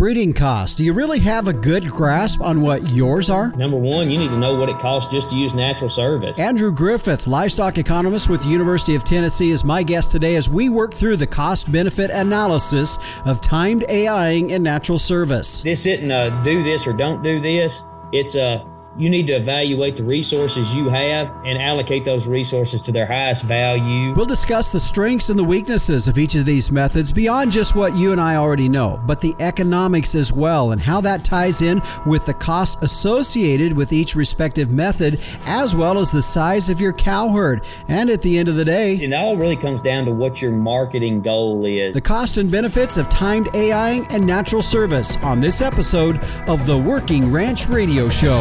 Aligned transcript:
Breeding 0.00 0.32
costs. 0.32 0.76
Do 0.76 0.84
you 0.86 0.94
really 0.94 1.18
have 1.18 1.46
a 1.46 1.52
good 1.52 1.90
grasp 1.90 2.40
on 2.40 2.62
what 2.62 2.88
yours 2.88 3.28
are? 3.28 3.54
Number 3.54 3.76
one, 3.76 4.10
you 4.10 4.18
need 4.18 4.30
to 4.30 4.38
know 4.38 4.54
what 4.54 4.70
it 4.70 4.78
costs 4.78 5.12
just 5.12 5.28
to 5.28 5.36
use 5.36 5.52
natural 5.52 5.90
service. 5.90 6.38
Andrew 6.38 6.72
Griffith, 6.72 7.26
livestock 7.26 7.76
economist 7.76 8.30
with 8.30 8.42
the 8.42 8.48
University 8.48 8.94
of 8.94 9.04
Tennessee, 9.04 9.50
is 9.50 9.62
my 9.62 9.82
guest 9.82 10.10
today 10.10 10.36
as 10.36 10.48
we 10.48 10.70
work 10.70 10.94
through 10.94 11.18
the 11.18 11.26
cost 11.26 11.70
benefit 11.70 12.10
analysis 12.10 13.20
of 13.26 13.42
timed 13.42 13.84
AIing 13.90 14.48
in 14.48 14.62
natural 14.62 14.98
service. 14.98 15.62
This 15.62 15.84
isn't 15.84 16.10
a 16.10 16.30
do 16.42 16.62
this 16.62 16.86
or 16.86 16.94
don't 16.94 17.22
do 17.22 17.38
this. 17.38 17.82
It's 18.10 18.36
a 18.36 18.66
you 18.98 19.08
need 19.08 19.26
to 19.28 19.34
evaluate 19.34 19.96
the 19.96 20.02
resources 20.02 20.74
you 20.74 20.88
have 20.88 21.30
and 21.44 21.60
allocate 21.60 22.04
those 22.04 22.26
resources 22.26 22.82
to 22.82 22.92
their 22.92 23.06
highest 23.06 23.44
value. 23.44 24.12
We'll 24.14 24.26
discuss 24.26 24.72
the 24.72 24.80
strengths 24.80 25.30
and 25.30 25.38
the 25.38 25.44
weaknesses 25.44 26.08
of 26.08 26.18
each 26.18 26.34
of 26.34 26.44
these 26.44 26.70
methods 26.70 27.12
beyond 27.12 27.52
just 27.52 27.76
what 27.76 27.96
you 27.96 28.12
and 28.12 28.20
I 28.20 28.36
already 28.36 28.68
know, 28.68 29.00
but 29.06 29.20
the 29.20 29.34
economics 29.38 30.14
as 30.14 30.32
well 30.32 30.72
and 30.72 30.80
how 30.80 31.00
that 31.02 31.24
ties 31.24 31.62
in 31.62 31.80
with 32.04 32.26
the 32.26 32.34
costs 32.34 32.82
associated 32.82 33.76
with 33.76 33.92
each 33.92 34.16
respective 34.16 34.70
method, 34.72 35.20
as 35.46 35.74
well 35.74 35.98
as 35.98 36.10
the 36.10 36.22
size 36.22 36.68
of 36.68 36.80
your 36.80 36.92
cow 36.92 37.28
herd. 37.28 37.64
And 37.88 38.10
at 38.10 38.22
the 38.22 38.38
end 38.38 38.48
of 38.48 38.56
the 38.56 38.64
day, 38.64 38.96
it 38.96 39.12
all 39.12 39.36
really 39.36 39.56
comes 39.56 39.80
down 39.80 40.04
to 40.06 40.12
what 40.12 40.42
your 40.42 40.52
marketing 40.52 41.22
goal 41.22 41.64
is. 41.64 41.94
The 41.94 42.00
cost 42.00 42.38
and 42.38 42.50
benefits 42.50 42.98
of 42.98 43.08
timed 43.08 43.46
AIing 43.54 44.06
and 44.10 44.26
natural 44.26 44.62
service 44.62 45.16
on 45.18 45.40
this 45.40 45.60
episode 45.60 46.18
of 46.48 46.66
the 46.66 46.76
Working 46.76 47.30
Ranch 47.30 47.68
Radio 47.68 48.08
Show. 48.08 48.40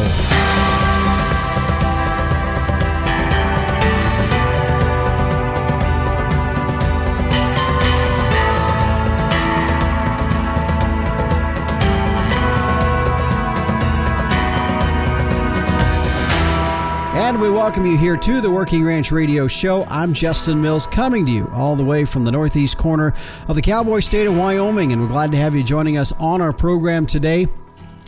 And 17.29 17.39
we 17.39 17.51
welcome 17.51 17.85
you 17.85 17.95
here 17.95 18.17
to 18.17 18.41
the 18.41 18.49
Working 18.49 18.83
Ranch 18.83 19.11
Radio 19.11 19.47
Show. 19.47 19.85
I'm 19.85 20.13
Justin 20.13 20.59
Mills 20.59 20.87
coming 20.87 21.27
to 21.27 21.31
you 21.31 21.47
all 21.53 21.75
the 21.75 21.83
way 21.83 22.03
from 22.03 22.23
the 22.23 22.31
northeast 22.31 22.79
corner 22.79 23.13
of 23.47 23.55
the 23.55 23.61
cowboy 23.61 23.99
state 23.99 24.25
of 24.25 24.35
Wyoming, 24.35 24.93
and 24.93 24.99
we're 24.99 25.09
glad 25.09 25.31
to 25.33 25.37
have 25.37 25.55
you 25.55 25.61
joining 25.61 25.95
us 25.95 26.11
on 26.13 26.41
our 26.41 26.51
program 26.51 27.05
today. 27.05 27.47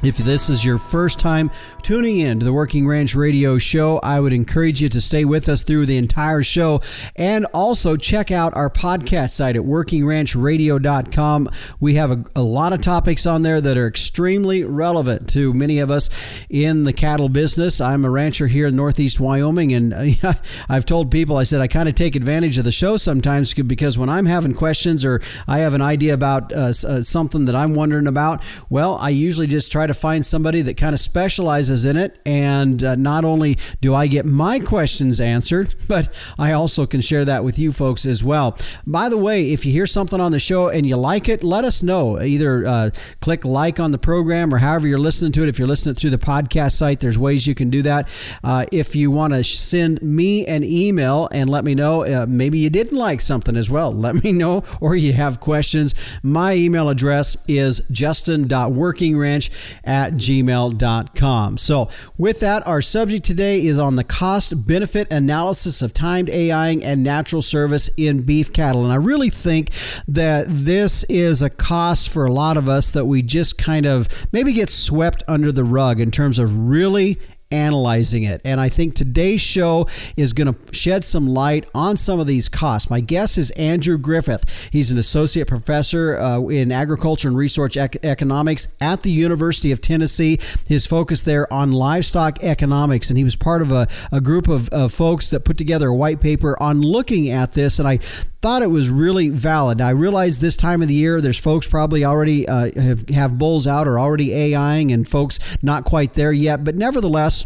If 0.03 0.17
this 0.17 0.49
is 0.49 0.66
your 0.66 0.80
first 0.80 1.19
time 1.19 1.52
tuning 1.83 2.17
in 2.17 2.39
to 2.39 2.44
the 2.44 2.52
Working 2.52 2.88
Ranch 2.88 3.13
Radio 3.13 3.59
Show, 3.59 3.99
I 3.99 4.19
would 4.19 4.33
encourage 4.33 4.81
you 4.81 4.89
to 4.89 4.99
stay 4.99 5.25
with 5.25 5.47
us 5.47 5.61
through 5.61 5.85
the 5.85 5.97
entire 5.97 6.41
show 6.41 6.81
and 7.16 7.45
also 7.53 7.95
check 7.97 8.31
out 8.31 8.55
our 8.55 8.72
podcast 8.72 9.29
site 9.29 9.55
at 9.55 9.61
workingranchradio.com. 9.61 11.49
We 11.79 11.94
have 11.95 12.09
a, 12.09 12.23
a, 12.35 12.41
lot 12.41 12.73
of 12.73 12.81
topics 12.81 13.27
on 13.27 13.44
there 13.44 13.61
that 13.61 13.77
are 13.77 13.85
extremely 13.85 14.63
relevant 14.63 15.29
to 15.31 15.53
many 15.53 15.77
of 15.77 15.91
us 15.91 16.09
in 16.49 16.83
the 16.83 16.94
cattle 16.94 17.29
business. 17.29 17.79
I'm 17.79 18.03
a 18.03 18.09
rancher 18.09 18.47
here 18.47 18.66
in 18.67 18.75
Northeast 18.75 19.19
Wyoming, 19.19 19.72
and 19.72 19.94
uh, 19.94 20.33
I've 20.67 20.85
told 20.85 21.11
people, 21.11 21.38
I 21.38 21.44
said, 21.44 21.61
I 21.61 21.67
kind 21.67 21.88
of 21.88 21.94
take 21.94 22.16
advantage 22.16 22.57
of 22.57 22.63
the 22.63 22.72
show 22.72 22.97
sometimes 22.97 23.53
because 23.53 23.99
when 23.99 24.09
I'm 24.09 24.25
having 24.25 24.55
questions 24.55 25.05
or 25.05 25.22
I 25.47 25.59
have 25.59 25.75
an 25.75 25.81
idea 25.81 26.16
about 26.16 26.52
uh, 26.52 26.73
uh, 26.88 27.03
something 27.03 27.45
that 27.45 27.55
I'm 27.55 27.75
wondering 27.75 28.07
about, 28.07 28.44
well, 28.67 28.95
I 28.95 29.09
usually 29.09 29.45
just 29.45 29.72
try 29.72 29.85
to 29.85 29.91
to 29.92 30.00
find 30.00 30.25
somebody 30.25 30.61
that 30.64 30.78
kind 30.78 30.94
of 30.94 31.00
specializes 31.00 31.86
in 31.86 31.97
it. 31.97 32.20
And 32.25 32.84
uh, 32.84 32.95
not 32.95 33.25
only 33.25 33.58
do 33.81 33.94
I 33.94 34.08
get 34.08 34.25
my 34.25 34.59
questions 34.59 35.20
answered, 35.20 35.75
but 35.88 36.09
I 36.38 36.52
also 36.53 36.86
can 36.86 37.02
share 37.02 37.25
that 37.25 37.44
with 37.44 37.59
you 37.59 37.72
folks 37.72 38.06
as 38.06 38.23
well. 38.23 38.58
By 38.86 39.09
the 39.09 39.17
way, 39.17 39.52
if 39.52 39.66
you 39.66 39.72
hear 39.72 39.88
something 39.88 40.19
on 40.19 40.31
the 40.31 40.39
show 40.39 40.69
and 40.69 40.86
you 40.86 40.95
like 40.95 41.30
it, 41.30 41.44
let 41.44 41.64
us 41.64 41.84
know. 41.84 42.22
Either 42.22 42.66
uh, 42.66 42.89
click 43.22 43.45
like 43.45 43.80
on 43.80 43.92
the 43.92 43.97
program 43.97 44.53
or 44.53 44.58
however 44.59 44.88
you're 44.88 45.00
listening 45.00 45.31
to 45.34 45.44
it. 45.44 45.50
If 45.50 45.59
you're 45.59 45.67
listening 45.67 45.95
through 45.95 46.12
the 46.12 46.17
podcast 46.17 46.73
site, 46.73 47.00
there's 47.00 47.17
ways 47.17 47.47
you 47.47 47.56
can 47.56 47.69
do 47.69 47.81
that. 47.84 48.09
Uh, 48.44 48.66
if 48.72 48.95
you 48.95 49.12
want 49.12 49.34
to 49.34 49.44
send 49.44 50.02
me 50.02 50.45
an 50.45 50.64
email 50.64 51.28
and 51.31 51.50
let 51.50 51.63
me 51.63 51.75
know, 51.75 52.03
uh, 52.03 52.25
maybe 52.28 52.59
you 52.59 52.69
didn't 52.69 52.97
like 52.97 53.22
something 53.22 53.56
as 53.58 53.69
well, 53.69 53.91
let 54.02 54.23
me 54.23 54.31
know, 54.31 54.63
or 54.79 54.96
you 54.96 55.13
have 55.13 55.40
questions. 55.40 55.94
My 56.23 56.53
email 56.53 56.90
address 56.90 57.38
is 57.47 57.81
justin.workingranch 57.91 59.50
at 59.84 60.14
gmail.com. 60.14 61.58
So, 61.58 61.90
with 62.18 62.40
that, 62.42 62.66
our 62.68 62.81
subject 62.81 63.25
today 63.25 63.66
is 63.66 63.80
on 63.80 63.96
the 63.96 64.03
cost 64.03 64.68
benefit 64.68 65.12
analysis 65.12 65.81
of 65.81 65.94
timed 65.94 66.30
AIing 66.30 66.84
and 66.84 67.03
natural 67.03 67.42
service 67.42 67.90
in 67.97 68.24
beef 68.24 68.53
cattle. 68.53 68.84
And 68.84 68.91
I 68.91 68.97
really 68.97 69.30
think 69.30 69.72
that 70.08 70.46
this 70.47 71.03
is 71.06 71.41
a 71.41 71.50
cost 71.50 72.09
for 72.09 72.25
a 72.25 72.31
lot 72.31 72.58
of 72.58 72.70
us 72.70 72.91
that 72.91 73.06
we 73.06 73.22
just 73.22 73.58
kind 73.58 73.86
of 73.86 74.08
maybe 74.31 74.53
get 74.53 74.70
swept 74.70 75.24
under 75.28 75.52
the 75.52 75.64
rug 75.64 76.00
in 76.00 76.12
terms 76.12 76.40
of 76.40 76.70
really 76.70 77.20
analyzing 77.51 78.23
it. 78.23 78.41
And 78.45 78.59
I 78.59 78.69
think 78.69 78.94
today's 78.94 79.41
show 79.41 79.88
is 80.16 80.34
going 80.34 80.53
to 80.53 80.73
shed 80.73 81.03
some 81.03 81.28
light 81.28 81.66
on 81.73 81.97
some 81.97 82.19
of 82.19 82.28
these 82.28 82.50
costs. 82.50 82.89
My 82.89 83.00
guest 83.00 83.38
is 83.38 83.51
Andrew 83.51 83.97
Griffith. 83.97 84.69
He's 84.72 84.91
an 84.91 84.97
associate 84.97 85.47
professor 85.47 86.17
uh, 86.17 86.40
in 86.47 86.72
agriculture 86.72 87.28
and 87.28 87.38
resource 87.38 87.75
ec- 87.75 88.03
economics 88.03 88.75
at 88.79 89.01
the 89.01 89.11
University 89.11 89.72
of 89.72 89.81
Tennessee. 89.81 90.40
His 90.67 90.88
focus 90.88 91.23
there 91.23 91.51
on 91.53 91.72
livestock 91.72 92.44
economics, 92.44 93.09
and 93.09 93.17
he 93.17 93.23
was 93.23 93.35
part 93.35 93.61
of 93.61 93.72
a, 93.72 93.88
a 94.11 94.22
group 94.22 94.47
of, 94.47 94.69
of 94.69 94.94
folks 94.94 95.29
that 95.29 95.45
put 95.45 95.57
together 95.57 95.90
a 95.90 95.95
white 95.95 96.19
paper 96.19 96.61
on 96.61 96.81
looking 96.81 97.29
at 97.29 97.51
this. 97.51 97.79
And 97.79 97.88
I 97.88 98.00
thought 98.41 98.63
it 98.63 98.72
was 98.72 98.90
really 98.90 99.29
valid. 99.29 99.81
I 99.81 99.91
realize 99.91 100.40
this 100.40 100.57
time 100.57 100.81
of 100.81 100.88
the 100.88 100.96
year, 100.96 101.22
there's 101.22 101.40
folks 101.40 101.68
probably 101.68 102.03
already 102.03 102.47
uh, 102.47 102.72
have, 102.75 103.07
have 103.09 103.38
bulls 103.38 103.68
out 103.68 103.88
or 103.88 104.00
already 104.00 104.34
AIing, 104.34 104.91
and 104.91 105.07
folks 105.07 105.40
not 105.62 105.85
quite 105.85 106.13
there 106.13 106.31
yet. 106.31 106.63
But 106.63 106.75
nevertheless, 106.75 107.46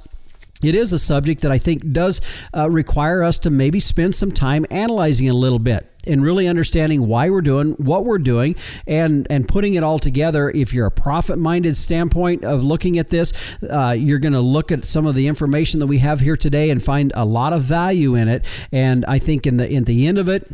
it 0.63 0.73
is 0.73 0.93
a 0.93 0.99
subject 0.99 1.41
that 1.41 1.51
I 1.51 1.57
think 1.57 1.91
does 1.91 2.21
uh, 2.55 2.69
require 2.69 3.23
us 3.23 3.39
to 3.39 3.49
maybe 3.49 3.79
spend 3.81 4.15
some 4.15 4.31
time 4.31 4.65
analyzing 4.71 5.29
a 5.29 5.33
little 5.33 5.59
bit 5.59 5.91
and 6.07 6.23
really 6.23 6.47
understanding 6.47 7.07
why 7.07 7.29
we're 7.29 7.41
doing 7.41 7.71
what 7.73 8.05
we're 8.05 8.19
doing 8.19 8.55
and 8.87 9.27
and 9.29 9.47
putting 9.47 9.73
it 9.73 9.83
all 9.83 9.99
together 9.99 10.49
if 10.51 10.73
you're 10.73 10.85
a 10.85 10.91
profit 10.91 11.37
minded 11.37 11.75
standpoint 11.75 12.43
of 12.43 12.63
looking 12.63 12.99
at 12.99 13.09
this 13.09 13.57
uh, 13.63 13.95
you're 13.97 14.19
going 14.19 14.33
to 14.33 14.39
look 14.39 14.71
at 14.71 14.85
some 14.85 15.07
of 15.07 15.15
the 15.15 15.27
information 15.27 15.79
that 15.79 15.87
we 15.87 15.97
have 15.97 16.19
here 16.19 16.37
today 16.37 16.69
and 16.69 16.83
find 16.83 17.11
a 17.15 17.25
lot 17.25 17.53
of 17.53 17.63
value 17.63 18.13
in 18.13 18.27
it 18.27 18.45
and 18.71 19.03
i 19.07 19.17
think 19.17 19.47
in 19.47 19.57
the 19.57 19.67
in 19.67 19.85
the 19.85 20.05
end 20.05 20.19
of 20.19 20.29
it 20.29 20.47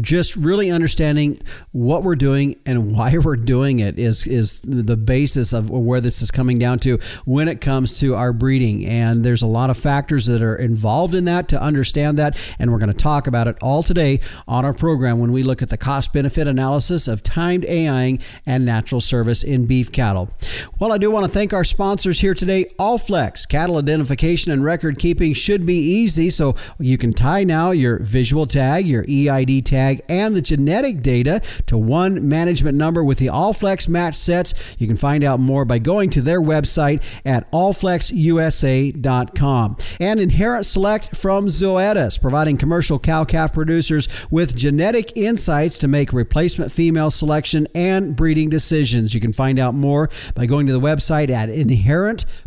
just 0.00 0.36
really 0.36 0.70
understanding 0.70 1.40
what 1.72 2.02
we're 2.02 2.16
doing 2.16 2.56
and 2.66 2.92
why 2.92 3.16
we're 3.24 3.36
doing 3.36 3.78
it 3.78 3.98
is 3.98 4.26
is 4.26 4.60
the 4.62 4.96
basis 4.96 5.52
of 5.52 5.70
where 5.70 6.00
this 6.00 6.22
is 6.22 6.30
coming 6.30 6.58
down 6.58 6.78
to 6.78 6.98
when 7.24 7.48
it 7.48 7.60
comes 7.60 7.98
to 8.00 8.14
our 8.14 8.32
breeding 8.32 8.84
and 8.84 9.24
there's 9.24 9.42
a 9.42 9.46
lot 9.46 9.70
of 9.70 9.76
factors 9.76 10.26
that 10.26 10.42
are 10.42 10.56
involved 10.56 11.14
in 11.14 11.24
that 11.24 11.48
to 11.48 11.60
understand 11.60 12.18
that 12.18 12.36
and 12.58 12.70
we're 12.72 12.78
going 12.78 12.92
to 12.92 12.96
talk 12.96 13.26
about 13.26 13.46
it 13.46 13.56
all 13.62 13.82
today 13.82 14.20
on 14.46 14.64
our 14.64 14.74
program 14.74 15.18
when 15.18 15.32
we 15.32 15.42
look 15.42 15.62
at 15.62 15.68
the 15.68 15.76
cost 15.76 16.12
benefit 16.12 16.46
analysis 16.46 17.08
of 17.08 17.22
timed 17.22 17.64
AIing 17.64 18.20
and 18.44 18.64
natural 18.64 19.00
service 19.00 19.42
in 19.42 19.66
beef 19.66 19.90
cattle. 19.92 20.30
Well, 20.78 20.92
I 20.92 20.98
do 20.98 21.10
want 21.10 21.24
to 21.24 21.30
thank 21.30 21.52
our 21.52 21.64
sponsors 21.64 22.20
here 22.20 22.34
today. 22.34 22.66
Allflex 22.78 23.48
cattle 23.48 23.76
identification 23.76 24.52
and 24.52 24.64
record 24.64 24.98
keeping 24.98 25.32
should 25.32 25.64
be 25.66 25.78
easy 25.78 26.30
so 26.30 26.54
you 26.78 26.98
can 26.98 27.12
tie 27.12 27.44
now 27.44 27.70
your 27.70 27.98
visual 28.02 28.46
tag, 28.46 28.86
your 28.86 29.04
EID 29.08 29.64
tag 29.64 29.85
and 30.08 30.34
the 30.34 30.42
genetic 30.42 31.02
data 31.02 31.40
to 31.66 31.78
one 31.78 32.28
management 32.28 32.76
number 32.76 33.04
with 33.04 33.18
the 33.18 33.26
Allflex 33.26 33.88
match 33.88 34.14
sets. 34.14 34.76
You 34.78 34.86
can 34.86 34.96
find 34.96 35.24
out 35.24 35.40
more 35.40 35.64
by 35.64 35.78
going 35.78 36.10
to 36.10 36.20
their 36.20 36.40
website 36.40 37.02
at 37.24 37.50
allflexusa.com. 37.52 39.76
And 40.00 40.20
Inherit 40.20 40.66
Select 40.66 41.16
from 41.16 41.48
Zoetis, 41.48 42.20
providing 42.20 42.56
commercial 42.56 42.98
cow 42.98 43.24
calf 43.24 43.52
producers 43.52 44.26
with 44.30 44.56
genetic 44.56 45.16
insights 45.16 45.78
to 45.78 45.88
make 45.88 46.12
replacement 46.12 46.72
female 46.72 47.10
selection 47.10 47.66
and 47.74 48.16
breeding 48.16 48.50
decisions. 48.50 49.14
You 49.14 49.20
can 49.20 49.32
find 49.32 49.58
out 49.58 49.74
more 49.74 50.08
by 50.34 50.46
going 50.46 50.66
to 50.66 50.72
the 50.72 50.80
website 50.80 51.30
at 51.30 51.48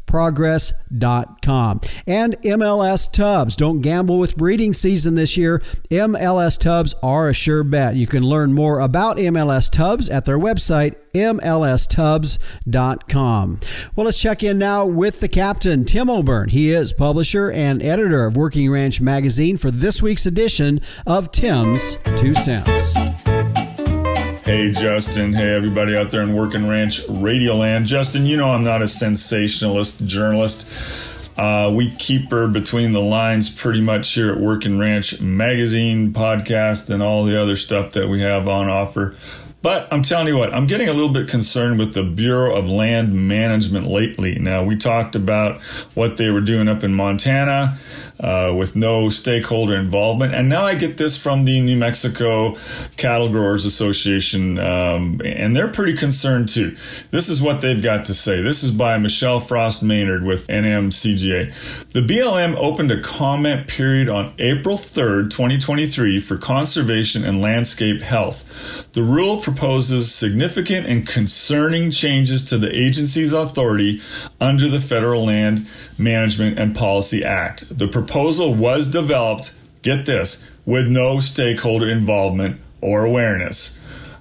inherentprogress.com. 0.10 1.82
And 2.08 2.42
MLS 2.42 3.12
Tubs. 3.12 3.56
Don't 3.56 3.82
gamble 3.82 4.20
with 4.20 4.36
breeding 4.38 4.74
season 4.74 5.16
this 5.16 5.38
year. 5.38 5.60
MLS 5.90 6.60
Tubs 6.60 6.94
are 7.02 7.30
a 7.30 7.34
sure 7.34 7.64
bet. 7.64 7.96
You 7.96 8.08
can 8.08 8.24
learn 8.24 8.54
more 8.54 8.80
about 8.80 9.18
MLS 9.18 9.72
Tubs 9.72 10.10
at 10.10 10.26
their 10.26 10.40
website, 10.40 10.96
mlstubs.com. 11.14 12.40
Well, 13.96 14.06
let's 14.06 14.22
check 14.22 14.44
in 14.44 14.58
now 14.58 14.86
with 14.86 15.22
the 15.22 15.28
captain, 15.28 15.86
Tim 15.86 16.10
O'Byrne. 16.10 16.50
He 16.50 16.72
is 16.72 16.94
publisher 16.94 17.52
and 17.52 17.82
editor 17.82 18.26
of 18.26 18.36
Working 18.36 18.70
Ranch 18.72 19.02
Magazine 19.02 19.58
for 19.58 19.72
this 19.72 20.02
week's 20.02 20.26
edition 20.26 20.82
of 21.06 21.32
Tim's 21.32 21.98
Two 22.16 22.34
Cents. 22.34 22.96
Hey, 24.50 24.72
Justin. 24.72 25.32
Hey, 25.32 25.54
everybody 25.54 25.96
out 25.96 26.10
there 26.10 26.24
in 26.24 26.34
Working 26.34 26.68
Ranch 26.68 27.04
Radio 27.08 27.58
Land. 27.58 27.86
Justin, 27.86 28.26
you 28.26 28.36
know 28.36 28.50
I'm 28.50 28.64
not 28.64 28.82
a 28.82 28.88
sensationalist 28.88 30.08
journalist. 30.08 31.30
Uh, 31.38 31.72
we 31.72 31.92
keep 31.98 32.32
her 32.32 32.48
between 32.48 32.92
the 32.92 33.00
lines 33.00 33.48
pretty 33.48 33.80
much 33.80 34.12
here 34.12 34.32
at 34.32 34.40
Working 34.40 34.80
Ranch 34.80 35.22
Magazine, 35.22 36.14
podcast, 36.14 36.90
and 36.90 37.04
all 37.04 37.26
the 37.26 37.40
other 37.40 37.56
stuff 37.56 37.92
that 37.92 38.08
we 38.08 38.22
have 38.22 38.48
on 38.48 38.68
offer. 38.68 39.16
But 39.62 39.92
I'm 39.92 40.04
telling 40.04 40.28
you 40.28 40.38
what, 40.38 40.54
I'm 40.54 40.68
getting 40.68 40.88
a 40.88 40.94
little 40.94 41.12
bit 41.12 41.28
concerned 41.28 41.80
with 41.80 41.94
the 41.94 42.04
Bureau 42.04 42.56
of 42.56 42.70
Land 42.70 43.14
Management 43.28 43.88
lately. 43.88 44.40
Now, 44.40 44.64
we 44.64 44.78
talked 44.78 45.16
about 45.16 45.62
what 45.96 46.16
they 46.16 46.30
were 46.30 46.42
doing 46.42 46.70
up 46.70 46.84
in 46.84 46.94
Montana 46.94 47.78
uh, 48.20 48.54
with 48.58 48.76
no 48.76 49.10
stakeholder 49.10 49.76
involvement. 49.76 50.34
And 50.34 50.50
now 50.50 50.64
I 50.64 50.76
get 50.76 50.98
this 50.98 51.22
from 51.22 51.46
the 51.46 51.62
New 51.62 51.78
Mexico 51.78 52.56
Cattle 52.98 53.30
Growers 53.30 53.66
Association, 53.66 54.60
um, 54.60 55.22
and 55.24 55.56
they're 55.56 55.70
pretty 55.70 55.94
concerned 55.94 56.50
too. 56.50 56.72
This 57.12 57.30
is 57.30 57.42
what 57.42 57.62
they've 57.62 57.82
got 57.82 58.06
to 58.06 58.14
say. 58.14 58.42
This 58.42 58.64
is 58.64 58.72
by 58.72 58.98
Michelle 58.98 59.40
Frost 59.40 59.84
Maynard 59.84 60.24
with 60.24 60.48
NMCGA. 60.48 61.92
The 61.94 62.02
BLM 62.02 62.56
opened 62.56 62.92
a 62.92 63.02
comment 63.02 63.68
period 63.68 64.10
on 64.10 64.34
April 64.38 64.76
3rd, 64.76 65.30
2023 65.32 66.20
for 66.20 66.38
conservation 66.38 67.24
and 67.24 67.42
landscape 67.42 68.02
health. 68.02 68.92
The 68.94 69.04
rule 69.04 69.40
proposes 69.50 70.14
significant 70.14 70.86
and 70.86 71.08
concerning 71.08 71.90
changes 71.90 72.44
to 72.44 72.56
the 72.56 72.70
agency's 72.72 73.34
authority 73.34 74.00
under 74.40 74.68
the 74.68 74.80
Federal 74.80 75.26
Land 75.26 75.68
Management 75.98 76.60
and 76.60 76.76
Policy 76.76 77.26
Act. 77.26 77.76
The 77.76 77.88
proposal 77.88 78.54
was 78.54 78.92
developed, 78.92 79.56
get 79.82 80.06
this, 80.06 80.48
with 80.68 80.88
no 80.88 81.20
stakeholder 81.20 81.90
involvement 81.90 82.62
or 82.80 83.04
awareness. 83.04 83.79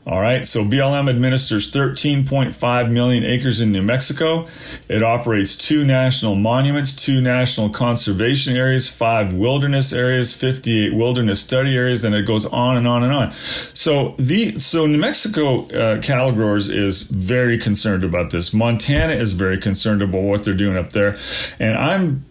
All 0.09 0.23
right, 0.23 0.43
so 0.43 0.65
BLM 0.65 1.11
administers 1.11 1.71
13.5 1.71 2.91
million 2.91 3.25
acres 3.25 3.61
in 3.61 3.73
New 3.73 3.83
Mexico. 3.83 4.49
It 4.89 5.03
operates 5.03 5.55
two 5.55 5.85
national 5.85 6.35
monuments, 6.35 6.95
two 6.95 7.21
national 7.21 7.69
conservation 7.69 8.57
areas, 8.57 8.89
five 8.89 9.35
wilderness 9.35 9.93
areas, 9.93 10.35
58 10.35 10.95
wilderness 10.95 11.43
study 11.43 11.77
areas, 11.77 12.07
and 12.07 12.15
it 12.15 12.25
goes 12.27 12.47
on 12.47 12.79
and 12.79 12.89
on 12.89 13.03
and 13.03 13.13
on. 13.13 13.33
So 13.33 14.15
the 14.19 14.59
so 14.59 14.87
New 14.87 14.97
Mexico 14.97 15.69
uh, 15.73 16.01
cattle 16.01 16.33
growers 16.33 16.71
is 16.71 17.03
very 17.03 17.59
concerned 17.59 18.03
about 18.03 18.31
this. 18.31 18.55
Montana 18.55 19.13
is 19.13 19.35
very 19.35 19.59
concerned 19.59 20.01
about 20.01 20.23
what 20.23 20.43
they're 20.43 20.55
doing 20.55 20.79
up 20.79 20.93
there, 20.95 21.19
and 21.61 21.77
I'm 21.77 22.25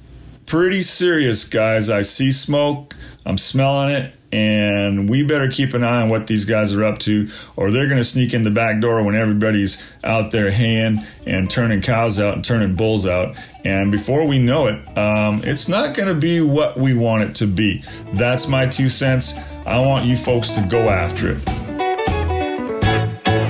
pretty 0.48 0.82
serious, 0.82 1.48
guys. 1.48 1.92
I 1.92 2.02
see 2.02 2.32
smoke. 2.32 2.96
I'm 3.24 3.38
smelling 3.38 3.92
it 3.92 4.17
and 4.32 5.10
we 5.10 5.24
better 5.24 5.48
keep 5.50 5.74
an 5.74 5.84
eye 5.84 6.02
on 6.02 6.10
what 6.10 6.28
these 6.28 6.46
guys 6.46 6.76
are 6.76 6.84
up 6.84 7.00
to, 7.00 7.30
or 7.56 7.72
they're 7.72 7.88
going 7.88 7.98
to 7.98 8.04
sneak 8.04 8.34
in 8.34 8.44
the 8.44 8.52
back 8.52 8.82
door 8.82 9.04
when 9.04 9.16
everybody's 9.16 9.86
out 10.04 10.32
there 10.32 10.52
haying 10.52 11.00
and 11.26 11.50
turning 11.50 11.82
cows 11.82 12.20
out 12.20 12.36
and 12.36 12.44
turning 12.44 12.76
bulls 12.76 13.08
out. 13.08 13.36
And 13.64 13.92
before 13.92 14.26
we 14.28 14.40
know 14.40 14.68
it, 14.68 14.98
um, 14.98 15.42
it's 15.44 15.68
not 15.68 15.96
going 15.96 16.10
to 16.10 16.20
be 16.20 16.42
what 16.42 16.78
we 16.78 16.94
want 16.94 17.24
it 17.24 17.36
to 17.36 17.48
be. 17.48 17.84
That's 18.14 18.48
my 18.48 18.66
two 18.66 18.90
cents. 18.90 19.38
I 19.66 19.80
want 19.80 20.06
you 20.06 20.16
folks 20.16 20.52
to 20.52 20.62
go 20.62 20.90
after 20.90 21.32
it. 21.32 21.67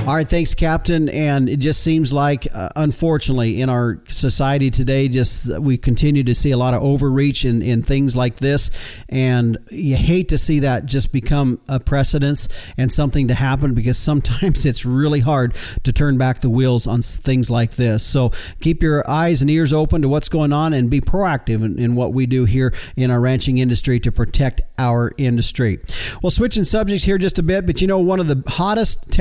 All 0.07 0.15
right, 0.15 0.25
thanks, 0.25 0.53
Captain. 0.53 1.09
And 1.09 1.49
it 1.49 1.57
just 1.57 1.83
seems 1.83 2.13
like, 2.13 2.47
uh, 2.53 2.69
unfortunately, 2.77 3.59
in 3.59 3.67
our 3.67 4.01
society 4.07 4.71
today, 4.71 5.09
just 5.09 5.49
we 5.59 5.77
continue 5.77 6.23
to 6.23 6.33
see 6.33 6.51
a 6.51 6.55
lot 6.55 6.73
of 6.73 6.81
overreach 6.81 7.43
in, 7.43 7.61
in 7.61 7.83
things 7.83 8.15
like 8.15 8.37
this. 8.37 8.69
And 9.09 9.57
you 9.69 9.97
hate 9.97 10.29
to 10.29 10.37
see 10.37 10.59
that 10.59 10.85
just 10.85 11.11
become 11.11 11.59
a 11.67 11.81
precedence 11.81 12.47
and 12.77 12.89
something 12.89 13.27
to 13.27 13.33
happen 13.33 13.73
because 13.73 13.97
sometimes 14.11 14.65
it's 14.65 14.85
really 14.85 15.19
hard 15.19 15.53
to 15.83 15.91
turn 15.91 16.17
back 16.17 16.39
the 16.39 16.49
wheels 16.49 16.87
on 16.87 17.01
things 17.01 17.51
like 17.51 17.71
this. 17.71 18.01
So 18.01 18.31
keep 18.61 18.81
your 18.81 19.03
eyes 19.09 19.41
and 19.41 19.51
ears 19.51 19.73
open 19.73 20.01
to 20.03 20.07
what's 20.07 20.29
going 20.29 20.53
on 20.53 20.71
and 20.71 20.89
be 20.89 21.01
proactive 21.01 21.65
in, 21.65 21.77
in 21.77 21.95
what 21.95 22.13
we 22.13 22.25
do 22.25 22.45
here 22.45 22.73
in 22.95 23.11
our 23.11 23.19
ranching 23.19 23.57
industry 23.57 23.99
to 23.99 24.11
protect 24.13 24.61
our 24.77 25.11
industry. 25.17 25.79
Well, 26.23 26.31
switching 26.31 26.63
subjects 26.63 27.03
here 27.03 27.17
just 27.17 27.37
a 27.39 27.43
bit, 27.43 27.65
but 27.65 27.81
you 27.81 27.87
know, 27.87 27.99
one 27.99 28.21
of 28.21 28.29
the 28.29 28.41
hottest 28.47 29.11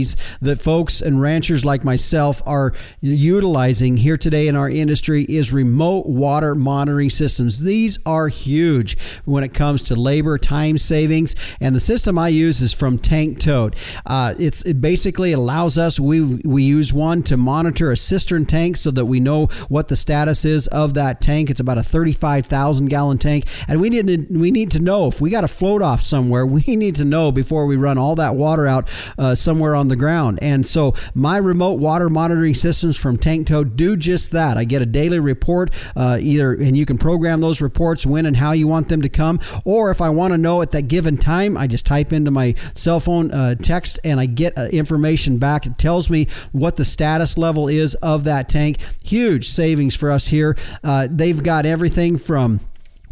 technologies 0.00 0.38
that 0.40 0.60
folks 0.60 1.00
and 1.00 1.20
ranchers 1.20 1.64
like 1.64 1.84
myself 1.84 2.42
are 2.46 2.72
utilizing 3.00 3.98
here 3.98 4.16
today 4.16 4.48
in 4.48 4.56
our 4.56 4.70
industry 4.70 5.24
is 5.28 5.52
remote 5.52 6.06
water 6.06 6.54
monitoring 6.54 7.10
systems. 7.10 7.62
These 7.62 7.98
are 8.06 8.28
huge 8.28 8.98
when 9.24 9.44
it 9.44 9.54
comes 9.54 9.82
to 9.84 9.96
labor, 9.96 10.38
time 10.38 10.78
savings, 10.78 11.34
and 11.60 11.74
the 11.74 11.80
system 11.80 12.18
I 12.18 12.28
use 12.28 12.60
is 12.60 12.72
from 12.72 12.98
Tank 12.98 13.40
Toad. 13.40 13.76
Uh, 14.06 14.34
it's 14.38 14.62
it 14.62 14.80
basically 14.80 15.32
allows 15.32 15.78
us 15.78 16.00
we 16.00 16.20
we 16.44 16.62
use 16.62 16.92
one 16.92 17.22
to 17.24 17.36
monitor 17.36 17.90
a 17.90 17.96
cistern 17.96 18.46
tank 18.46 18.76
so 18.76 18.90
that 18.90 19.06
we 19.06 19.20
know 19.20 19.46
what 19.68 19.88
the 19.88 19.96
status 19.96 20.44
is 20.44 20.66
of 20.68 20.94
that 20.94 21.20
tank. 21.20 21.50
It's 21.50 21.60
about 21.60 21.78
a 21.78 21.82
35,000 21.82 22.88
gallon 22.88 23.18
tank, 23.18 23.44
and 23.68 23.80
we 23.80 23.90
need 23.90 24.06
to, 24.06 24.38
we 24.38 24.50
need 24.50 24.70
to 24.72 24.80
know 24.80 25.06
if 25.08 25.20
we 25.20 25.30
got 25.30 25.42
to 25.42 25.48
float 25.48 25.82
off 25.82 26.00
somewhere. 26.00 26.46
We 26.60 26.76
need 26.76 26.96
to 26.96 27.04
know 27.04 27.32
before 27.32 27.64
we 27.66 27.76
run 27.76 27.96
all 27.96 28.14
that 28.16 28.34
water 28.34 28.66
out 28.66 28.88
uh, 29.18 29.34
somewhere 29.34 29.74
on 29.74 29.88
the 29.90 29.96
ground. 29.96 30.38
And 30.40 30.66
so 30.66 30.94
my 31.14 31.36
remote 31.36 31.78
water 31.78 32.08
monitoring 32.08 32.54
systems 32.54 32.96
from 32.96 33.18
Tank 33.18 33.46
Toad 33.46 33.76
do 33.76 33.96
just 33.96 34.30
that. 34.32 34.56
I 34.56 34.64
get 34.64 34.82
a 34.82 34.86
daily 34.86 35.18
report, 35.18 35.70
uh, 35.94 36.18
either, 36.20 36.52
and 36.54 36.76
you 36.76 36.86
can 36.86 36.98
program 36.98 37.40
those 37.40 37.60
reports 37.60 38.06
when 38.06 38.26
and 38.26 38.36
how 38.36 38.52
you 38.52 38.66
want 38.66 38.88
them 38.88 39.02
to 39.02 39.08
come. 39.08 39.38
Or 39.64 39.90
if 39.90 40.00
I 40.00 40.08
want 40.08 40.32
to 40.32 40.38
know 40.38 40.62
at 40.62 40.70
that 40.70 40.88
given 40.88 41.16
time, 41.16 41.56
I 41.56 41.66
just 41.66 41.86
type 41.86 42.12
into 42.12 42.30
my 42.30 42.54
cell 42.74 43.00
phone 43.00 43.30
uh, 43.30 43.54
text 43.56 43.98
and 44.04 44.18
I 44.18 44.26
get 44.26 44.56
uh, 44.56 44.66
information 44.66 45.38
back. 45.38 45.66
It 45.66 45.78
tells 45.78 46.08
me 46.08 46.26
what 46.52 46.76
the 46.76 46.84
status 46.84 47.36
level 47.36 47.68
is 47.68 47.94
of 47.96 48.24
that 48.24 48.48
tank. 48.48 48.78
Huge 49.04 49.46
savings 49.46 49.96
for 49.96 50.10
us 50.10 50.28
here. 50.28 50.56
Uh, 50.82 51.08
they've 51.10 51.42
got 51.42 51.66
everything 51.66 52.16
from 52.16 52.60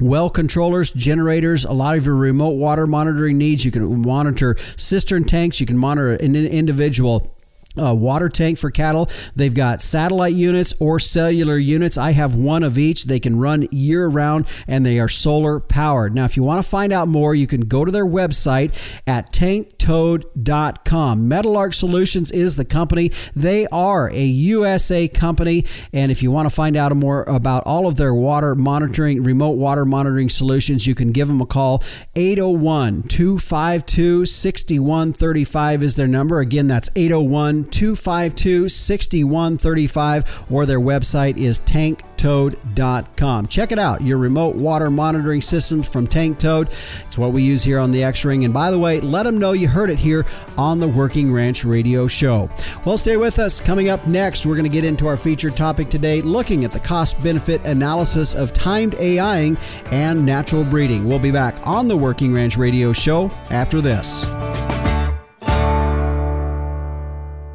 well 0.00 0.30
controllers, 0.30 0.90
generators, 0.92 1.64
a 1.64 1.72
lot 1.72 1.98
of 1.98 2.06
your 2.06 2.14
remote 2.14 2.50
water 2.50 2.86
monitoring 2.86 3.38
needs. 3.38 3.64
You 3.64 3.70
can 3.70 4.02
monitor 4.02 4.56
cistern 4.76 5.24
tanks, 5.24 5.60
you 5.60 5.66
can 5.66 5.78
monitor 5.78 6.14
an 6.14 6.36
individual 6.36 7.34
uh, 7.78 7.94
water 7.94 8.28
tank 8.28 8.58
for 8.58 8.70
cattle. 8.70 9.08
They've 9.34 9.54
got 9.54 9.82
satellite 9.82 10.34
units 10.34 10.74
or 10.78 10.98
cellular 10.98 11.58
units. 11.58 11.96
I 11.98 12.12
have 12.12 12.34
one 12.34 12.62
of 12.62 12.78
each. 12.78 13.04
They 13.04 13.20
can 13.20 13.38
run 13.38 13.68
year 13.70 14.06
round 14.08 14.46
and 14.66 14.84
they 14.84 14.98
are 14.98 15.08
solar 15.08 15.60
powered. 15.60 16.14
Now, 16.14 16.24
if 16.24 16.36
you 16.36 16.42
want 16.42 16.62
to 16.62 16.68
find 16.68 16.92
out 16.92 17.08
more, 17.08 17.34
you 17.34 17.46
can 17.46 17.62
go 17.62 17.84
to 17.84 17.92
their 17.92 18.06
website 18.06 18.74
at 19.06 19.32
tanktoad.com. 19.32 21.30
Metalark 21.30 21.74
Solutions 21.74 22.30
is 22.30 22.56
the 22.56 22.64
company. 22.64 23.10
They 23.34 23.66
are 23.68 24.10
a 24.10 24.24
USA 24.24 25.08
company. 25.08 25.64
And 25.92 26.10
if 26.10 26.22
you 26.22 26.30
want 26.30 26.48
to 26.48 26.54
find 26.54 26.76
out 26.76 26.94
more 26.96 27.22
about 27.24 27.62
all 27.66 27.86
of 27.86 27.96
their 27.96 28.14
water 28.14 28.54
monitoring, 28.54 29.22
remote 29.22 29.56
water 29.56 29.84
monitoring 29.84 30.28
solutions, 30.28 30.86
you 30.86 30.94
can 30.94 31.12
give 31.12 31.28
them 31.28 31.40
a 31.40 31.46
call. 31.46 31.82
801 32.16 33.04
252 33.04 34.26
6135 34.26 35.82
is 35.82 35.96
their 35.96 36.06
number. 36.06 36.40
Again, 36.40 36.68
that's 36.68 36.90
801 36.96 37.64
252 37.70 38.68
6135 38.68 40.46
or 40.50 40.66
their 40.66 40.80
website 40.80 41.36
is 41.36 41.60
tanktoad.com. 41.60 43.46
Check 43.46 43.72
it 43.72 43.78
out, 43.78 44.02
your 44.02 44.18
remote 44.18 44.56
water 44.56 44.90
monitoring 44.90 45.40
systems 45.40 45.88
from 45.88 46.06
Tank 46.06 46.38
Toad. 46.38 46.68
It's 46.68 47.18
what 47.18 47.32
we 47.32 47.42
use 47.42 47.62
here 47.62 47.78
on 47.78 47.90
the 47.90 48.02
X 48.02 48.24
Ring. 48.24 48.44
And 48.44 48.52
by 48.54 48.70
the 48.70 48.78
way, 48.78 49.00
let 49.00 49.24
them 49.24 49.38
know 49.38 49.52
you 49.52 49.68
heard 49.68 49.90
it 49.90 49.98
here 49.98 50.24
on 50.56 50.78
the 50.80 50.88
Working 50.88 51.32
Ranch 51.32 51.64
Radio 51.64 52.06
Show. 52.06 52.50
Well, 52.84 52.98
stay 52.98 53.16
with 53.16 53.38
us. 53.38 53.60
Coming 53.60 53.88
up 53.88 54.06
next, 54.06 54.46
we're 54.46 54.56
going 54.56 54.64
to 54.64 54.68
get 54.68 54.84
into 54.84 55.06
our 55.06 55.16
featured 55.16 55.56
topic 55.56 55.88
today, 55.88 56.22
looking 56.22 56.64
at 56.64 56.70
the 56.70 56.80
cost 56.80 57.22
benefit 57.22 57.64
analysis 57.64 58.34
of 58.34 58.52
timed 58.52 58.94
AIing 58.94 59.56
and 59.90 60.24
natural 60.24 60.64
breeding. 60.64 61.04
We'll 61.04 61.18
be 61.18 61.30
back 61.30 61.54
on 61.66 61.88
the 61.88 61.96
Working 61.96 62.32
Ranch 62.32 62.56
Radio 62.56 62.92
Show 62.92 63.30
after 63.50 63.80
this. 63.80 64.26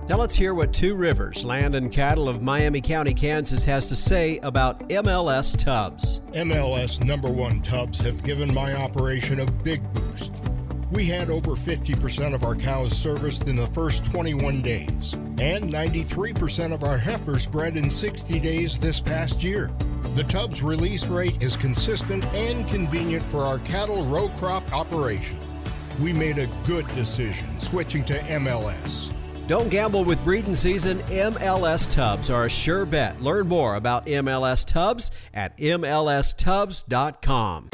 Now 0.10 0.18
let's 0.18 0.36
hear 0.36 0.54
what 0.54 0.74
Two 0.74 0.96
Rivers 0.96 1.46
Land 1.46 1.76
and 1.76 1.90
Cattle 1.90 2.28
of 2.28 2.42
Miami 2.42 2.82
County, 2.82 3.14
Kansas 3.14 3.64
has 3.64 3.88
to 3.88 3.96
say 3.96 4.38
about 4.44 4.90
MLS 4.90 5.58
tubs. 5.58 6.20
MLS 6.34 7.02
number 7.02 7.32
one 7.32 7.62
tubs 7.62 8.02
have 8.02 8.22
given 8.22 8.54
my 8.54 8.74
operation 8.74 9.40
a 9.40 9.46
big 9.64 9.82
boost. 9.94 10.34
We 10.92 11.06
had 11.06 11.30
over 11.30 11.52
50% 11.52 12.34
of 12.34 12.44
our 12.44 12.54
cows 12.54 12.92
serviced 12.92 13.48
in 13.48 13.56
the 13.56 13.66
first 13.66 14.04
21 14.04 14.62
days, 14.62 15.14
and 15.40 15.72
93% 15.72 16.74
of 16.74 16.84
our 16.84 16.98
heifers 16.98 17.48
bred 17.48 17.78
in 17.78 17.90
60 17.90 18.42
days 18.42 18.78
this 18.78 19.00
past 19.00 19.42
year. 19.42 19.72
The 20.16 20.26
tub's 20.26 20.62
release 20.62 21.08
rate 21.08 21.42
is 21.42 21.56
consistent 21.56 22.26
and 22.34 22.68
convenient 22.68 23.24
for 23.24 23.40
our 23.40 23.60
cattle 23.60 24.04
row 24.08 24.28
crop 24.38 24.70
operation. 24.74 25.40
We 26.02 26.12
made 26.12 26.40
a 26.40 26.50
good 26.66 26.88
decision 26.90 27.58
switching 27.58 28.04
to 28.04 28.20
MLS. 28.20 29.14
Don't 29.48 29.70
gamble 29.70 30.06
with 30.06 30.24
breeding 30.24 30.56
season. 30.56 31.00
MLS 31.00 31.90
tubs 31.90 32.30
are 32.30 32.46
a 32.46 32.50
sure 32.50 32.86
bet. 32.86 33.22
Learn 33.22 33.48
more 33.48 33.76
about 33.76 34.06
MLS 34.06 34.66
tubs 34.66 35.12
at 35.34 35.58
mlstubs.com. 35.58 37.70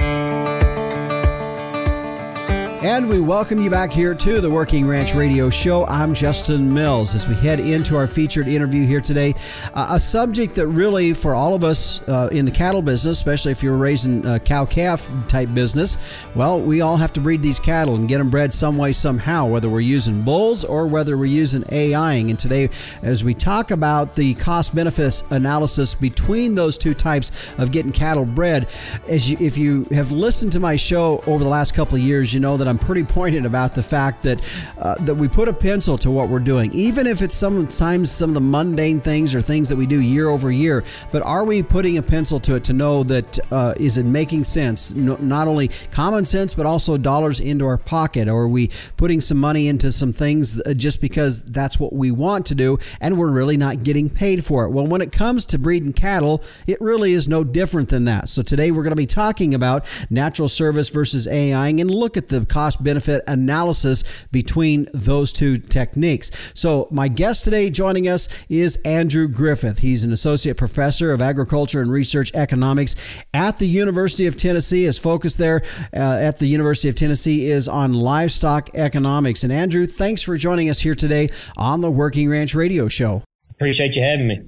And 2.81 3.09
we 3.09 3.19
welcome 3.19 3.59
you 3.59 3.69
back 3.69 3.91
here 3.91 4.15
to 4.15 4.39
the 4.39 4.49
Working 4.49 4.87
Ranch 4.87 5.13
Radio 5.13 5.49
Show. 5.49 5.85
I'm 5.87 6.13
Justin 6.13 6.73
Mills 6.73 7.13
as 7.13 7.27
we 7.27 7.35
head 7.35 7.59
into 7.59 7.97
our 7.97 8.07
featured 8.07 8.47
interview 8.47 8.85
here 8.85 9.01
today. 9.01 9.35
Uh, 9.73 9.89
a 9.91 9.99
subject 9.99 10.55
that 10.55 10.67
really, 10.67 11.13
for 11.13 11.35
all 11.35 11.53
of 11.53 11.65
us 11.65 12.01
uh, 12.07 12.29
in 12.31 12.45
the 12.45 12.51
cattle 12.51 12.81
business, 12.81 13.17
especially 13.17 13.51
if 13.51 13.61
you're 13.61 13.75
raising 13.75 14.25
a 14.25 14.39
cow 14.39 14.63
calf 14.63 15.09
type 15.27 15.53
business, 15.53 15.97
well, 16.35 16.57
we 16.57 16.79
all 16.79 16.95
have 16.95 17.11
to 17.13 17.19
breed 17.19 17.41
these 17.41 17.59
cattle 17.59 17.95
and 17.95 18.07
get 18.07 18.19
them 18.19 18.29
bred 18.29 18.53
some 18.53 18.77
way, 18.77 18.93
somehow, 18.93 19.45
whether 19.45 19.67
we're 19.67 19.81
using 19.81 20.21
bulls 20.21 20.63
or 20.63 20.87
whether 20.87 21.17
we're 21.17 21.25
using 21.25 21.65
AIing. 21.73 22.29
And 22.29 22.39
today, 22.39 22.69
as 23.01 23.25
we 23.25 23.33
talk 23.33 23.71
about 23.71 24.15
the 24.15 24.35
cost 24.35 24.73
benefits 24.73 25.29
analysis 25.31 25.95
between 25.95 26.55
those 26.55 26.77
two 26.77 26.93
types 26.93 27.49
of 27.57 27.73
getting 27.73 27.91
cattle 27.91 28.25
bred, 28.25 28.69
as 29.09 29.29
you, 29.29 29.35
if 29.45 29.57
you 29.57 29.83
have 29.91 30.13
listened 30.13 30.53
to 30.53 30.61
my 30.61 30.77
show 30.77 31.21
over 31.27 31.43
the 31.43 31.49
last 31.49 31.75
couple 31.75 31.95
of 31.95 32.01
years, 32.01 32.33
you 32.33 32.39
know 32.39 32.55
that 32.55 32.68
I'm 32.69 32.77
pretty 32.77 33.03
pointed 33.03 33.45
about 33.45 33.73
the 33.73 33.83
fact 33.83 34.23
that 34.23 34.39
uh, 34.77 34.95
that 35.01 35.15
we 35.15 35.27
put 35.27 35.47
a 35.47 35.53
pencil 35.53 35.97
to 35.99 36.11
what 36.11 36.29
we're 36.29 36.39
doing, 36.39 36.71
even 36.73 37.07
if 37.07 37.21
it's 37.21 37.35
sometimes 37.35 38.11
some 38.11 38.29
of 38.29 38.33
the 38.33 38.41
mundane 38.41 39.01
things 39.01 39.33
or 39.35 39.41
things 39.41 39.69
that 39.69 39.75
we 39.75 39.85
do 39.85 39.99
year 39.99 40.29
over 40.29 40.51
year. 40.51 40.83
But 41.11 41.23
are 41.23 41.43
we 41.43 41.63
putting 41.63 41.97
a 41.97 42.01
pencil 42.01 42.39
to 42.41 42.55
it 42.55 42.63
to 42.65 42.73
know 42.73 43.03
that 43.03 43.39
uh, 43.51 43.73
is 43.79 43.97
it 43.97 44.05
making 44.05 44.43
sense? 44.43 44.93
No, 44.93 45.15
not 45.17 45.47
only 45.47 45.69
common 45.91 46.25
sense, 46.25 46.53
but 46.53 46.65
also 46.65 46.97
dollars 46.97 47.39
into 47.39 47.65
our 47.65 47.77
pocket. 47.77 48.27
Or 48.27 48.43
are 48.43 48.47
we 48.47 48.69
putting 48.97 49.21
some 49.21 49.37
money 49.37 49.67
into 49.67 49.91
some 49.91 50.13
things 50.13 50.61
uh, 50.61 50.73
just 50.73 51.01
because 51.01 51.43
that's 51.43 51.79
what 51.79 51.93
we 51.93 52.11
want 52.11 52.45
to 52.47 52.55
do, 52.55 52.77
and 53.01 53.17
we're 53.17 53.31
really 53.31 53.57
not 53.57 53.83
getting 53.83 54.09
paid 54.09 54.45
for 54.45 54.65
it? 54.65 54.69
Well, 54.69 54.85
when 54.85 55.01
it 55.01 55.11
comes 55.11 55.45
to 55.47 55.59
breeding 55.59 55.93
cattle, 55.93 56.43
it 56.67 56.79
really 56.79 57.13
is 57.13 57.27
no 57.27 57.43
different 57.43 57.89
than 57.89 58.05
that. 58.05 58.29
So 58.29 58.41
today 58.41 58.71
we're 58.71 58.83
going 58.83 58.91
to 58.91 58.95
be 58.95 59.07
talking 59.07 59.53
about 59.53 59.85
natural 60.09 60.47
service 60.47 60.89
versus 60.89 61.27
AIing 61.27 61.81
and 61.81 61.89
look 61.89 62.17
at 62.17 62.27
the 62.27 62.45
cost 62.59 62.83
benefit 62.83 63.23
analysis 63.25 64.03
between 64.33 64.85
those 64.93 65.31
two 65.31 65.57
techniques. 65.57 66.29
So, 66.53 66.89
my 66.91 67.07
guest 67.07 67.45
today 67.45 67.69
joining 67.69 68.09
us 68.09 68.27
is 68.49 68.75
Andrew 68.83 69.29
Griffith. 69.29 69.79
He's 69.79 70.03
an 70.03 70.11
associate 70.11 70.57
professor 70.57 71.13
of 71.13 71.21
agriculture 71.21 71.81
and 71.81 71.89
resource 71.89 72.31
economics 72.33 72.97
at 73.33 73.59
the 73.59 73.65
University 73.65 74.27
of 74.27 74.37
Tennessee. 74.37 74.83
His 74.83 74.99
focus 74.99 75.37
there 75.37 75.61
uh, 75.93 76.27
at 76.27 76.39
the 76.39 76.47
University 76.47 76.89
of 76.89 76.95
Tennessee 76.95 77.47
is 77.47 77.69
on 77.69 77.93
livestock 77.93 78.75
economics. 78.75 79.45
And, 79.45 79.53
Andrew, 79.53 79.85
thanks 79.85 80.21
for 80.21 80.35
joining 80.35 80.69
us 80.69 80.81
here 80.81 80.95
today 80.95 81.29
on 81.55 81.79
the 81.79 81.89
Working 81.89 82.29
Ranch 82.29 82.55
Radio 82.55 82.89
Show. 82.89 83.23
Appreciate 83.59 83.93
you 83.97 84.01
having 84.01 84.25
me. 84.25 84.39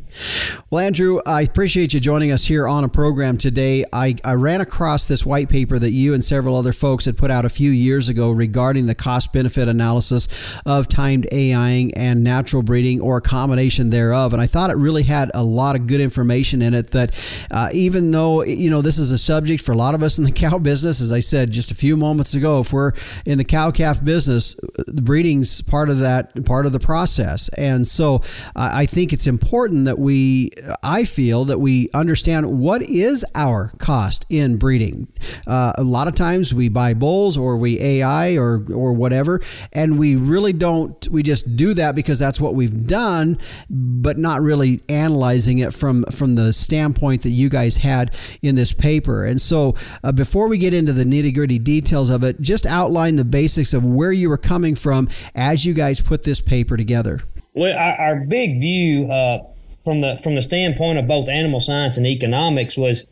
Well, 0.69 0.85
Andrew, 0.85 1.19
I 1.25 1.41
appreciate 1.41 1.93
you 1.93 1.99
joining 1.99 2.31
us 2.31 2.45
here 2.45 2.65
on 2.65 2.85
a 2.85 2.87
program 2.87 3.37
today. 3.37 3.83
I, 3.91 4.15
I 4.23 4.35
ran 4.35 4.61
across 4.61 5.05
this 5.05 5.25
white 5.25 5.49
paper 5.49 5.77
that 5.77 5.91
you 5.91 6.13
and 6.13 6.23
several 6.23 6.55
other 6.55 6.71
folks 6.71 7.03
had 7.03 7.17
put 7.17 7.29
out 7.29 7.43
a 7.43 7.49
few 7.49 7.71
years 7.71 8.07
ago 8.07 8.31
regarding 8.31 8.85
the 8.85 8.95
cost 8.95 9.33
benefit 9.33 9.67
analysis 9.67 10.29
of 10.65 10.87
timed 10.87 11.27
AIing 11.29 11.91
and 11.97 12.23
natural 12.23 12.63
breeding 12.63 13.01
or 13.01 13.17
a 13.17 13.21
combination 13.21 13.89
thereof. 13.89 14.31
And 14.31 14.41
I 14.41 14.47
thought 14.47 14.69
it 14.69 14.77
really 14.77 15.03
had 15.03 15.29
a 15.33 15.43
lot 15.43 15.75
of 15.75 15.87
good 15.87 15.99
information 15.99 16.61
in 16.61 16.73
it 16.73 16.91
that 16.91 17.13
uh, 17.51 17.67
even 17.73 18.11
though, 18.11 18.43
you 18.43 18.69
know, 18.69 18.81
this 18.81 18.97
is 18.97 19.11
a 19.11 19.17
subject 19.17 19.61
for 19.61 19.73
a 19.73 19.77
lot 19.77 19.93
of 19.93 20.03
us 20.03 20.17
in 20.17 20.23
the 20.23 20.31
cow 20.41 20.57
business, 20.57 21.01
as 21.01 21.11
I 21.11 21.19
said 21.19 21.51
just 21.51 21.69
a 21.69 21.75
few 21.75 21.97
moments 21.97 22.33
ago, 22.33 22.61
if 22.61 22.71
we're 22.71 22.93
in 23.25 23.37
the 23.37 23.43
cow 23.43 23.71
calf 23.71 24.01
business, 24.01 24.55
the 24.87 25.01
breeding's 25.01 25.61
part 25.61 25.89
of 25.89 25.99
that, 25.99 26.45
part 26.45 26.65
of 26.65 26.71
the 26.71 26.79
process. 26.79 27.49
And 27.57 27.85
so 27.85 28.21
uh, 28.55 28.71
I 28.71 28.85
think 28.85 29.00
think 29.01 29.13
it's 29.13 29.25
important 29.25 29.85
that 29.85 29.97
we, 29.97 30.51
I 30.83 31.05
feel 31.05 31.43
that 31.45 31.57
we 31.57 31.89
understand 31.91 32.59
what 32.59 32.83
is 32.83 33.25
our 33.33 33.71
cost 33.79 34.27
in 34.29 34.57
breeding. 34.57 35.07
Uh, 35.47 35.73
a 35.75 35.81
lot 35.83 36.07
of 36.07 36.15
times 36.15 36.53
we 36.53 36.69
buy 36.69 36.93
bulls 36.93 37.35
or 37.35 37.57
we 37.57 37.81
AI 37.81 38.37
or 38.37 38.63
or 38.71 38.93
whatever, 38.93 39.41
and 39.73 39.97
we 39.97 40.15
really 40.15 40.53
don't. 40.53 41.09
We 41.09 41.23
just 41.23 41.55
do 41.55 41.73
that 41.73 41.95
because 41.95 42.19
that's 42.19 42.39
what 42.39 42.53
we've 42.53 42.85
done, 42.85 43.39
but 43.71 44.19
not 44.19 44.39
really 44.41 44.83
analyzing 44.87 45.57
it 45.57 45.73
from 45.73 46.03
from 46.11 46.35
the 46.35 46.53
standpoint 46.53 47.23
that 47.23 47.31
you 47.31 47.49
guys 47.49 47.77
had 47.77 48.13
in 48.43 48.53
this 48.53 48.71
paper. 48.71 49.25
And 49.25 49.41
so, 49.41 49.73
uh, 50.03 50.11
before 50.11 50.47
we 50.47 50.59
get 50.59 50.75
into 50.75 50.93
the 50.93 51.05
nitty 51.05 51.33
gritty 51.33 51.57
details 51.57 52.11
of 52.11 52.23
it, 52.23 52.39
just 52.39 52.67
outline 52.67 53.15
the 53.15 53.25
basics 53.25 53.73
of 53.73 53.83
where 53.83 54.11
you 54.11 54.29
were 54.29 54.37
coming 54.37 54.75
from 54.75 55.09
as 55.33 55.65
you 55.65 55.73
guys 55.73 56.01
put 56.01 56.21
this 56.21 56.39
paper 56.39 56.77
together. 56.77 57.21
Well, 57.53 57.77
our, 57.77 57.95
our 57.99 58.25
big 58.25 58.59
view 58.59 59.11
uh, 59.11 59.39
from 59.83 60.01
the 60.01 60.19
from 60.23 60.35
the 60.35 60.41
standpoint 60.41 60.99
of 60.99 61.07
both 61.07 61.27
animal 61.27 61.59
science 61.59 61.97
and 61.97 62.07
economics 62.07 62.77
was 62.77 63.05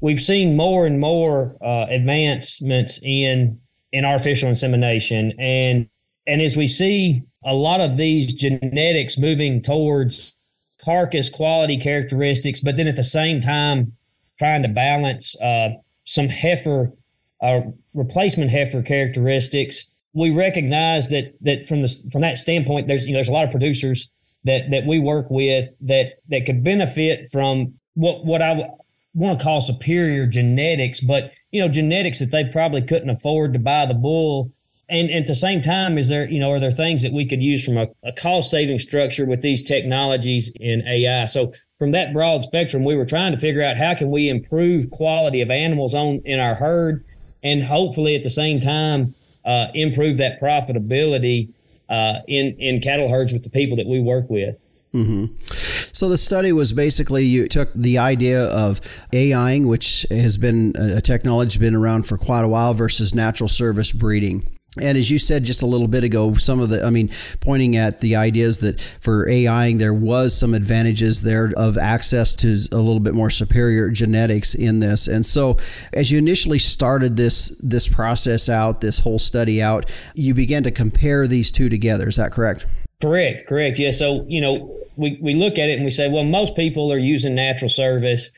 we've 0.00 0.20
seen 0.20 0.56
more 0.56 0.86
and 0.86 1.00
more 1.00 1.56
uh, 1.62 1.86
advancements 1.88 2.98
in 3.02 3.60
in 3.92 4.04
artificial 4.04 4.48
insemination, 4.48 5.32
and 5.38 5.88
and 6.26 6.42
as 6.42 6.56
we 6.56 6.66
see 6.66 7.22
a 7.44 7.54
lot 7.54 7.80
of 7.80 7.96
these 7.96 8.34
genetics 8.34 9.18
moving 9.18 9.62
towards 9.62 10.36
carcass 10.84 11.30
quality 11.30 11.78
characteristics, 11.78 12.60
but 12.60 12.76
then 12.76 12.88
at 12.88 12.96
the 12.96 13.04
same 13.04 13.40
time 13.40 13.92
trying 14.38 14.62
to 14.62 14.68
balance 14.68 15.40
uh, 15.40 15.70
some 16.04 16.28
heifer 16.28 16.92
uh, 17.40 17.60
replacement 17.94 18.50
heifer 18.50 18.82
characteristics 18.82 19.90
we 20.16 20.30
recognize 20.30 21.10
that 21.10 21.34
that 21.42 21.68
from 21.68 21.82
the 21.82 21.94
from 22.10 22.22
that 22.22 22.38
standpoint, 22.38 22.88
there's 22.88 23.06
you 23.06 23.12
know 23.12 23.18
there's 23.18 23.28
a 23.28 23.32
lot 23.32 23.44
of 23.44 23.50
producers 23.50 24.10
that 24.44 24.70
that 24.70 24.86
we 24.86 24.98
work 24.98 25.26
with 25.30 25.70
that 25.82 26.14
that 26.28 26.46
could 26.46 26.64
benefit 26.64 27.28
from 27.30 27.74
what 27.94 28.24
what 28.24 28.40
I 28.40 28.70
want 29.14 29.38
to 29.38 29.44
call 29.44 29.60
superior 29.60 30.26
genetics, 30.26 31.00
but 31.00 31.32
you 31.50 31.60
know 31.60 31.68
genetics 31.68 32.18
that 32.20 32.30
they 32.30 32.44
probably 32.44 32.80
couldn't 32.80 33.10
afford 33.10 33.52
to 33.52 33.58
buy 33.58 33.86
the 33.86 33.94
bull. 33.94 34.50
And, 34.88 35.10
and 35.10 35.22
at 35.22 35.26
the 35.26 35.34
same 35.34 35.60
time, 35.60 35.98
is 35.98 36.08
there 36.08 36.30
you 36.30 36.40
know 36.40 36.50
are 36.52 36.60
there 36.60 36.70
things 36.70 37.02
that 37.02 37.12
we 37.12 37.28
could 37.28 37.42
use 37.42 37.62
from 37.62 37.76
a, 37.76 37.86
a 38.02 38.12
cost 38.12 38.50
saving 38.50 38.78
structure 38.78 39.26
with 39.26 39.42
these 39.42 39.62
technologies 39.62 40.50
in 40.60 40.80
AI? 40.86 41.26
So 41.26 41.52
from 41.78 41.90
that 41.90 42.14
broad 42.14 42.42
spectrum, 42.42 42.84
we 42.84 42.96
were 42.96 43.04
trying 43.04 43.32
to 43.32 43.38
figure 43.38 43.62
out 43.62 43.76
how 43.76 43.94
can 43.94 44.10
we 44.10 44.30
improve 44.30 44.90
quality 44.90 45.42
of 45.42 45.50
animals 45.50 45.94
on 45.94 46.22
in 46.24 46.40
our 46.40 46.54
herd, 46.54 47.04
and 47.42 47.62
hopefully 47.62 48.16
at 48.16 48.22
the 48.22 48.30
same 48.30 48.60
time 48.60 49.14
uh, 49.46 49.68
improve 49.74 50.18
that 50.18 50.40
profitability 50.40 51.48
uh, 51.88 52.20
in 52.26 52.56
in 52.58 52.80
cattle 52.80 53.08
herds 53.08 53.32
with 53.32 53.44
the 53.44 53.50
people 53.50 53.76
that 53.76 53.86
we 53.86 54.00
work 54.00 54.28
with. 54.28 54.56
Mm-hmm. 54.92 55.36
So 55.92 56.08
the 56.08 56.18
study 56.18 56.52
was 56.52 56.72
basically 56.72 57.24
you 57.24 57.48
took 57.48 57.72
the 57.72 57.98
idea 57.98 58.44
of 58.44 58.80
AIing, 59.12 59.66
which 59.66 60.04
has 60.10 60.36
been 60.36 60.74
a 60.76 61.00
technology 61.00 61.58
been 61.58 61.74
around 61.74 62.06
for 62.06 62.18
quite 62.18 62.44
a 62.44 62.48
while, 62.48 62.74
versus 62.74 63.14
natural 63.14 63.48
service 63.48 63.92
breeding. 63.92 64.46
And 64.80 64.98
as 64.98 65.10
you 65.10 65.18
said 65.18 65.44
just 65.44 65.62
a 65.62 65.66
little 65.66 65.88
bit 65.88 66.04
ago, 66.04 66.34
some 66.34 66.60
of 66.60 66.68
the, 66.68 66.84
I 66.84 66.90
mean, 66.90 67.10
pointing 67.40 67.76
at 67.76 68.00
the 68.00 68.16
ideas 68.16 68.60
that 68.60 68.80
for 68.80 69.28
AIing, 69.28 69.78
there 69.78 69.94
was 69.94 70.36
some 70.36 70.54
advantages 70.54 71.22
there 71.22 71.52
of 71.56 71.78
access 71.78 72.34
to 72.36 72.58
a 72.72 72.76
little 72.76 73.00
bit 73.00 73.14
more 73.14 73.30
superior 73.30 73.90
genetics 73.90 74.54
in 74.54 74.80
this. 74.80 75.08
And 75.08 75.24
so, 75.24 75.56
as 75.92 76.10
you 76.10 76.18
initially 76.18 76.58
started 76.58 77.16
this 77.16 77.48
this 77.62 77.88
process 77.88 78.48
out, 78.48 78.80
this 78.80 79.00
whole 79.00 79.18
study 79.18 79.62
out, 79.62 79.90
you 80.14 80.34
began 80.34 80.62
to 80.64 80.70
compare 80.70 81.26
these 81.26 81.50
two 81.50 81.68
together. 81.68 82.08
Is 82.08 82.16
that 82.16 82.32
correct? 82.32 82.66
Correct, 83.00 83.46
correct. 83.46 83.78
Yeah. 83.78 83.90
So, 83.90 84.24
you 84.26 84.40
know, 84.40 84.74
we, 84.96 85.18
we 85.20 85.34
look 85.34 85.58
at 85.58 85.68
it 85.68 85.74
and 85.74 85.84
we 85.84 85.90
say, 85.90 86.08
well, 86.08 86.24
most 86.24 86.56
people 86.56 86.92
are 86.92 86.98
using 86.98 87.34
natural 87.34 87.68
service 87.68 88.30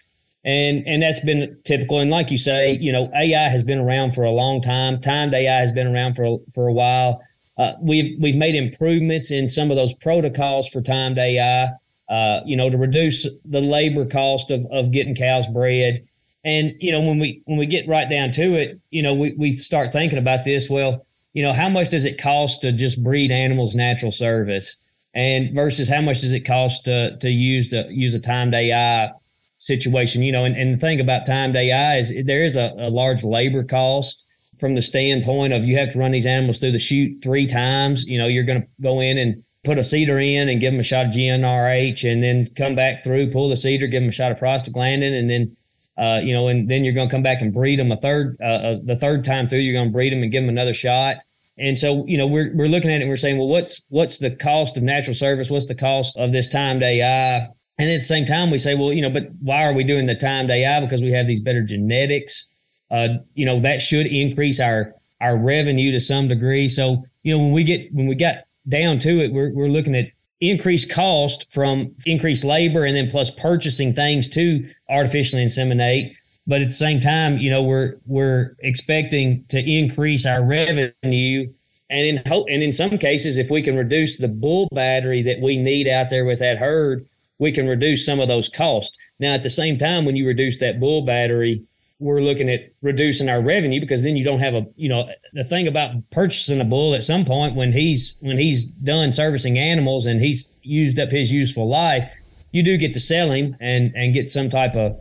and 0.49 0.83
and 0.87 1.02
that's 1.02 1.21
been 1.21 1.59
typical. 1.64 2.00
And 2.00 2.11
like 2.11 2.31
you 2.31 2.38
say, 2.38 2.73
you 2.73 2.90
know, 2.90 3.11
AI 3.14 3.50
has 3.50 3.62
been 3.62 3.78
around 3.78 4.12
for 4.12 4.25
a 4.25 4.31
long 4.31 4.62
time. 4.62 4.99
Timed 4.99 5.35
AI 5.35 5.61
has 5.61 5.71
been 5.73 5.87
around 5.87 6.14
for 6.14 6.25
a, 6.25 6.37
for 6.55 6.69
a 6.69 6.73
while. 6.73 7.21
Uh, 7.59 7.75
we've 7.83 8.19
we've 8.19 8.35
made 8.35 8.55
improvements 8.55 9.31
in 9.31 9.47
some 9.47 9.71
of 9.71 9.76
those 9.76 9.93
protocols 9.97 10.67
for 10.71 10.81
timed 10.81 11.19
AI. 11.19 11.69
Uh, 12.09 12.40
you 12.47 12.57
know, 12.57 12.71
to 12.71 12.78
reduce 12.78 13.28
the 13.45 13.61
labor 13.61 14.07
cost 14.07 14.50
of 14.50 14.64
of 14.73 14.90
getting 14.90 15.14
cows 15.14 15.47
bred. 15.49 16.02
And 16.45 16.73
you 16.81 16.93
know, 16.93 17.00
when 17.02 17.19
we 17.19 17.43
when 17.45 17.59
we 17.59 17.67
get 17.67 17.87
right 17.87 18.09
down 18.09 18.33
to 18.33 18.55
it, 18.55 18.81
you 18.88 19.02
know, 19.02 19.12
we 19.12 19.35
we 19.37 19.59
start 19.59 19.93
thinking 19.93 20.19
about 20.19 20.47
this. 20.47 20.71
Well, 20.71 21.05
you 21.35 21.43
know, 21.43 21.52
how 21.52 21.69
much 21.69 21.90
does 21.90 22.07
it 22.07 22.19
cost 22.19 22.62
to 22.62 22.73
just 22.73 23.05
breed 23.05 23.31
animals 23.31 23.75
natural 23.75 24.12
service, 24.12 24.78
and 25.12 25.55
versus 25.55 25.90
how 25.90 26.00
much 26.00 26.23
does 26.23 26.33
it 26.33 26.47
cost 26.47 26.87
to 26.87 27.19
to 27.19 27.28
use 27.28 27.69
to 27.69 27.87
use 27.90 28.14
a 28.14 28.19
timed 28.19 28.55
AI 28.55 29.11
situation, 29.59 30.23
you 30.23 30.33
know, 30.33 30.45
and, 30.45 30.57
and 30.57 30.75
the 30.75 30.79
thing 30.79 31.00
about 31.00 31.27
timed 31.27 31.57
AI 31.57 31.99
is 31.99 32.12
there 32.25 32.45
is 32.45 32.57
a, 32.57 32.73
a 32.79 32.91
large 32.91 33.25
labor 33.25 33.65
cost 33.65 34.25
from 34.59 34.75
the 34.75 34.83
standpoint 34.83 35.53
of 35.53 35.65
you 35.65 35.77
have 35.77 35.93
to 35.93 35.99
run 35.99 36.12
these 36.12 36.27
animals 36.27 36.59
through 36.59 36.73
the 36.73 36.79
chute 36.79 37.23
three 37.23 37.47
times. 37.47 38.05
You 38.05 38.19
know, 38.19 38.27
you're 38.27 38.45
going 38.45 38.62
to 38.62 38.69
go 38.81 39.00
in 39.00 39.19
and 39.19 39.43
put 39.65 39.79
a 39.79 39.83
CIDR 39.83 40.35
in 40.35 40.49
and 40.49 40.61
give 40.61 40.73
them 40.73 40.81
a 40.81 40.85
shot 40.85 41.07
of 41.07 41.12
GnRH 41.12 42.11
and 42.11 42.23
then 42.23 42.49
come 42.57 42.75
back 42.75 43.03
through, 43.03 43.31
pull 43.31 43.49
the 43.49 43.55
CIDR, 43.55 43.91
give 43.91 44.03
them 44.03 44.09
a 44.09 44.12
shot 44.12 44.33
of 44.33 44.38
prostaglandin, 44.38 45.19
and 45.19 45.29
then, 45.29 45.57
uh, 45.97 46.21
you 46.21 46.33
know, 46.33 46.49
and 46.49 46.69
then 46.69 46.85
you're 46.85 46.95
going 46.95 47.09
to 47.09 47.15
come 47.15 47.23
back 47.23 47.41
and 47.41 47.53
breed 47.53 47.79
them 47.79 47.93
a 47.93 47.97
third, 47.97 48.37
uh, 48.41 48.45
uh, 48.45 48.79
the 48.85 48.97
third 48.97 49.25
time 49.25 49.49
through, 49.49 49.59
you're 49.59 49.75
going 49.75 49.88
to 49.88 49.93
breed 49.93 50.12
them 50.12 50.23
and 50.23 50.33
give 50.33 50.43
them 50.43 50.49
another 50.49 50.73
shot. 50.73 51.17
And 51.59 51.77
so, 51.77 52.07
you 52.07 52.17
know, 52.17 52.27
we're, 52.27 52.53
we're 52.55 52.69
looking 52.69 52.91
at 52.91 52.99
it 52.99 53.03
and 53.03 53.11
we're 53.11 53.17
saying, 53.17 53.37
well, 53.37 53.49
what's, 53.49 53.83
what's 53.88 54.19
the 54.19 54.31
cost 54.31 54.77
of 54.77 54.85
natural 54.85 55.15
service? 55.15 55.50
What's 55.50 55.67
the 55.67 55.75
cost 55.75 56.17
of 56.17 56.31
this 56.31 56.49
timed 56.49 56.85
AI? 56.85 57.49
And 57.78 57.88
at 57.90 57.99
the 57.99 58.04
same 58.04 58.25
time, 58.25 58.50
we 58.50 58.58
say, 58.58 58.75
well, 58.75 58.92
you 58.92 59.00
know, 59.00 59.11
but 59.11 59.28
why 59.40 59.64
are 59.64 59.73
we 59.73 59.85
doing 59.85 60.06
the 60.06 60.14
timed 60.14 60.50
AI? 60.50 60.80
Because 60.80 61.00
we 61.00 61.12
have 61.12 61.26
these 61.26 61.40
better 61.40 61.62
genetics. 61.62 62.47
Uh, 62.90 63.08
you 63.35 63.47
know, 63.47 63.61
that 63.61 63.80
should 63.80 64.06
increase 64.06 64.61
our 64.61 64.94
our 65.20 65.37
revenue 65.37 65.90
to 65.92 66.00
some 66.00 66.28
degree. 66.28 66.68
So, 66.68 67.04
you 67.23 67.37
know, 67.37 67.42
when 67.42 67.52
we 67.52 67.64
get 67.64 67.92
when 67.92 68.06
we 68.06 68.14
got 68.14 68.44
down 68.68 68.99
to 69.00 69.20
it, 69.20 69.32
we're 69.32 69.52
we're 69.54 69.68
looking 69.68 69.94
at 69.94 70.06
increased 70.40 70.90
cost 70.90 71.47
from 71.52 71.94
increased 72.06 72.44
labor 72.44 72.85
and 72.85 72.97
then 72.97 73.11
plus 73.11 73.30
purchasing 73.30 73.92
things 73.94 74.28
to 74.30 74.68
artificially 74.88 75.44
inseminate. 75.44 76.14
But 76.47 76.62
at 76.62 76.68
the 76.68 76.75
same 76.75 77.00
time, 77.00 77.38
you 77.38 77.50
know, 77.50 77.62
we're 77.62 77.97
we're 78.06 78.56
expecting 78.61 79.44
to 79.50 79.58
increase 79.58 80.26
our 80.26 80.42
revenue 80.44 81.52
and 81.90 82.06
in 82.06 82.23
hope, 82.26 82.47
and 82.50 82.62
in 82.62 82.73
some 82.73 82.99
cases, 82.99 83.38
if 83.38 83.50
we 83.50 83.62
can 83.62 83.76
reduce 83.76 84.18
the 84.18 84.28
bull 84.28 84.68
battery 84.73 85.23
that 85.23 85.40
we 85.40 85.56
need 85.56 85.88
out 85.88 86.11
there 86.11 86.25
with 86.25 86.38
that 86.40 86.58
herd, 86.58 87.06
we 87.38 87.52
can 87.52 87.68
reduce 87.68 88.04
some 88.04 88.21
of 88.21 88.28
those 88.28 88.49
costs. 88.49 88.97
Now, 89.21 89.35
at 89.35 89.42
the 89.42 89.50
same 89.50 89.78
time, 89.78 90.04
when 90.04 90.16
you 90.16 90.26
reduce 90.26 90.59
that 90.59 90.80
bull 90.80 91.02
battery, 91.02 91.62
we're 92.00 92.21
looking 92.21 92.49
at 92.49 92.73
reducing 92.80 93.28
our 93.28 93.42
revenue 93.42 93.80
because 93.80 94.04
then 94.04 94.16
you 94.16 94.25
don't 94.25 94.38
have 94.38 94.54
a 94.54 94.64
you 94.76 94.88
know 94.88 95.09
the 95.33 95.42
thing 95.42 95.66
about 95.66 95.90
purchasing 96.11 96.61
a 96.61 96.64
bull 96.64 96.95
at 96.95 97.02
some 97.02 97.25
point 97.25 97.57
when 97.57 97.73
he's 97.73 98.18
when 98.21 98.38
he's 98.38 98.66
done 98.66 99.11
servicing 99.11 99.59
animals 99.59 100.07
and 100.07 100.21
he's 100.21 100.50
used 100.62 100.99
up 101.00 101.11
his 101.11 101.33
useful 101.33 101.68
life 101.68 102.09
you 102.52 102.62
do 102.62 102.76
get 102.76 102.92
to 102.92 103.00
sell 103.00 103.33
him 103.33 103.57
and 103.61 103.92
and 103.97 104.14
get 104.14 104.30
some 104.30 104.49
type 104.49 104.76
of 104.76 104.97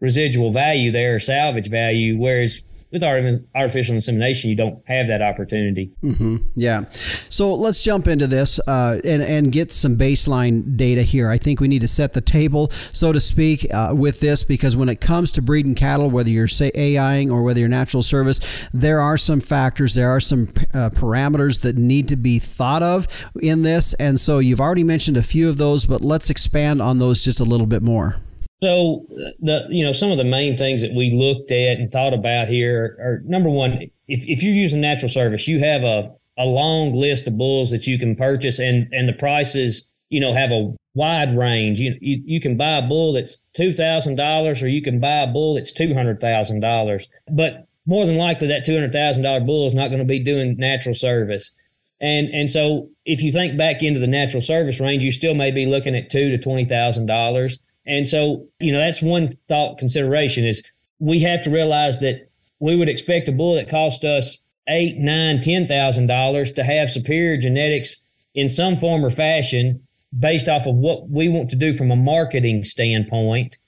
residual 0.00 0.52
value 0.52 0.92
there 0.92 1.18
salvage 1.18 1.70
value 1.70 2.18
whereas 2.18 2.60
with 3.02 3.46
artificial 3.54 3.94
insemination, 3.94 4.50
you 4.50 4.56
don't 4.56 4.82
have 4.86 5.08
that 5.08 5.22
opportunity. 5.22 5.92
Mm-hmm. 6.02 6.36
Yeah. 6.54 6.84
So 6.90 7.54
let's 7.54 7.82
jump 7.82 8.06
into 8.06 8.26
this 8.26 8.60
uh, 8.66 9.00
and, 9.04 9.22
and 9.22 9.52
get 9.52 9.72
some 9.72 9.96
baseline 9.96 10.76
data 10.76 11.02
here. 11.02 11.30
I 11.30 11.38
think 11.38 11.60
we 11.60 11.68
need 11.68 11.82
to 11.82 11.88
set 11.88 12.14
the 12.14 12.20
table, 12.20 12.70
so 12.70 13.12
to 13.12 13.20
speak, 13.20 13.66
uh, 13.72 13.92
with 13.94 14.20
this 14.20 14.44
because 14.44 14.76
when 14.76 14.88
it 14.88 15.00
comes 15.00 15.32
to 15.32 15.42
breeding 15.42 15.74
cattle, 15.74 16.10
whether 16.10 16.30
you're 16.30 16.48
say 16.48 16.70
AIing 16.74 17.30
or 17.30 17.42
whether 17.42 17.60
you're 17.60 17.68
natural 17.68 18.02
service, 18.02 18.40
there 18.72 19.00
are 19.00 19.16
some 19.16 19.40
factors, 19.40 19.94
there 19.94 20.10
are 20.10 20.20
some 20.20 20.48
uh, 20.72 20.90
parameters 20.90 21.60
that 21.62 21.76
need 21.76 22.08
to 22.08 22.16
be 22.16 22.38
thought 22.38 22.82
of 22.82 23.06
in 23.40 23.62
this. 23.62 23.94
And 23.94 24.20
so 24.20 24.38
you've 24.38 24.60
already 24.60 24.84
mentioned 24.84 25.16
a 25.16 25.22
few 25.22 25.48
of 25.48 25.58
those, 25.58 25.86
but 25.86 26.02
let's 26.02 26.30
expand 26.30 26.80
on 26.80 26.98
those 26.98 27.24
just 27.24 27.40
a 27.40 27.44
little 27.44 27.66
bit 27.66 27.82
more. 27.82 28.20
So 28.64 29.04
the 29.40 29.66
you 29.68 29.84
know 29.84 29.92
some 29.92 30.10
of 30.10 30.16
the 30.16 30.24
main 30.24 30.56
things 30.56 30.80
that 30.80 30.94
we 30.94 31.10
looked 31.12 31.50
at 31.50 31.78
and 31.78 31.92
thought 31.92 32.14
about 32.14 32.48
here 32.48 32.96
are 32.98 33.20
number 33.26 33.50
one, 33.50 33.72
if, 34.08 34.26
if 34.26 34.42
you're 34.42 34.54
using 34.54 34.80
natural 34.80 35.10
service, 35.10 35.46
you 35.46 35.58
have 35.58 35.82
a, 35.82 36.10
a 36.38 36.46
long 36.46 36.94
list 36.94 37.28
of 37.28 37.36
bulls 37.36 37.70
that 37.72 37.86
you 37.86 37.98
can 37.98 38.16
purchase 38.16 38.58
and 38.58 38.88
and 38.90 39.06
the 39.06 39.12
prices 39.12 39.86
you 40.08 40.18
know 40.18 40.32
have 40.32 40.50
a 40.50 40.74
wide 40.94 41.36
range. 41.36 41.78
You 41.78 41.98
you, 42.00 42.22
you 42.24 42.40
can 42.40 42.56
buy 42.56 42.78
a 42.78 42.88
bull 42.88 43.12
that's 43.12 43.42
two 43.52 43.74
thousand 43.74 44.16
dollars 44.16 44.62
or 44.62 44.68
you 44.68 44.80
can 44.80 44.98
buy 44.98 45.18
a 45.20 45.26
bull 45.26 45.56
that's 45.56 45.70
two 45.70 45.92
hundred 45.92 46.18
thousand 46.18 46.60
dollars. 46.60 47.06
But 47.30 47.68
more 47.84 48.06
than 48.06 48.16
likely 48.16 48.48
that 48.48 48.64
two 48.64 48.72
hundred 48.72 48.92
thousand 48.94 49.24
dollar 49.24 49.40
bull 49.40 49.66
is 49.66 49.74
not 49.74 49.88
going 49.88 49.98
to 49.98 50.06
be 50.06 50.24
doing 50.24 50.56
natural 50.56 50.94
service. 50.94 51.52
And 52.00 52.30
and 52.30 52.48
so 52.48 52.88
if 53.04 53.22
you 53.22 53.30
think 53.30 53.58
back 53.58 53.82
into 53.82 54.00
the 54.00 54.06
natural 54.06 54.42
service 54.42 54.80
range, 54.80 55.04
you 55.04 55.12
still 55.12 55.34
may 55.34 55.50
be 55.50 55.66
looking 55.66 55.94
at 55.94 56.08
two 56.08 56.30
to 56.30 56.38
twenty 56.38 56.64
thousand 56.64 57.04
dollars. 57.04 57.58
And 57.86 58.06
so, 58.08 58.46
you 58.60 58.72
know, 58.72 58.78
that's 58.78 59.02
one 59.02 59.32
thought 59.48 59.78
consideration 59.78 60.44
is 60.44 60.62
we 60.98 61.20
have 61.20 61.42
to 61.42 61.50
realize 61.50 62.00
that 62.00 62.28
we 62.60 62.76
would 62.76 62.88
expect 62.88 63.28
a 63.28 63.32
bull 63.32 63.54
that 63.54 63.68
cost 63.68 64.04
us 64.04 64.38
eight, 64.68 64.96
nine, 64.96 65.40
ten 65.40 65.66
thousand 65.66 66.06
dollars 66.06 66.50
to 66.52 66.64
have 66.64 66.90
superior 66.90 67.36
genetics 67.36 68.02
in 68.34 68.48
some 68.48 68.76
form 68.76 69.04
or 69.04 69.10
fashion 69.10 69.80
based 70.18 70.48
off 70.48 70.66
of 70.66 70.76
what 70.76 71.08
we 71.10 71.28
want 71.28 71.50
to 71.50 71.56
do 71.56 71.74
from 71.74 71.90
a 71.90 71.96
marketing 71.96 72.64
standpoint 72.64 73.58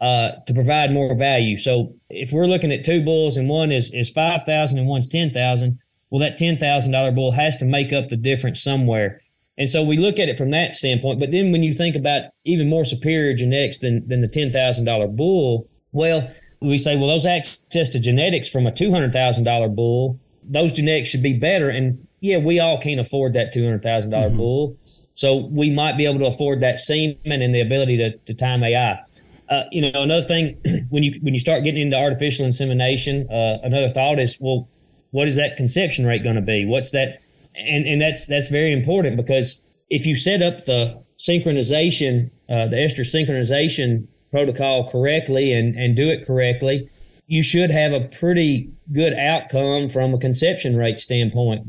uh, 0.00 0.32
to 0.46 0.54
provide 0.54 0.92
more 0.92 1.14
value. 1.14 1.56
So 1.56 1.94
if 2.08 2.32
we're 2.32 2.46
looking 2.46 2.72
at 2.72 2.84
two 2.84 3.04
bulls 3.04 3.36
and 3.36 3.48
one 3.48 3.70
is 3.70 3.92
is 3.92 4.10
five 4.10 4.42
thousand 4.44 4.78
and 4.78 4.88
one's 4.88 5.06
ten 5.06 5.30
thousand, 5.30 5.78
well 6.10 6.20
that 6.20 6.38
ten 6.38 6.56
thousand 6.56 6.92
dollar 6.92 7.12
bull 7.12 7.32
has 7.32 7.56
to 7.58 7.64
make 7.64 7.92
up 7.92 8.08
the 8.08 8.16
difference 8.16 8.62
somewhere. 8.62 9.20
And 9.60 9.68
so 9.68 9.84
we 9.84 9.98
look 9.98 10.18
at 10.18 10.30
it 10.30 10.38
from 10.38 10.50
that 10.52 10.74
standpoint. 10.74 11.20
But 11.20 11.32
then 11.32 11.52
when 11.52 11.62
you 11.62 11.74
think 11.74 11.94
about 11.94 12.30
even 12.46 12.66
more 12.66 12.82
superior 12.82 13.34
genetics 13.34 13.78
than, 13.78 14.08
than 14.08 14.22
the 14.22 14.26
$10,000 14.26 15.16
bull, 15.16 15.68
well, 15.92 16.26
we 16.62 16.78
say, 16.78 16.96
well, 16.96 17.08
those 17.08 17.26
access 17.26 17.90
to 17.90 18.00
genetics 18.00 18.48
from 18.48 18.66
a 18.66 18.72
$200,000 18.72 19.76
bull, 19.76 20.18
those 20.44 20.72
genetics 20.72 21.10
should 21.10 21.22
be 21.22 21.34
better. 21.34 21.68
And 21.68 22.06
yeah, 22.20 22.38
we 22.38 22.58
all 22.58 22.80
can't 22.80 23.00
afford 23.00 23.34
that 23.34 23.52
$200,000 23.52 23.82
mm-hmm. 23.82 24.36
bull. 24.38 24.78
So 25.12 25.48
we 25.50 25.70
might 25.70 25.98
be 25.98 26.06
able 26.06 26.20
to 26.20 26.26
afford 26.26 26.62
that 26.62 26.78
semen 26.78 27.18
and 27.26 27.54
the 27.54 27.60
ability 27.60 27.98
to, 27.98 28.16
to 28.16 28.32
time 28.32 28.64
AI. 28.64 28.98
Uh, 29.50 29.64
you 29.70 29.82
know, 29.82 30.02
another 30.02 30.26
thing 30.26 30.56
when 30.88 31.02
you 31.02 31.20
when 31.20 31.34
you 31.34 31.40
start 31.40 31.64
getting 31.64 31.82
into 31.82 31.98
artificial 31.98 32.46
insemination, 32.46 33.28
uh, 33.30 33.58
another 33.62 33.90
thought 33.90 34.18
is, 34.18 34.38
well, 34.40 34.68
what 35.10 35.26
is 35.26 35.36
that 35.36 35.58
conception 35.58 36.06
rate 36.06 36.22
going 36.22 36.36
to 36.36 36.40
be? 36.40 36.64
What's 36.64 36.92
that 36.92 37.18
and 37.54 37.86
and 37.86 38.00
that's 38.00 38.26
that's 38.26 38.48
very 38.48 38.72
important 38.72 39.16
because 39.16 39.60
if 39.88 40.06
you 40.06 40.14
set 40.14 40.42
up 40.42 40.64
the 40.64 41.02
synchronization, 41.16 42.30
uh, 42.48 42.66
the 42.66 42.76
estrus 42.76 43.12
synchronization 43.14 44.06
protocol 44.30 44.90
correctly 44.90 45.52
and 45.52 45.76
and 45.76 45.96
do 45.96 46.08
it 46.08 46.26
correctly, 46.26 46.88
you 47.26 47.42
should 47.42 47.70
have 47.70 47.92
a 47.92 48.00
pretty 48.18 48.70
good 48.92 49.14
outcome 49.14 49.88
from 49.88 50.14
a 50.14 50.18
conception 50.18 50.76
rate 50.76 50.98
standpoint. 50.98 51.66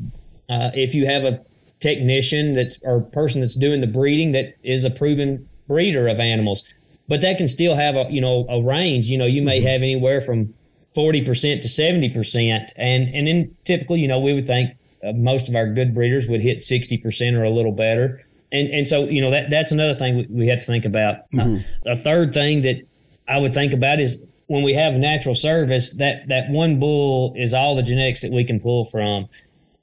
Uh, 0.49 0.69
if 0.73 0.93
you 0.93 1.05
have 1.05 1.23
a 1.23 1.39
technician 1.79 2.53
that's 2.53 2.77
or 2.83 3.01
person 3.01 3.41
that's 3.41 3.55
doing 3.55 3.81
the 3.81 3.87
breeding 3.87 4.31
that 4.33 4.55
is 4.63 4.83
a 4.83 4.89
proven 4.89 5.47
breeder 5.67 6.07
of 6.07 6.19
animals, 6.19 6.63
but 7.07 7.21
that 7.21 7.37
can 7.37 7.47
still 7.47 7.75
have 7.75 7.95
a 7.95 8.05
you 8.09 8.21
know 8.21 8.45
a 8.49 8.61
range. 8.61 9.07
You 9.07 9.17
know, 9.17 9.25
you 9.25 9.41
may 9.41 9.59
mm-hmm. 9.59 9.67
have 9.67 9.81
anywhere 9.81 10.21
from 10.21 10.53
40% 10.95 11.61
to 11.61 11.67
70%. 11.67 12.71
And, 12.75 13.15
and 13.15 13.27
then 13.27 13.55
typically, 13.63 13.99
you 14.01 14.07
know, 14.07 14.19
we 14.19 14.33
would 14.33 14.47
think 14.47 14.75
uh, 15.03 15.11
most 15.13 15.49
of 15.49 15.55
our 15.55 15.67
good 15.67 15.93
breeders 15.93 16.27
would 16.27 16.41
hit 16.41 16.59
60% 16.59 17.33
or 17.35 17.43
a 17.43 17.49
little 17.49 17.71
better. 17.71 18.23
And, 18.51 18.67
and 18.69 18.85
so, 18.85 19.05
you 19.05 19.21
know, 19.21 19.31
that, 19.31 19.49
that's 19.49 19.71
another 19.71 19.95
thing 19.95 20.17
we, 20.17 20.27
we 20.29 20.47
have 20.47 20.59
to 20.59 20.65
think 20.65 20.85
about. 20.85 21.15
Uh, 21.33 21.37
mm-hmm. 21.37 21.87
Uh, 21.87 21.91
a 21.93 21.95
third 21.95 22.33
thing 22.33 22.61
that 22.61 22.81
I 23.27 23.37
would 23.37 23.53
think 23.53 23.73
about 23.73 23.99
is 23.99 24.25
when 24.47 24.63
we 24.63 24.73
have 24.73 24.93
natural 24.93 25.35
service, 25.35 25.91
that, 25.91 26.27
that 26.27 26.49
one 26.49 26.79
bull 26.79 27.33
is 27.37 27.53
all 27.53 27.75
the 27.75 27.83
genetics 27.83 28.21
that 28.21 28.31
we 28.31 28.43
can 28.43 28.59
pull 28.59 28.85
from. 28.85 29.27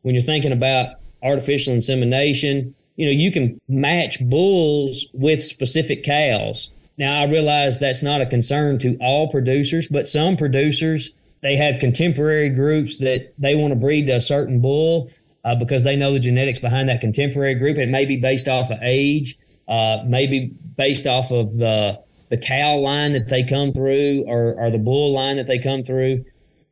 When 0.03 0.15
you're 0.15 0.23
thinking 0.23 0.53
about 0.53 0.97
artificial 1.23 1.75
insemination, 1.75 2.75
you 2.97 3.07
know, 3.07 3.13
you 3.13 3.33
can 3.33 3.61
match 3.69 4.21
bulls 4.29 5.07
with 5.15 5.43
specific 5.43 6.05
cows. 6.05 6.71
Now, 6.99 7.23
I 7.23 7.25
realize 7.25 7.79
that's 7.79 8.03
not 8.03 8.21
a 8.21 8.27
concern 8.27 8.79
to 8.81 8.97
all 9.01 9.31
producers, 9.31 9.89
but 9.89 10.07
some 10.07 10.37
producers 10.37 11.15
they 11.40 11.57
have 11.57 11.81
contemporary 11.81 12.51
groups 12.51 12.98
that 12.98 13.33
they 13.38 13.55
want 13.55 13.72
to 13.72 13.79
breed 13.79 14.09
a 14.09 14.20
certain 14.20 14.61
bull 14.61 15.11
uh, 15.44 15.55
because 15.55 15.85
they 15.85 15.96
know 15.96 16.12
the 16.12 16.18
genetics 16.18 16.59
behind 16.59 16.88
that 16.88 17.01
contemporary 17.01 17.55
group. 17.55 17.79
It 17.79 17.88
may 17.88 18.05
be 18.05 18.16
based 18.16 18.48
off 18.48 18.70
of 18.70 18.79
age, 18.83 19.38
uh, 19.68 19.98
maybe 20.07 20.53
based 20.77 21.07
off 21.07 21.31
of 21.31 21.57
the 21.57 22.01
the 22.31 22.37
cow 22.37 22.77
line 22.77 23.14
that 23.14 23.29
they 23.29 23.42
come 23.42 23.72
through, 23.72 24.22
or, 24.27 24.55
or 24.61 24.70
the 24.70 24.77
bull 24.77 25.14
line 25.14 25.38
that 25.38 25.46
they 25.46 25.59
come 25.59 25.83
through, 25.83 26.22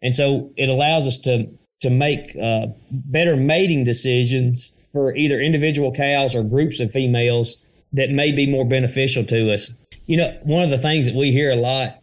and 0.03 0.15
so 0.15 0.51
it 0.57 0.69
allows 0.69 1.07
us 1.07 1.19
to 1.21 1.47
to 1.81 1.91
make 1.91 2.37
uh, 2.43 2.67
better 2.91 3.37
mating 3.37 3.85
decisions 3.85 4.75
for 4.93 5.15
either 5.15 5.41
individual 5.41 5.93
cows 5.93 6.35
or 6.35 6.43
groups 6.43 6.81
of 6.81 6.91
females 6.91 7.63
that 7.93 8.11
may 8.11 8.33
be 8.33 8.51
more 8.51 8.67
beneficial 8.67 9.25
to 9.25 9.53
us. 9.53 9.71
You 10.07 10.17
know, 10.17 10.39
one 10.43 10.63
of 10.63 10.71
the 10.71 10.79
things 10.79 11.07
that 11.07 11.15
we 11.15 11.33
hear 11.33 11.51
a 11.51 11.57
lot 11.57 11.97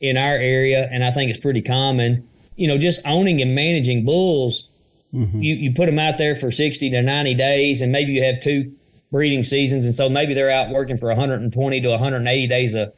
in 0.00 0.16
our 0.16 0.34
area, 0.34 0.88
and 0.90 1.04
I 1.04 1.10
think 1.10 1.28
it's 1.28 1.38
pretty 1.38 1.62
common. 1.62 2.26
You 2.56 2.68
know, 2.68 2.78
just 2.78 3.00
owning 3.06 3.40
and 3.40 3.54
managing 3.54 4.04
bulls, 4.04 4.68
mm-hmm. 5.12 5.42
you, 5.42 5.54
you 5.54 5.72
put 5.72 5.86
them 5.86 5.98
out 5.98 6.18
there 6.18 6.34
for 6.34 6.50
60 6.50 6.90
to 6.90 7.02
90 7.02 7.34
days, 7.34 7.80
and 7.80 7.92
maybe 7.92 8.12
you 8.12 8.24
have 8.24 8.40
two 8.40 8.72
breeding 9.10 9.42
seasons. 9.42 9.86
And 9.86 9.94
so 9.94 10.08
maybe 10.08 10.34
they're 10.34 10.50
out 10.50 10.70
working 10.70 10.96
for 10.96 11.08
120 11.08 11.80
to 11.80 11.88
180 11.88 12.46
days 12.46 12.74
a, 12.74 12.92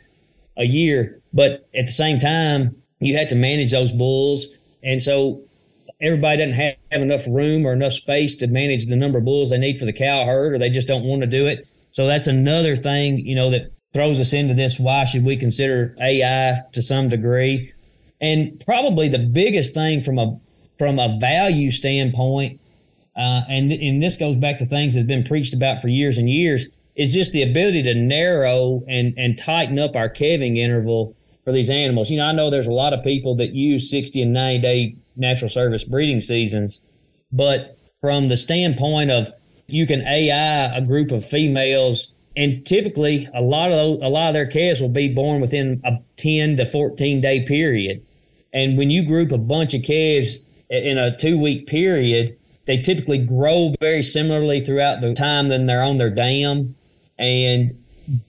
a 0.57 0.65
year. 0.65 1.21
But 1.33 1.69
at 1.75 1.87
the 1.87 1.93
same 1.93 2.19
time, 2.19 2.77
you 3.01 3.17
have 3.17 3.29
to 3.29 3.35
manage 3.35 3.71
those 3.71 3.93
bulls. 3.93 4.47
And 4.83 5.01
so 5.01 5.43
everybody 6.01 6.39
doesn't 6.39 6.55
have, 6.55 6.75
have 6.91 7.03
enough 7.03 7.27
room 7.27 7.67
or 7.67 7.73
enough 7.73 7.93
space 7.93 8.37
to 8.37 8.47
manage 8.47 8.87
the 8.87 8.97
number 8.97 9.19
of 9.19 9.25
bulls 9.25 9.51
they 9.51 9.59
need 9.59 9.79
for 9.79 9.87
the 9.87 9.93
cow 9.93 10.25
herd, 10.25 10.55
or 10.55 10.59
they 10.59 10.71
just 10.71 10.89
don't 10.89 11.05
want 11.05 11.23
to 11.23 11.27
do 11.27 11.47
it. 11.47 11.65
So 11.91 12.07
that's 12.07 12.27
another 12.27 12.77
thing, 12.77 13.19
you 13.19 13.35
know, 13.35 13.51
that 13.51 13.73
throws 13.93 14.21
us 14.21 14.33
into 14.33 14.55
this 14.55 14.79
why 14.79 15.05
should 15.05 15.25
we 15.25 15.37
consider 15.37 15.95
AI 16.01 16.61
to 16.73 16.83
some 16.83 17.09
degree? 17.09 17.73
And 18.21 18.63
probably 18.65 19.09
the 19.09 19.19
biggest 19.19 19.75
thing 19.75 20.01
from 20.01 20.19
a 20.19 20.39
from 20.79 20.99
a 20.99 21.19
value 21.21 21.71
standpoint, 21.71 22.61
uh, 23.17 23.43
and 23.49 23.73
and 23.73 24.03
this 24.03 24.17
goes 24.17 24.37
back 24.37 24.59
to 24.59 24.67
things 24.67 24.95
that 24.95 25.01
have 25.01 25.07
been 25.07 25.25
preached 25.25 25.55
about 25.55 25.83
for 25.83 25.89
years 25.89 26.19
and 26.19 26.31
years, 26.31 26.67
is 26.97 27.13
just 27.13 27.33
the 27.33 27.43
ability 27.43 27.83
to 27.83 27.95
narrow 27.95 28.83
and 28.89 29.15
and 29.17 29.39
tighten 29.39 29.79
up 29.79 29.97
our 29.97 30.09
calving 30.09 30.57
interval 30.57 31.15
for 31.45 31.53
these 31.53 31.71
animals. 31.71 32.11
You 32.11 32.19
know, 32.19 32.27
I 32.27 32.33
know 32.33 32.51
there's 32.51 32.69
a 32.69 32.73
lot 32.73 32.93
of 32.93 33.03
people 33.03 33.37
that 33.37 33.53
use 33.53 33.91
60 33.91 34.23
and 34.23 34.33
90 34.33 34.59
day 34.63 34.97
natural 35.17 35.49
service 35.49 35.85
breeding 35.85 36.21
seasons, 36.21 36.81
but 37.33 37.77
from 38.01 38.29
the 38.29 38.37
standpoint 38.37 39.11
of 39.11 39.31
you 39.67 39.87
can 39.87 40.07
AI 40.07 40.77
a 40.77 40.81
group 40.81 41.11
of 41.11 41.25
females 41.25 42.13
and 42.37 42.65
typically 42.65 43.29
a 43.35 43.43
lot 43.43 43.71
of 43.71 43.77
those, 43.77 43.99
a 44.03 44.09
lot 44.09 44.29
of 44.29 44.35
their 44.35 44.47
calves 44.47 44.81
will 44.81 44.89
be 44.89 45.09
born 45.09 45.41
within 45.41 45.81
a 45.85 45.99
10 46.17 46.57
to 46.57 46.65
14 46.65 47.21
day 47.21 47.45
period 47.45 48.03
and 48.53 48.77
when 48.77 48.91
you 48.91 49.05
group 49.05 49.33
a 49.33 49.39
bunch 49.39 49.75
of 49.75 49.83
calves 49.83 50.39
in 50.69 50.99
a 50.99 51.17
two 51.17 51.39
week 51.39 51.67
period, 51.67 52.37
they 52.67 52.79
typically 52.79 53.19
grow 53.19 53.75
very 53.81 54.03
similarly 54.03 54.65
throughout 54.65 55.01
the 55.01 55.15
time 55.15 55.49
that 55.49 55.67
they're 55.67 55.83
on 55.83 55.99
their 55.99 56.11
dam. 56.11 56.75
And 57.19 57.83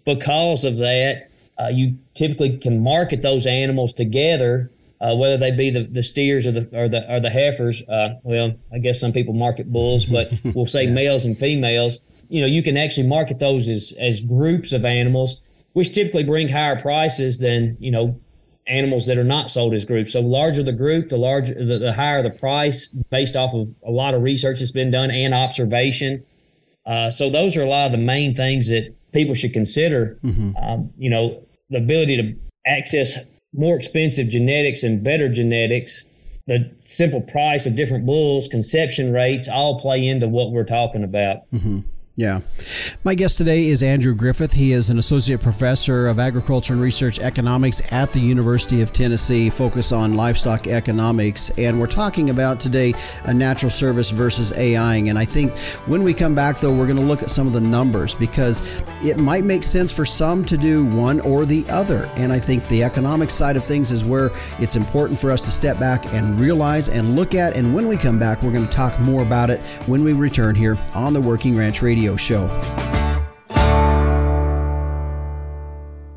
because 0.06 0.66
of 0.66 0.78
that, 0.78 1.30
uh, 1.60 1.68
you 1.68 1.98
typically 2.16 2.58
can 2.58 2.82
market 2.82 3.22
those 3.22 3.46
animals 3.46 3.94
together, 3.94 4.72
uh, 5.02 5.16
whether 5.16 5.38
they 5.38 5.52
be 5.52 5.70
the, 5.70 5.84
the 5.84 6.04
steers 6.04 6.48
or 6.48 6.52
the 6.52 6.70
or 6.74 6.88
the 6.88 7.14
or 7.14 7.20
the 7.20 7.30
heifers. 7.30 7.82
Uh, 7.84 8.20
well, 8.24 8.54
I 8.74 8.80
guess 8.80 9.00
some 9.00 9.12
people 9.12 9.34
market 9.34 9.72
bulls, 9.72 10.06
but 10.06 10.32
we'll 10.56 10.66
say 10.66 10.86
yeah. 10.86 10.94
males 10.94 11.26
and 11.26 11.38
females. 11.38 12.00
You 12.34 12.42
know, 12.42 12.48
you 12.48 12.64
can 12.64 12.78
actually 12.78 13.08
market 13.08 13.38
those 13.40 13.70
as 13.70 13.94
as 14.00 14.22
groups 14.22 14.74
of 14.74 14.86
animals, 14.86 15.42
which 15.74 15.94
typically 15.94 16.24
bring 16.24 16.50
higher 16.50 16.82
prices 16.82 17.38
than 17.38 17.78
you 17.80 17.92
know 17.92 18.20
animals 18.66 19.06
that 19.08 19.18
are 19.18 19.24
not 19.24 19.50
sold 19.50 19.74
as 19.74 19.86
groups. 19.86 20.14
So 20.14 20.22
larger 20.22 20.64
the 20.64 20.72
group, 20.72 21.10
the 21.10 21.18
larger 21.18 21.54
the, 21.54 21.78
the 21.78 21.94
higher 21.94 22.24
the 22.24 22.32
price, 22.32 22.88
based 23.12 23.36
off 23.36 23.54
of 23.54 23.68
a 23.86 23.92
lot 23.92 24.14
of 24.14 24.24
research 24.24 24.60
that's 24.60 24.72
been 24.72 24.92
done 24.92 25.12
and 25.12 25.34
observation. 25.34 26.24
Uh, 26.86 27.12
so 27.12 27.30
those 27.30 27.56
are 27.56 27.64
a 27.64 27.70
lot 27.70 27.86
of 27.86 27.92
the 27.92 27.98
main 27.98 28.36
things 28.36 28.68
that 28.70 28.94
people 29.12 29.36
should 29.36 29.54
consider. 29.54 30.18
Mm-hmm. 30.24 30.56
Um, 30.58 30.92
you 30.98 31.10
know, 31.10 31.42
the 31.70 31.78
ability 31.78 32.18
to 32.18 32.36
access 32.66 33.18
more 33.54 33.76
expensive 33.76 34.28
genetics 34.28 34.84
and 34.84 35.04
better 35.04 35.30
genetics, 35.30 36.06
the 36.48 36.74
simple 36.78 37.22
price 37.22 37.66
of 37.66 37.76
different 37.76 38.06
bulls, 38.06 38.48
conception 38.48 39.14
rates, 39.14 39.48
all 39.48 39.80
play 39.80 40.08
into 40.08 40.28
what 40.28 40.52
we're 40.52 40.66
talking 40.66 41.04
about. 41.04 41.50
Mm-hmm. 41.52 41.80
Yeah. 42.16 42.42
My 43.04 43.16
guest 43.16 43.40
today 43.40 43.66
is 43.66 43.82
Andrew 43.82 44.14
Griffith. 44.14 44.54
He 44.54 44.72
is 44.72 44.92
an 44.92 45.00
associate 45.00 45.42
professor 45.42 46.06
of 46.06 46.20
agriculture 46.20 46.74
and 46.74 46.82
resource 46.82 47.18
economics 47.18 47.82
at 47.92 48.12
the 48.12 48.20
University 48.20 48.84
of 48.84 48.94
Tennessee, 48.94 49.50
focus 49.50 49.92
on 49.92 50.14
livestock 50.14 50.68
economics. 50.68 51.50
And 51.58 51.80
we're 51.80 51.88
talking 51.88 52.30
about 52.30 52.60
today 52.60 52.94
a 53.24 53.34
natural 53.34 53.72
service 53.72 54.12
versus 54.12 54.54
AIing. 54.56 55.10
And 55.10 55.18
I 55.18 55.26
think 55.26 55.58
when 55.88 56.04
we 56.04 56.14
come 56.14 56.36
back, 56.36 56.60
though, 56.60 56.72
we're 56.72 56.86
going 56.86 56.98
to 56.98 57.04
look 57.04 57.24
at 57.24 57.32
some 57.32 57.48
of 57.48 57.54
the 57.54 57.62
numbers 57.62 58.14
because 58.14 58.84
it 59.04 59.18
might 59.18 59.44
make 59.44 59.64
sense 59.64 59.92
for 59.92 60.06
some 60.06 60.46
to 60.46 60.56
do 60.56 60.86
one 60.86 61.20
or 61.22 61.48
the 61.48 61.66
other. 61.68 62.06
And 62.16 62.32
I 62.32 62.38
think 62.38 62.68
the 62.68 62.84
economic 62.84 63.32
side 63.32 63.58
of 63.58 63.64
things 63.64 63.92
is 63.92 64.06
where 64.06 64.30
it's 64.60 64.76
important 64.76 65.20
for 65.20 65.32
us 65.32 65.44
to 65.46 65.52
step 65.52 65.80
back 65.80 66.06
and 66.14 66.40
realize 66.40 66.90
and 66.90 67.16
look 67.16 67.34
at. 67.34 67.58
And 67.58 67.74
when 67.74 67.88
we 67.88 67.98
come 67.98 68.20
back, 68.20 68.44
we're 68.44 68.52
going 68.52 68.68
to 68.68 68.72
talk 68.72 69.00
more 69.00 69.24
about 69.24 69.50
it 69.50 69.62
when 69.88 70.04
we 70.04 70.14
return 70.14 70.54
here 70.54 70.78
on 70.94 71.14
the 71.14 71.22
Working 71.22 71.58
Ranch 71.58 71.82
Radio 71.82 72.03
radio 72.04 72.18
show. 72.18 72.50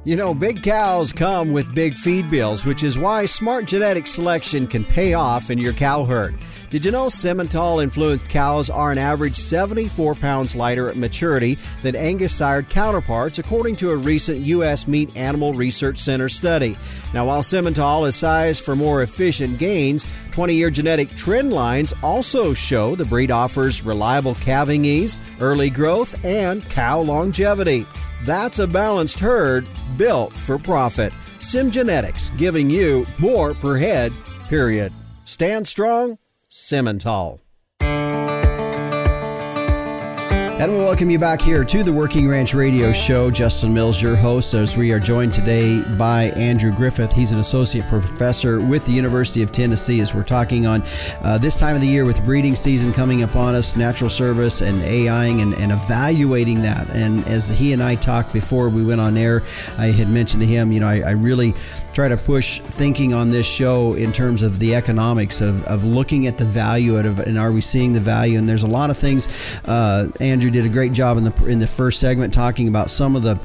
You 0.04 0.14
know, 0.14 0.34
big 0.34 0.62
cows 0.62 1.12
come 1.12 1.52
with 1.52 1.74
big 1.74 1.94
feed 1.94 2.30
bills, 2.30 2.64
which 2.64 2.84
is 2.84 2.96
why 2.96 3.26
smart 3.26 3.64
genetic 3.64 4.06
selection 4.06 4.68
can 4.68 4.84
pay 4.84 5.14
off 5.14 5.50
in 5.50 5.58
your 5.58 5.72
cow 5.72 6.04
herd. 6.04 6.36
Did 6.68 6.84
you 6.84 6.90
know 6.90 7.06
Simmental 7.06 7.80
influenced 7.80 8.28
cows 8.28 8.70
are 8.70 8.90
an 8.90 8.98
average 8.98 9.36
74 9.36 10.16
pounds 10.16 10.56
lighter 10.56 10.88
at 10.88 10.96
maturity 10.96 11.58
than 11.84 11.94
Angus 11.94 12.34
sired 12.34 12.68
counterparts, 12.68 13.38
according 13.38 13.76
to 13.76 13.90
a 13.90 13.96
recent 13.96 14.38
U.S. 14.38 14.88
Meat 14.88 15.16
Animal 15.16 15.54
Research 15.54 16.00
Center 16.00 16.28
study? 16.28 16.76
Now, 17.14 17.26
while 17.26 17.42
Simmental 17.42 18.08
is 18.08 18.16
sized 18.16 18.64
for 18.64 18.74
more 18.74 19.02
efficient 19.02 19.60
gains, 19.60 20.04
20 20.32 20.54
year 20.54 20.70
genetic 20.70 21.10
trend 21.10 21.52
lines 21.52 21.94
also 22.02 22.52
show 22.52 22.96
the 22.96 23.04
breed 23.04 23.30
offers 23.30 23.84
reliable 23.84 24.34
calving 24.34 24.84
ease, 24.84 25.16
early 25.40 25.70
growth, 25.70 26.24
and 26.24 26.68
cow 26.70 27.00
longevity. 27.00 27.86
That's 28.24 28.58
a 28.58 28.66
balanced 28.66 29.20
herd 29.20 29.68
built 29.96 30.36
for 30.36 30.58
profit. 30.58 31.12
SimGenetics 31.38 32.36
giving 32.36 32.68
you 32.68 33.06
more 33.20 33.54
per 33.54 33.76
head, 33.76 34.12
period. 34.48 34.90
Stand 35.26 35.66
strong 35.68 36.18
Simmental. 36.48 37.45
And 40.58 40.72
we 40.72 40.78
welcome 40.78 41.10
you 41.10 41.18
back 41.18 41.42
here 41.42 41.64
to 41.64 41.82
the 41.82 41.92
Working 41.92 42.26
Ranch 42.26 42.54
Radio 42.54 42.90
Show. 42.90 43.30
Justin 43.30 43.74
Mills, 43.74 44.00
your 44.00 44.16
host, 44.16 44.54
as 44.54 44.74
we 44.74 44.90
are 44.90 44.98
joined 44.98 45.34
today 45.34 45.82
by 45.98 46.30
Andrew 46.34 46.72
Griffith. 46.72 47.12
He's 47.12 47.30
an 47.30 47.40
associate 47.40 47.86
professor 47.86 48.58
with 48.58 48.86
the 48.86 48.92
University 48.92 49.42
of 49.42 49.52
Tennessee 49.52 50.00
as 50.00 50.14
we're 50.14 50.22
talking 50.22 50.66
on 50.66 50.82
uh, 51.22 51.36
this 51.36 51.60
time 51.60 51.74
of 51.74 51.82
the 51.82 51.86
year 51.86 52.06
with 52.06 52.24
breeding 52.24 52.54
season 52.54 52.90
coming 52.90 53.22
upon 53.22 53.54
us, 53.54 53.76
natural 53.76 54.08
service 54.08 54.62
and 54.62 54.80
AIing 54.80 55.42
and, 55.42 55.52
and 55.56 55.72
evaluating 55.72 56.62
that. 56.62 56.88
And 56.88 57.22
as 57.28 57.48
he 57.48 57.74
and 57.74 57.82
I 57.82 57.94
talked 57.94 58.32
before 58.32 58.70
we 58.70 58.82
went 58.82 59.02
on 59.02 59.18
air, 59.18 59.42
I 59.76 59.88
had 59.88 60.08
mentioned 60.08 60.40
to 60.40 60.48
him, 60.48 60.72
you 60.72 60.80
know, 60.80 60.88
I, 60.88 61.00
I 61.00 61.10
really 61.10 61.52
try 61.96 62.08
to 62.08 62.16
push 62.16 62.60
thinking 62.60 63.14
on 63.14 63.30
this 63.30 63.46
show 63.46 63.94
in 63.94 64.12
terms 64.12 64.42
of 64.42 64.58
the 64.58 64.74
economics 64.74 65.40
of, 65.40 65.64
of 65.64 65.82
looking 65.82 66.26
at 66.26 66.36
the 66.36 66.44
value 66.44 66.96
of 66.96 67.20
and 67.20 67.38
are 67.38 67.50
we 67.50 67.62
seeing 67.62 67.92
the 67.92 68.00
value? 68.00 68.38
And 68.38 68.46
there's 68.46 68.64
a 68.64 68.68
lot 68.68 68.90
of 68.90 68.98
things. 68.98 69.28
Uh, 69.64 70.10
Andrew 70.20 70.45
did 70.50 70.66
a 70.66 70.68
great 70.68 70.92
job 70.92 71.18
in 71.18 71.24
the 71.24 71.46
in 71.46 71.58
the 71.58 71.66
first 71.66 72.00
segment 72.00 72.32
talking 72.32 72.68
about 72.68 72.90
some 72.90 73.16
of 73.16 73.22
the 73.22 73.38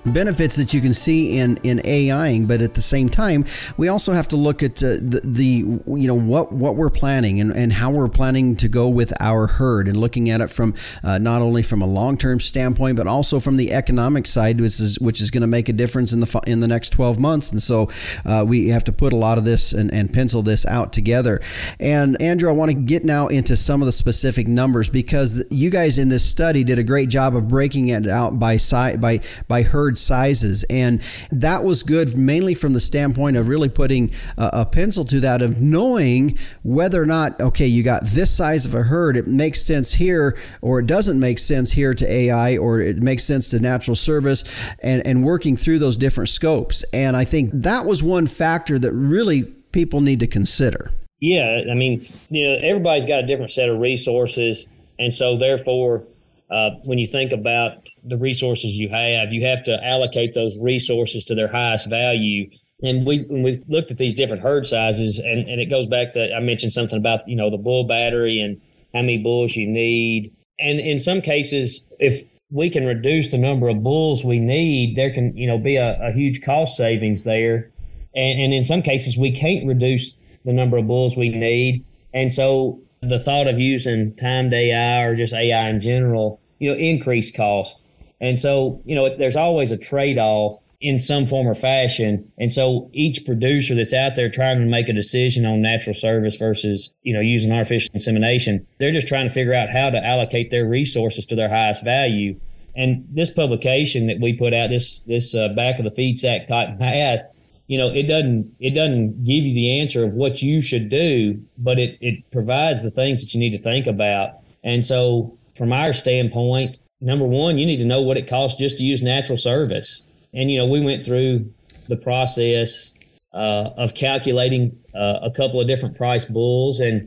benefits 0.00 0.56
that 0.56 0.74
you 0.74 0.80
can 0.80 0.94
see 0.94 1.38
in 1.38 1.58
in 1.62 1.80
AIing, 1.84 2.46
but 2.46 2.62
at 2.62 2.74
the 2.74 2.82
same 2.82 3.08
time, 3.08 3.44
we 3.76 3.88
also 3.88 4.12
have 4.12 4.28
to 4.28 4.36
look 4.36 4.62
at 4.62 4.82
uh, 4.82 4.96
the, 5.00 5.20
the 5.24 5.42
you 5.42 6.06
know 6.06 6.14
what 6.14 6.52
what 6.52 6.76
we're 6.76 6.90
planning 6.90 7.40
and, 7.40 7.52
and 7.52 7.72
how 7.72 7.90
we're 7.90 8.08
planning 8.08 8.56
to 8.56 8.68
go 8.68 8.88
with 8.88 9.12
our 9.20 9.46
herd 9.46 9.88
and 9.88 9.96
looking 9.96 10.30
at 10.30 10.40
it 10.40 10.50
from 10.50 10.74
uh, 11.02 11.18
not 11.18 11.42
only 11.42 11.62
from 11.62 11.82
a 11.82 11.86
long 11.86 12.16
term 12.16 12.40
standpoint, 12.40 12.96
but 12.96 13.06
also 13.06 13.40
from 13.40 13.56
the 13.56 13.72
economic 13.72 14.26
side, 14.26 14.60
which 14.60 14.80
is 14.80 14.98
which 15.00 15.20
is 15.20 15.30
going 15.30 15.42
to 15.42 15.46
make 15.46 15.68
a 15.68 15.72
difference 15.72 16.12
in 16.12 16.20
the 16.20 16.40
in 16.46 16.60
the 16.60 16.68
next 16.68 16.90
twelve 16.90 17.18
months. 17.18 17.50
And 17.50 17.62
so 17.62 17.88
uh, 18.24 18.44
we 18.46 18.68
have 18.68 18.84
to 18.84 18.92
put 18.92 19.12
a 19.12 19.16
lot 19.16 19.38
of 19.38 19.44
this 19.44 19.72
and, 19.72 19.92
and 19.92 20.12
pencil 20.12 20.42
this 20.42 20.66
out 20.66 20.92
together. 20.92 21.40
And 21.80 22.20
Andrew, 22.20 22.48
I 22.48 22.52
want 22.52 22.70
to 22.70 22.76
get 22.76 23.04
now 23.04 23.28
into 23.28 23.56
some 23.56 23.82
of 23.82 23.86
the 23.86 23.92
specific 23.92 24.46
numbers 24.46 24.88
because 24.88 25.44
you 25.50 25.70
guys 25.70 25.98
in 25.98 26.08
this 26.08 26.24
study 26.24 26.64
did 26.64 26.78
a 26.78 26.84
great 26.84 27.08
job 27.08 27.34
of 27.34 27.48
breaking 27.48 27.88
it 27.88 28.06
out 28.06 28.38
by 28.38 28.56
side 28.56 29.00
by 29.00 29.20
by 29.46 29.62
herd 29.62 29.87
sizes. 29.96 30.64
And 30.64 31.00
that 31.30 31.62
was 31.62 31.84
good 31.84 32.18
mainly 32.18 32.54
from 32.54 32.72
the 32.72 32.80
standpoint 32.80 33.36
of 33.36 33.48
really 33.48 33.68
putting 33.68 34.10
a, 34.36 34.50
a 34.52 34.66
pencil 34.66 35.04
to 35.04 35.20
that 35.20 35.40
of 35.40 35.62
knowing 35.62 36.36
whether 36.64 37.00
or 37.00 37.06
not, 37.06 37.40
okay, 37.40 37.66
you 37.66 37.82
got 37.84 38.04
this 38.04 38.36
size 38.36 38.66
of 38.66 38.74
a 38.74 38.82
herd, 38.82 39.16
it 39.16 39.28
makes 39.28 39.62
sense 39.62 39.94
here, 39.94 40.36
or 40.60 40.80
it 40.80 40.86
doesn't 40.86 41.18
make 41.18 41.38
sense 41.38 41.72
here 41.72 41.94
to 41.94 42.12
AI, 42.12 42.56
or 42.56 42.80
it 42.80 42.98
makes 42.98 43.24
sense 43.24 43.48
to 43.50 43.60
natural 43.60 43.94
service, 43.94 44.44
and, 44.82 45.06
and 45.06 45.24
working 45.24 45.56
through 45.56 45.78
those 45.78 45.96
different 45.96 46.28
scopes. 46.28 46.84
And 46.92 47.16
I 47.16 47.24
think 47.24 47.50
that 47.52 47.86
was 47.86 48.02
one 48.02 48.26
factor 48.26 48.78
that 48.78 48.92
really 48.92 49.44
people 49.72 50.00
need 50.00 50.20
to 50.20 50.26
consider. 50.26 50.90
Yeah, 51.20 51.62
I 51.70 51.74
mean, 51.74 52.06
you 52.30 52.48
know, 52.48 52.58
everybody's 52.62 53.06
got 53.06 53.24
a 53.24 53.26
different 53.26 53.50
set 53.50 53.68
of 53.68 53.80
resources, 53.80 54.66
and 54.98 55.12
so 55.12 55.36
therefore, 55.36 56.04
uh, 56.50 56.70
when 56.84 56.98
you 56.98 57.06
think 57.06 57.32
about 57.32 57.88
the 58.04 58.16
resources 58.16 58.76
you 58.76 58.88
have, 58.88 59.32
you 59.32 59.46
have 59.46 59.62
to 59.64 59.84
allocate 59.84 60.34
those 60.34 60.58
resources 60.60 61.24
to 61.26 61.34
their 61.34 61.48
highest 61.48 61.88
value. 61.88 62.48
And 62.82 63.06
we 63.06 63.20
when 63.22 63.42
we 63.42 63.62
looked 63.68 63.90
at 63.90 63.98
these 63.98 64.14
different 64.14 64.42
herd 64.42 64.66
sizes, 64.66 65.18
and, 65.18 65.48
and 65.48 65.60
it 65.60 65.66
goes 65.66 65.86
back 65.86 66.12
to 66.12 66.34
I 66.34 66.40
mentioned 66.40 66.72
something 66.72 66.96
about 66.96 67.28
you 67.28 67.36
know 67.36 67.50
the 67.50 67.58
bull 67.58 67.86
battery 67.86 68.40
and 68.40 68.60
how 68.94 69.00
many 69.00 69.18
bulls 69.18 69.56
you 69.56 69.66
need. 69.66 70.32
And 70.60 70.80
in 70.80 70.98
some 70.98 71.20
cases, 71.20 71.86
if 71.98 72.24
we 72.50 72.70
can 72.70 72.86
reduce 72.86 73.28
the 73.30 73.38
number 73.38 73.68
of 73.68 73.82
bulls 73.82 74.24
we 74.24 74.38
need, 74.38 74.96
there 74.96 75.12
can 75.12 75.36
you 75.36 75.46
know 75.46 75.58
be 75.58 75.76
a, 75.76 76.00
a 76.00 76.12
huge 76.12 76.42
cost 76.42 76.76
savings 76.76 77.24
there. 77.24 77.70
And, 78.14 78.40
and 78.40 78.54
in 78.54 78.64
some 78.64 78.82
cases, 78.82 79.18
we 79.18 79.32
can't 79.32 79.66
reduce 79.66 80.14
the 80.44 80.52
number 80.52 80.78
of 80.78 80.86
bulls 80.86 81.16
we 81.16 81.28
need. 81.28 81.84
And 82.14 82.32
so 82.32 82.80
the 83.02 83.18
thought 83.18 83.46
of 83.46 83.58
using 83.58 84.14
timed 84.14 84.52
AI 84.52 85.02
or 85.02 85.14
just 85.14 85.34
AI 85.34 85.68
in 85.68 85.80
general, 85.80 86.40
you 86.58 86.70
know, 86.70 86.76
increased 86.76 87.36
cost. 87.36 87.80
And 88.20 88.38
so, 88.38 88.82
you 88.84 88.94
know, 88.94 89.16
there's 89.16 89.36
always 89.36 89.70
a 89.70 89.78
trade 89.78 90.18
off 90.18 90.60
in 90.80 90.98
some 90.98 91.26
form 91.26 91.46
or 91.46 91.54
fashion. 91.54 92.30
And 92.38 92.52
so 92.52 92.88
each 92.92 93.24
producer 93.24 93.74
that's 93.74 93.92
out 93.92 94.14
there 94.14 94.28
trying 94.28 94.58
to 94.58 94.66
make 94.66 94.88
a 94.88 94.92
decision 94.92 95.44
on 95.44 95.60
natural 95.60 95.94
service 95.94 96.36
versus, 96.36 96.94
you 97.02 97.12
know, 97.12 97.20
using 97.20 97.50
artificial 97.52 97.90
insemination, 97.94 98.66
they're 98.78 98.92
just 98.92 99.08
trying 99.08 99.26
to 99.26 99.32
figure 99.32 99.54
out 99.54 99.70
how 99.70 99.90
to 99.90 100.04
allocate 100.04 100.50
their 100.50 100.66
resources 100.66 101.26
to 101.26 101.36
their 101.36 101.48
highest 101.48 101.84
value. 101.84 102.38
And 102.76 103.04
this 103.10 103.30
publication 103.30 104.06
that 104.06 104.20
we 104.20 104.34
put 104.34 104.54
out, 104.54 104.70
this 104.70 105.00
this 105.00 105.34
uh, 105.34 105.48
back 105.48 105.78
of 105.78 105.84
the 105.84 105.90
feed 105.90 106.18
sack 106.18 106.46
type 106.46 106.78
math, 106.78 107.26
you 107.68 107.76
know, 107.76 107.88
it 107.88 108.04
doesn't 108.04 108.50
it 108.58 108.70
doesn't 108.70 109.22
give 109.22 109.44
you 109.44 109.54
the 109.54 109.78
answer 109.78 110.02
of 110.02 110.14
what 110.14 110.42
you 110.42 110.60
should 110.60 110.88
do, 110.88 111.40
but 111.58 111.78
it 111.78 111.98
it 112.00 112.28
provides 112.32 112.82
the 112.82 112.90
things 112.90 113.22
that 113.22 113.34
you 113.34 113.40
need 113.40 113.50
to 113.50 113.62
think 113.62 113.86
about. 113.86 114.30
And 114.64 114.84
so, 114.84 115.38
from 115.56 115.72
our 115.72 115.92
standpoint, 115.92 116.78
number 117.00 117.26
one, 117.26 117.58
you 117.58 117.66
need 117.66 117.76
to 117.76 117.84
know 117.84 118.00
what 118.00 118.16
it 118.16 118.26
costs 118.26 118.58
just 118.58 118.78
to 118.78 118.84
use 118.84 119.02
natural 119.02 119.36
service. 119.36 120.02
And 120.32 120.50
you 120.50 120.56
know, 120.58 120.66
we 120.66 120.80
went 120.80 121.04
through 121.04 121.52
the 121.88 121.96
process 121.96 122.94
uh, 123.34 123.70
of 123.76 123.94
calculating 123.94 124.78
uh, 124.94 125.20
a 125.22 125.30
couple 125.30 125.60
of 125.60 125.66
different 125.66 125.94
price 125.94 126.24
bulls, 126.24 126.80
and 126.80 127.06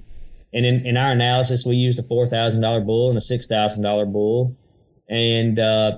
and 0.53 0.63
in, 0.63 0.85
in 0.85 0.95
our 0.95 1.11
analysis, 1.11 1.65
we 1.65 1.75
used 1.75 1.97
a 1.97 2.03
four 2.03 2.27
thousand 2.27 2.61
dollar 2.61 2.81
bull 2.81 3.09
and 3.09 3.17
a 3.17 3.21
six 3.21 3.47
thousand 3.47 3.81
dollar 3.81 4.05
bull, 4.05 4.55
and 5.09 5.57
uh, 5.57 5.97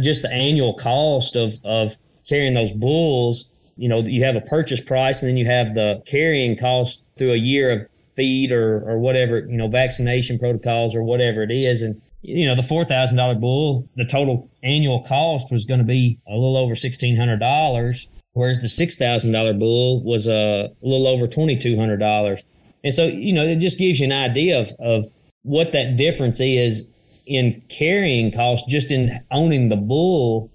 just 0.00 0.22
the 0.22 0.30
annual 0.30 0.74
cost 0.74 1.34
of 1.34 1.54
of 1.64 1.96
carrying 2.28 2.54
those 2.54 2.70
bulls 2.70 3.47
you 3.78 3.88
know, 3.88 4.00
you 4.00 4.24
have 4.24 4.36
a 4.36 4.40
purchase 4.40 4.80
price 4.80 5.22
and 5.22 5.28
then 5.28 5.36
you 5.36 5.46
have 5.46 5.74
the 5.74 6.02
carrying 6.04 6.56
cost 6.56 7.08
through 7.16 7.32
a 7.32 7.36
year 7.36 7.70
of 7.70 7.88
feed 8.16 8.50
or 8.50 8.82
or 8.90 8.98
whatever 8.98 9.38
you 9.38 9.56
know 9.56 9.68
vaccination 9.68 10.40
protocols 10.40 10.94
or 10.94 11.04
whatever 11.04 11.42
it 11.44 11.52
is. 11.52 11.82
And 11.82 12.02
you 12.22 12.46
know 12.46 12.56
the 12.56 12.64
four 12.64 12.84
thousand 12.84 13.16
dollar 13.16 13.36
bull 13.36 13.88
the 13.94 14.04
total 14.04 14.50
annual 14.64 15.04
cost 15.04 15.52
was 15.52 15.64
going 15.64 15.78
to 15.78 15.86
be 15.86 16.18
a 16.26 16.32
little 16.32 16.56
over 16.56 16.74
sixteen 16.74 17.16
hundred 17.16 17.38
dollars 17.38 18.08
whereas 18.32 18.58
the 18.58 18.68
six 18.68 18.96
thousand 18.96 19.30
dollar 19.30 19.54
bull 19.54 20.02
was 20.02 20.26
a 20.26 20.68
little 20.82 21.06
over 21.06 21.28
twenty 21.28 21.56
two 21.56 21.78
hundred 21.78 21.98
dollars. 21.98 22.42
And 22.82 22.92
so 22.92 23.06
you 23.06 23.32
know 23.32 23.46
it 23.46 23.56
just 23.56 23.78
gives 23.78 24.00
you 24.00 24.06
an 24.06 24.12
idea 24.12 24.58
of 24.58 24.72
of 24.80 25.06
what 25.42 25.70
that 25.70 25.96
difference 25.96 26.40
is 26.40 26.88
in 27.26 27.62
carrying 27.68 28.32
cost 28.32 28.68
just 28.68 28.90
in 28.90 29.20
owning 29.30 29.68
the 29.68 29.76
bull 29.76 30.50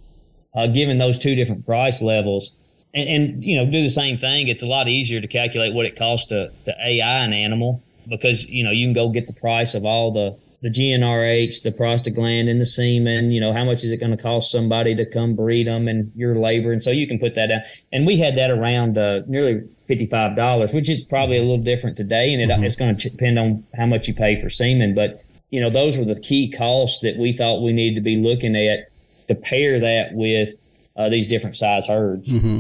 uh, 0.56 0.68
given 0.68 0.98
those 0.98 1.18
two 1.18 1.34
different 1.34 1.66
price 1.66 2.02
levels 2.02 2.52
and, 2.94 3.10
and 3.10 3.44
you 3.44 3.56
know 3.56 3.70
do 3.70 3.82
the 3.82 3.90
same 3.90 4.18
thing 4.18 4.48
it's 4.48 4.64
a 4.64 4.68
lot 4.68 4.88
easier 4.88 5.20
to 5.20 5.28
calculate 5.28 5.74
what 5.74 5.86
it 5.86 5.98
costs 5.98 6.28
to, 6.28 6.52
to 6.66 6.74
ai 6.84 7.24
an 7.24 7.34
animal 7.34 7.82
because 8.08 8.46
you 8.46 8.64
know 8.64 8.72
you 8.72 8.86
can 8.86 8.94
go 8.94 9.10
get 9.10 9.28
the 9.28 9.34
price 9.34 9.74
of 9.74 9.86
all 9.86 10.12
the 10.12 10.38
the 10.64 10.70
GnRH, 10.70 11.62
the 11.62 11.74
prostaglandin, 11.74 12.58
the 12.58 12.66
semen, 12.66 13.32
you 13.32 13.42
know, 13.42 13.52
how 13.52 13.66
much 13.66 13.84
is 13.84 13.92
it 13.92 13.98
going 13.98 14.16
to 14.16 14.24
cost 14.24 14.50
somebody 14.50 14.96
to 14.96 15.06
come 15.06 15.36
breed 15.36 15.68
them 15.68 15.90
and 15.90 16.10
your 16.16 16.36
labor? 16.36 16.72
And 16.72 16.82
so 16.82 16.90
you 16.90 17.06
can 17.06 17.20
put 17.20 17.36
that 17.36 17.48
down. 17.48 17.62
And 17.92 18.08
we 18.08 18.18
had 18.18 18.38
that 18.38 18.50
around 18.50 18.98
uh, 18.98 19.24
nearly 19.28 19.62
$55, 19.90 20.74
which 20.74 20.90
is 20.90 21.04
probably 21.04 21.36
a 21.36 21.42
little 21.42 21.58
different 21.58 21.98
today. 21.98 22.32
And 22.32 22.42
it, 22.42 22.48
mm-hmm. 22.48 22.64
it's 22.64 22.78
going 22.78 22.96
to 22.96 23.10
depend 23.10 23.38
on 23.38 23.66
how 23.76 23.86
much 23.86 24.08
you 24.08 24.14
pay 24.14 24.42
for 24.42 24.50
semen. 24.50 24.96
But, 24.96 25.22
you 25.50 25.60
know, 25.60 25.70
those 25.70 25.98
were 25.98 26.06
the 26.06 26.18
key 26.18 26.50
costs 26.50 27.02
that 27.02 27.18
we 27.18 27.34
thought 27.34 27.62
we 27.62 27.74
needed 27.74 27.96
to 27.96 28.02
be 28.02 28.16
looking 28.16 28.56
at 28.56 28.90
to 29.28 29.36
pair 29.36 29.82
that 29.82 30.14
with 30.14 30.56
uh, 30.96 31.10
these 31.10 31.28
different 31.28 31.58
size 31.58 31.88
herds. 31.88 32.32
Mm-hmm. 32.32 32.60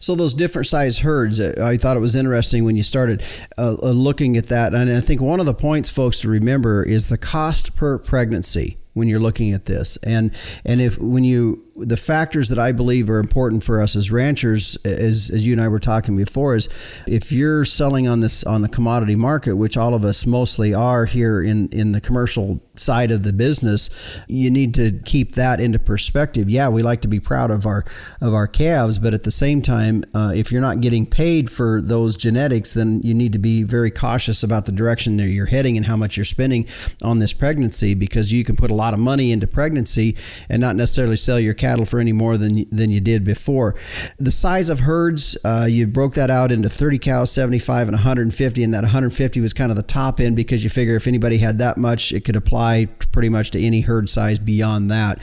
So 0.00 0.14
those 0.14 0.32
different 0.32 0.66
size 0.66 1.00
herds, 1.00 1.40
uh, 1.40 1.54
I 1.62 1.76
thought 1.76 1.96
it 1.96 2.00
was 2.00 2.16
interesting 2.16 2.64
when 2.64 2.74
you 2.74 2.82
started 2.82 3.22
uh, 3.58 3.76
uh, 3.82 3.90
looking 3.90 4.38
at 4.38 4.46
that, 4.46 4.74
and 4.74 4.90
I 4.90 5.00
think 5.00 5.20
one 5.20 5.40
of 5.40 5.46
the 5.46 5.54
points, 5.54 5.90
folks, 5.90 6.20
to 6.20 6.30
remember 6.30 6.82
is 6.82 7.10
the 7.10 7.18
cost 7.18 7.76
per 7.76 7.98
pregnancy 7.98 8.78
when 8.94 9.08
you're 9.08 9.20
looking 9.20 9.52
at 9.52 9.66
this, 9.66 9.98
and 9.98 10.34
and 10.64 10.80
if 10.80 10.98
when 10.98 11.22
you 11.22 11.69
the 11.80 11.96
factors 11.96 12.48
that 12.48 12.58
I 12.58 12.72
believe 12.72 13.10
are 13.10 13.18
important 13.18 13.64
for 13.64 13.80
us 13.80 13.96
as 13.96 14.10
ranchers, 14.10 14.76
as, 14.84 15.30
as 15.30 15.46
you 15.46 15.52
and 15.52 15.60
I 15.60 15.68
were 15.68 15.78
talking 15.78 16.16
before, 16.16 16.54
is 16.54 16.68
if 17.06 17.32
you're 17.32 17.64
selling 17.64 18.06
on 18.08 18.20
this 18.20 18.44
on 18.44 18.62
the 18.62 18.68
commodity 18.68 19.16
market, 19.16 19.56
which 19.56 19.76
all 19.76 19.94
of 19.94 20.04
us 20.04 20.26
mostly 20.26 20.74
are 20.74 21.06
here 21.06 21.42
in 21.42 21.68
in 21.68 21.92
the 21.92 22.00
commercial 22.00 22.60
side 22.76 23.10
of 23.10 23.22
the 23.22 23.32
business, 23.32 23.90
you 24.28 24.50
need 24.50 24.74
to 24.74 24.92
keep 25.04 25.32
that 25.32 25.60
into 25.60 25.78
perspective. 25.78 26.48
Yeah, 26.48 26.68
we 26.68 26.82
like 26.82 27.02
to 27.02 27.08
be 27.08 27.20
proud 27.20 27.50
of 27.50 27.66
our 27.66 27.84
of 28.20 28.34
our 28.34 28.46
calves, 28.46 28.98
but 28.98 29.14
at 29.14 29.24
the 29.24 29.30
same 29.30 29.62
time, 29.62 30.04
uh, 30.14 30.32
if 30.34 30.50
you're 30.50 30.60
not 30.60 30.80
getting 30.80 31.06
paid 31.06 31.50
for 31.50 31.80
those 31.80 32.16
genetics, 32.16 32.74
then 32.74 33.00
you 33.02 33.14
need 33.14 33.32
to 33.32 33.38
be 33.38 33.62
very 33.62 33.90
cautious 33.90 34.42
about 34.42 34.66
the 34.66 34.72
direction 34.72 35.16
that 35.18 35.28
you're 35.28 35.46
heading 35.46 35.76
and 35.76 35.86
how 35.86 35.96
much 35.96 36.16
you're 36.16 36.24
spending 36.24 36.66
on 37.02 37.18
this 37.18 37.32
pregnancy 37.32 37.94
because 37.94 38.32
you 38.32 38.44
can 38.44 38.56
put 38.56 38.70
a 38.70 38.74
lot 38.74 38.94
of 38.94 39.00
money 39.00 39.32
into 39.32 39.46
pregnancy 39.46 40.16
and 40.48 40.60
not 40.60 40.76
necessarily 40.76 41.16
sell 41.16 41.38
your 41.38 41.54
cattle 41.70 41.86
for 41.86 42.00
any 42.00 42.12
more 42.12 42.36
than 42.36 42.66
than 42.70 42.90
you 42.90 43.00
did 43.00 43.24
before. 43.24 43.74
The 44.18 44.30
size 44.30 44.70
of 44.70 44.80
herds, 44.80 45.36
uh, 45.44 45.66
you 45.68 45.86
broke 45.86 46.14
that 46.14 46.30
out 46.30 46.50
into 46.50 46.68
30 46.68 46.98
cows, 46.98 47.30
75, 47.30 47.88
and 47.88 47.94
150, 47.94 48.62
and 48.62 48.74
that 48.74 48.82
150 48.82 49.40
was 49.40 49.52
kind 49.52 49.70
of 49.70 49.76
the 49.76 49.82
top 49.82 50.18
end 50.18 50.36
because 50.36 50.64
you 50.64 50.70
figure 50.70 50.96
if 50.96 51.06
anybody 51.06 51.38
had 51.38 51.58
that 51.58 51.78
much, 51.78 52.12
it 52.12 52.24
could 52.24 52.36
apply 52.36 52.86
pretty 53.12 53.28
much 53.28 53.52
to 53.52 53.64
any 53.64 53.82
herd 53.82 54.08
size 54.08 54.38
beyond 54.38 54.90
that. 54.90 55.18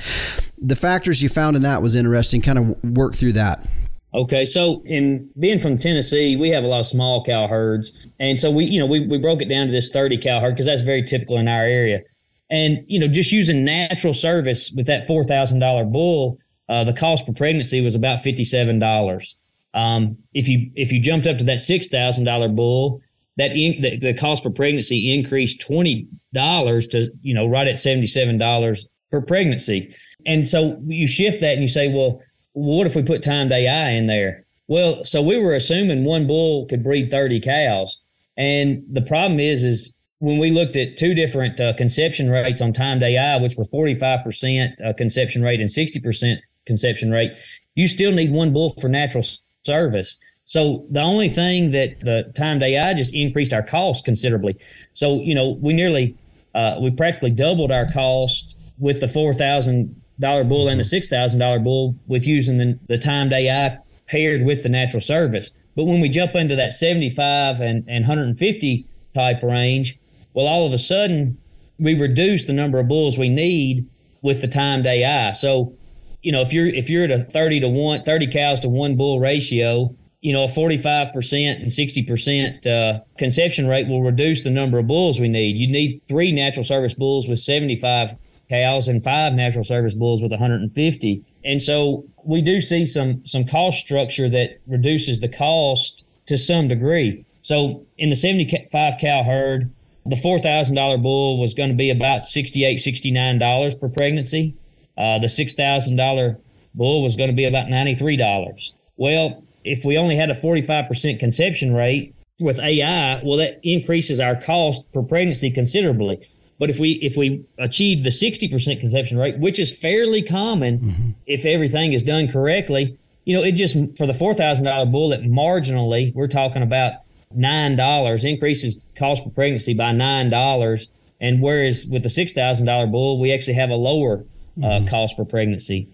The 0.57 0.75
factors 0.75 1.21
you 1.21 1.29
found 1.29 1.55
in 1.55 1.61
that 1.63 1.81
was 1.81 1.95
interesting. 1.95 2.41
Kind 2.41 2.59
of 2.59 2.83
work 2.83 3.13
through 3.13 3.33
that. 3.33 3.65
Okay, 4.13 4.45
so 4.45 4.81
in 4.85 5.29
being 5.37 5.59
from 5.59 5.77
Tennessee, 5.77 6.37
we 6.37 6.49
have 6.49 6.63
a 6.63 6.67
lot 6.67 6.79
of 6.79 6.85
small 6.85 7.23
cow 7.25 7.47
herds, 7.47 8.07
and 8.19 8.39
so 8.39 8.49
we, 8.49 8.65
you 8.65 8.79
know, 8.79 8.85
we, 8.85 9.05
we 9.05 9.17
broke 9.17 9.41
it 9.41 9.49
down 9.49 9.67
to 9.67 9.71
this 9.71 9.89
30 9.89 10.17
cow 10.19 10.39
herd 10.39 10.51
because 10.51 10.65
that's 10.65 10.81
very 10.81 11.03
typical 11.03 11.37
in 11.37 11.47
our 11.47 11.63
area. 11.63 12.01
And 12.49 12.83
you 12.87 12.99
know, 12.99 13.07
just 13.07 13.31
using 13.31 13.65
natural 13.65 14.13
service 14.13 14.71
with 14.71 14.85
that 14.87 15.05
four 15.05 15.23
thousand 15.25 15.59
dollar 15.59 15.83
bull, 15.83 16.37
uh, 16.69 16.83
the 16.83 16.93
cost 16.93 17.25
per 17.25 17.33
pregnancy 17.33 17.81
was 17.81 17.95
about 17.95 18.23
fifty 18.23 18.43
seven 18.43 18.79
dollars. 18.79 19.37
Um, 19.73 20.17
if 20.33 20.47
you 20.47 20.71
if 20.75 20.91
you 20.91 20.99
jumped 20.99 21.27
up 21.27 21.37
to 21.39 21.43
that 21.45 21.59
six 21.59 21.87
thousand 21.87 22.23
dollar 22.23 22.47
bull, 22.47 23.01
that 23.35 23.51
in, 23.51 23.81
the, 23.81 23.97
the 23.97 24.13
cost 24.13 24.43
per 24.43 24.49
pregnancy 24.49 25.13
increased 25.13 25.61
twenty 25.61 26.07
dollars 26.33 26.87
to 26.87 27.11
you 27.21 27.33
know 27.33 27.45
right 27.47 27.67
at 27.67 27.77
seventy 27.77 28.07
seven 28.07 28.37
dollars 28.37 28.87
per 29.11 29.21
pregnancy. 29.21 29.93
And 30.25 30.47
so 30.47 30.81
you 30.85 31.07
shift 31.07 31.41
that 31.41 31.53
and 31.53 31.61
you 31.61 31.67
say, 31.67 31.93
well, 31.93 32.21
what 32.53 32.87
if 32.87 32.95
we 32.95 33.03
put 33.03 33.23
timed 33.23 33.51
AI 33.51 33.91
in 33.91 34.07
there? 34.07 34.45
Well, 34.67 35.05
so 35.05 35.21
we 35.21 35.37
were 35.37 35.53
assuming 35.53 36.03
one 36.03 36.27
bull 36.27 36.65
could 36.67 36.83
breed 36.83 37.11
thirty 37.11 37.39
cows, 37.39 37.99
and 38.37 38.83
the 38.89 39.01
problem 39.01 39.39
is 39.39 39.63
is 39.63 39.96
when 40.19 40.39
we 40.39 40.49
looked 40.49 40.75
at 40.75 40.97
two 40.97 41.13
different 41.13 41.59
uh, 41.59 41.73
conception 41.73 42.29
rates 42.29 42.61
on 42.61 42.73
timed 42.73 43.03
AI, 43.03 43.37
which 43.37 43.55
were 43.55 43.65
45% 43.65 44.81
uh, 44.81 44.93
conception 44.93 45.43
rate 45.43 45.59
and 45.59 45.69
60% 45.69 46.37
conception 46.65 47.11
rate, 47.11 47.33
you 47.75 47.87
still 47.87 48.11
need 48.11 48.31
one 48.31 48.51
bull 48.51 48.69
for 48.69 48.89
natural 48.89 49.23
service. 49.63 50.17
So 50.45 50.85
the 50.89 51.01
only 51.01 51.29
thing 51.29 51.71
that 51.71 51.99
the 51.99 52.31
timed 52.35 52.63
AI 52.63 52.93
just 52.93 53.13
increased 53.13 53.53
our 53.53 53.61
cost 53.61 54.05
considerably. 54.05 54.57
So, 54.93 55.21
you 55.21 55.35
know, 55.35 55.57
we 55.61 55.73
nearly, 55.73 56.17
uh, 56.55 56.77
we 56.81 56.89
practically 56.89 57.31
doubled 57.31 57.71
our 57.71 57.85
cost 57.85 58.55
with 58.79 59.01
the 59.01 59.07
$4,000 59.07 60.49
bull 60.49 60.67
and 60.67 60.79
the 60.79 60.83
$6,000 60.83 61.63
bull 61.63 61.95
with 62.07 62.25
using 62.25 62.57
the, 62.57 62.79
the 62.87 62.97
timed 62.97 63.33
AI 63.33 63.77
paired 64.07 64.45
with 64.45 64.63
the 64.63 64.69
natural 64.69 65.01
service. 65.01 65.51
But 65.75 65.83
when 65.83 66.01
we 66.01 66.09
jump 66.09 66.33
into 66.33 66.55
that 66.55 66.73
75 66.73 67.61
and, 67.61 67.83
and 67.87 68.07
150 68.07 68.87
type 69.13 69.43
range, 69.43 69.99
well, 70.33 70.47
all 70.47 70.65
of 70.65 70.73
a 70.73 70.77
sudden, 70.77 71.37
we 71.79 71.95
reduce 71.95 72.45
the 72.45 72.53
number 72.53 72.79
of 72.79 72.87
bulls 72.87 73.17
we 73.17 73.29
need 73.29 73.87
with 74.21 74.41
the 74.41 74.47
timed 74.47 74.85
AI. 74.85 75.31
So, 75.31 75.73
you 76.21 76.31
know, 76.31 76.41
if 76.41 76.51
you're 76.51 76.67
if 76.67 76.89
you're 76.89 77.05
at 77.05 77.11
a 77.11 77.23
30 77.25 77.61
to 77.61 77.69
1, 77.69 78.03
30 78.03 78.27
cows 78.31 78.59
to 78.61 78.69
1 78.69 78.95
bull 78.95 79.19
ratio, 79.19 79.95
you 80.21 80.33
know, 80.33 80.43
a 80.43 80.47
45% 80.47 81.61
and 81.61 81.71
60% 81.71 82.67
uh, 82.67 82.99
conception 83.17 83.67
rate 83.67 83.87
will 83.87 84.01
reduce 84.01 84.43
the 84.43 84.49
number 84.49 84.79
of 84.79 84.87
bulls 84.87 85.19
we 85.19 85.29
need. 85.29 85.55
You 85.55 85.71
need 85.71 86.01
three 86.07 86.31
natural 86.31 86.65
service 86.65 86.93
bulls 86.93 87.27
with 87.27 87.39
75 87.39 88.15
cows 88.49 88.87
and 88.87 89.03
five 89.03 89.33
natural 89.33 89.63
service 89.63 89.93
bulls 89.93 90.21
with 90.21 90.31
150. 90.31 91.23
And 91.45 91.61
so 91.61 92.05
we 92.23 92.41
do 92.41 92.59
see 92.61 92.85
some 92.85 93.25
some 93.25 93.45
cost 93.45 93.79
structure 93.79 94.29
that 94.29 94.59
reduces 94.67 95.19
the 95.19 95.29
cost 95.29 96.03
to 96.25 96.37
some 96.37 96.67
degree. 96.67 97.25
So 97.41 97.85
in 97.97 98.09
the 98.09 98.15
75 98.15 98.95
cow 98.99 99.23
herd, 99.23 99.71
the 100.07 100.15
$4,000 100.15 101.01
bull 101.01 101.39
was 101.39 101.53
going 101.53 101.69
to 101.69 101.75
be 101.75 101.89
about 101.89 102.21
$68, 102.21 102.75
$69 102.75 103.79
per 103.79 103.89
pregnancy. 103.89 104.55
Uh, 104.97 105.19
the 105.19 105.27
$6,000 105.27 106.37
bull 106.75 107.03
was 107.03 107.15
going 107.15 107.29
to 107.29 107.35
be 107.35 107.45
about 107.45 107.67
$93. 107.67 108.71
Well, 108.97 109.43
if 109.63 109.83
we 109.83 109.97
only 109.97 110.15
had 110.15 110.31
a 110.31 110.35
45% 110.35 111.19
conception 111.19 111.73
rate 111.73 112.15
with 112.39 112.59
AI, 112.59 113.21
well, 113.23 113.37
that 113.37 113.59
increases 113.63 114.19
our 114.19 114.35
cost 114.35 114.91
per 114.93 115.03
pregnancy 115.03 115.51
considerably. 115.51 116.19
But 116.59 116.71
if 116.71 116.79
we 116.79 116.93
if 116.93 117.15
we 117.15 117.45
achieve 117.59 118.03
the 118.03 118.09
60% 118.09 118.79
conception 118.79 119.17
rate, 119.17 119.37
which 119.37 119.59
is 119.59 119.71
fairly 119.71 120.23
common 120.23 120.79
mm-hmm. 120.79 121.09
if 121.27 121.45
everything 121.45 121.93
is 121.93 122.01
done 122.01 122.27
correctly, 122.27 122.97
you 123.25 123.35
know, 123.35 123.43
it 123.43 123.51
just 123.51 123.75
for 123.95 124.07
the 124.07 124.13
$4,000 124.13 124.91
bull, 124.91 125.11
it 125.11 125.21
marginally, 125.23 126.13
we're 126.15 126.27
talking 126.27 126.63
about 126.63 126.93
nine 127.33 127.75
dollars 127.75 128.25
increases 128.25 128.85
cost 128.95 129.23
per 129.23 129.29
pregnancy 129.29 129.73
by 129.73 129.91
nine 129.91 130.29
dollars 130.29 130.89
and 131.19 131.41
whereas 131.41 131.87
with 131.87 132.03
the 132.03 132.09
six 132.09 132.33
thousand 132.33 132.65
dollar 132.65 132.87
bull 132.87 133.19
we 133.19 133.33
actually 133.33 133.53
have 133.53 133.69
a 133.69 133.75
lower 133.75 134.23
uh, 134.57 134.65
mm-hmm. 134.65 134.87
cost 134.87 135.17
per 135.17 135.25
pregnancy 135.25 135.87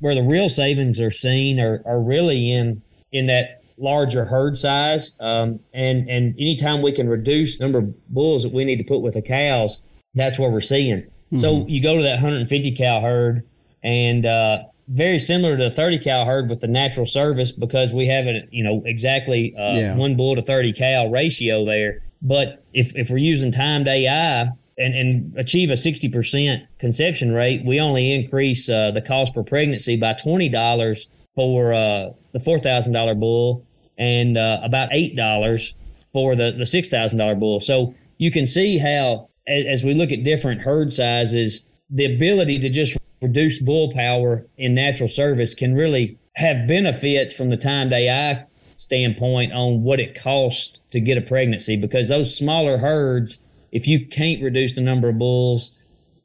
where 0.00 0.14
the 0.14 0.22
real 0.22 0.48
savings 0.48 1.00
are 1.00 1.10
seen 1.10 1.60
are, 1.60 1.82
are 1.86 2.00
really 2.00 2.52
in 2.52 2.82
in 3.12 3.26
that 3.26 3.62
larger 3.78 4.24
herd 4.24 4.58
size 4.58 5.16
um, 5.20 5.58
and 5.72 6.08
and 6.08 6.34
anytime 6.38 6.82
we 6.82 6.92
can 6.92 7.08
reduce 7.08 7.56
the 7.56 7.64
number 7.64 7.78
of 7.78 8.08
bulls 8.08 8.42
that 8.42 8.52
we 8.52 8.64
need 8.64 8.76
to 8.76 8.84
put 8.84 9.00
with 9.00 9.14
the 9.14 9.22
cows 9.22 9.80
that's 10.14 10.38
what 10.38 10.50
we're 10.50 10.60
seeing 10.60 11.00
mm-hmm. 11.00 11.36
so 11.36 11.64
you 11.66 11.80
go 11.80 11.96
to 11.96 12.02
that 12.02 12.14
150 12.14 12.74
cow 12.74 13.00
herd 13.00 13.46
and 13.82 14.26
uh, 14.26 14.64
very 14.90 15.18
similar 15.18 15.56
to 15.56 15.66
a 15.66 15.70
30 15.70 16.00
cow 16.00 16.24
herd 16.24 16.48
with 16.48 16.60
the 16.60 16.66
natural 16.66 17.06
service 17.06 17.52
because 17.52 17.92
we 17.92 18.06
have 18.08 18.26
it, 18.26 18.48
you 18.50 18.64
know, 18.64 18.82
exactly 18.84 19.54
uh, 19.56 19.72
yeah. 19.72 19.96
one 19.96 20.16
bull 20.16 20.34
to 20.34 20.42
30 20.42 20.72
cow 20.72 21.06
ratio 21.06 21.64
there. 21.64 22.02
But 22.22 22.64
if, 22.74 22.94
if 22.96 23.08
we're 23.08 23.18
using 23.18 23.52
timed 23.52 23.86
AI 23.86 24.42
and, 24.78 24.94
and 24.94 25.36
achieve 25.38 25.70
a 25.70 25.74
60% 25.74 26.66
conception 26.78 27.32
rate, 27.32 27.64
we 27.64 27.80
only 27.80 28.12
increase 28.12 28.68
uh, 28.68 28.90
the 28.90 29.00
cost 29.00 29.32
per 29.32 29.44
pregnancy 29.44 29.96
by 29.96 30.14
$20 30.14 31.06
for 31.34 31.72
uh, 31.72 32.10
the 32.32 32.38
$4,000 32.38 33.20
bull 33.20 33.64
and 33.96 34.36
uh, 34.36 34.60
about 34.62 34.90
$8 34.90 35.74
for 36.12 36.34
the, 36.34 36.50
the 36.50 36.64
$6,000 36.64 37.38
bull. 37.38 37.60
So 37.60 37.94
you 38.18 38.32
can 38.32 38.44
see 38.44 38.76
how, 38.76 39.28
as, 39.46 39.66
as 39.66 39.84
we 39.84 39.94
look 39.94 40.10
at 40.10 40.24
different 40.24 40.60
herd 40.60 40.92
sizes, 40.92 41.66
the 41.90 42.12
ability 42.16 42.58
to 42.58 42.68
just 42.68 42.96
reduced 43.20 43.64
bull 43.64 43.92
power 43.92 44.46
in 44.56 44.74
natural 44.74 45.08
service 45.08 45.54
can 45.54 45.74
really 45.74 46.18
have 46.34 46.66
benefits 46.66 47.32
from 47.32 47.50
the 47.50 47.56
timed 47.56 47.92
AI 47.92 48.44
standpoint 48.74 49.52
on 49.52 49.82
what 49.82 50.00
it 50.00 50.20
costs 50.20 50.78
to 50.90 51.00
get 51.00 51.18
a 51.18 51.20
pregnancy 51.20 51.76
because 51.76 52.08
those 52.08 52.36
smaller 52.36 52.78
herds, 52.78 53.38
if 53.72 53.86
you 53.86 54.06
can't 54.06 54.42
reduce 54.42 54.74
the 54.74 54.80
number 54.80 55.08
of 55.08 55.18
bulls, 55.18 55.76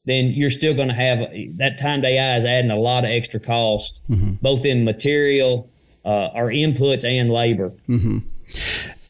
then 0.06 0.28
you're 0.28 0.50
still 0.50 0.74
going 0.74 0.88
to 0.88 0.94
have 0.94 1.20
that 1.58 1.78
timed 1.80 2.06
AI 2.06 2.38
is 2.38 2.46
adding 2.46 2.72
a 2.72 2.80
lot 2.80 3.04
of 3.04 3.10
extra 3.10 3.40
cost, 3.40 4.00
mm-hmm. 4.10 4.34
both 4.42 4.64
in 4.64 4.86
material, 4.86 5.70
uh, 6.06 6.30
our 6.34 6.48
inputs, 6.48 7.04
and 7.04 7.32
labor. 7.32 7.72
Mm-hmm 7.90 8.20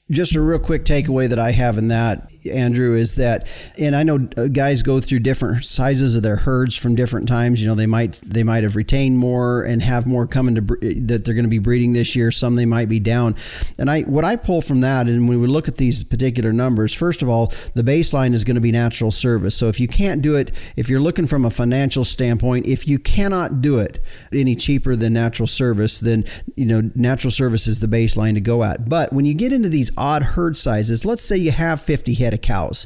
just 0.09 0.35
a 0.35 0.41
real 0.41 0.59
quick 0.59 0.83
takeaway 0.83 1.27
that 1.29 1.39
I 1.39 1.51
have 1.51 1.77
in 1.77 1.87
that, 1.89 2.29
Andrew, 2.51 2.95
is 2.95 3.15
that, 3.15 3.47
and 3.79 3.95
I 3.95 4.03
know 4.03 4.27
uh, 4.37 4.47
guys 4.47 4.83
go 4.83 4.99
through 4.99 5.19
different 5.19 5.65
sizes 5.65 6.15
of 6.15 6.23
their 6.23 6.37
herds 6.37 6.75
from 6.75 6.95
different 6.95 7.27
times. 7.27 7.61
You 7.61 7.67
know, 7.67 7.75
they 7.75 7.85
might 7.85 8.13
they 8.25 8.43
might 8.43 8.63
have 8.63 8.75
retained 8.75 9.17
more 9.17 9.63
and 9.63 9.81
have 9.81 10.05
more 10.05 10.27
coming 10.27 10.55
to 10.55 10.61
eh, 10.81 10.93
that 11.05 11.25
they're 11.25 11.33
going 11.33 11.45
to 11.45 11.49
be 11.49 11.59
breeding 11.59 11.93
this 11.93 12.15
year. 12.15 12.31
Some 12.31 12.55
they 12.55 12.65
might 12.65 12.89
be 12.89 12.99
down. 12.99 13.35
And 13.77 13.89
I 13.89 14.01
what 14.01 14.23
I 14.23 14.35
pull 14.35 14.61
from 14.61 14.81
that, 14.81 15.07
and 15.07 15.27
when 15.27 15.41
we 15.41 15.47
look 15.47 15.67
at 15.67 15.77
these 15.77 16.03
particular 16.03 16.53
numbers, 16.53 16.93
first 16.93 17.21
of 17.21 17.29
all, 17.29 17.47
the 17.73 17.83
baseline 17.83 18.33
is 18.33 18.43
going 18.43 18.55
to 18.55 18.61
be 18.61 18.71
natural 18.71 19.11
service. 19.11 19.55
So 19.55 19.67
if 19.67 19.79
you 19.79 19.87
can't 19.87 20.21
do 20.21 20.35
it, 20.35 20.51
if 20.75 20.89
you're 20.89 20.99
looking 20.99 21.27
from 21.27 21.45
a 21.45 21.49
financial 21.49 22.03
standpoint, 22.03 22.67
if 22.67 22.87
you 22.87 22.99
cannot 22.99 23.61
do 23.61 23.79
it 23.79 23.99
any 24.31 24.55
cheaper 24.55 24.95
than 24.95 25.13
natural 25.13 25.47
service, 25.47 25.99
then 25.99 26.25
you 26.55 26.65
know 26.65 26.89
natural 26.95 27.31
service 27.31 27.67
is 27.67 27.79
the 27.79 27.87
baseline 27.87 28.35
to 28.35 28.41
go 28.41 28.63
at. 28.63 28.87
But 28.87 29.13
when 29.13 29.25
you 29.25 29.33
get 29.33 29.53
into 29.53 29.69
these 29.69 29.91
odd 29.97 30.23
herd 30.23 30.57
sizes, 30.57 31.05
let's 31.05 31.21
say 31.21 31.37
you 31.37 31.51
have 31.51 31.81
50 31.81 32.13
head 32.13 32.33
of 32.35 32.41
cows 32.41 32.85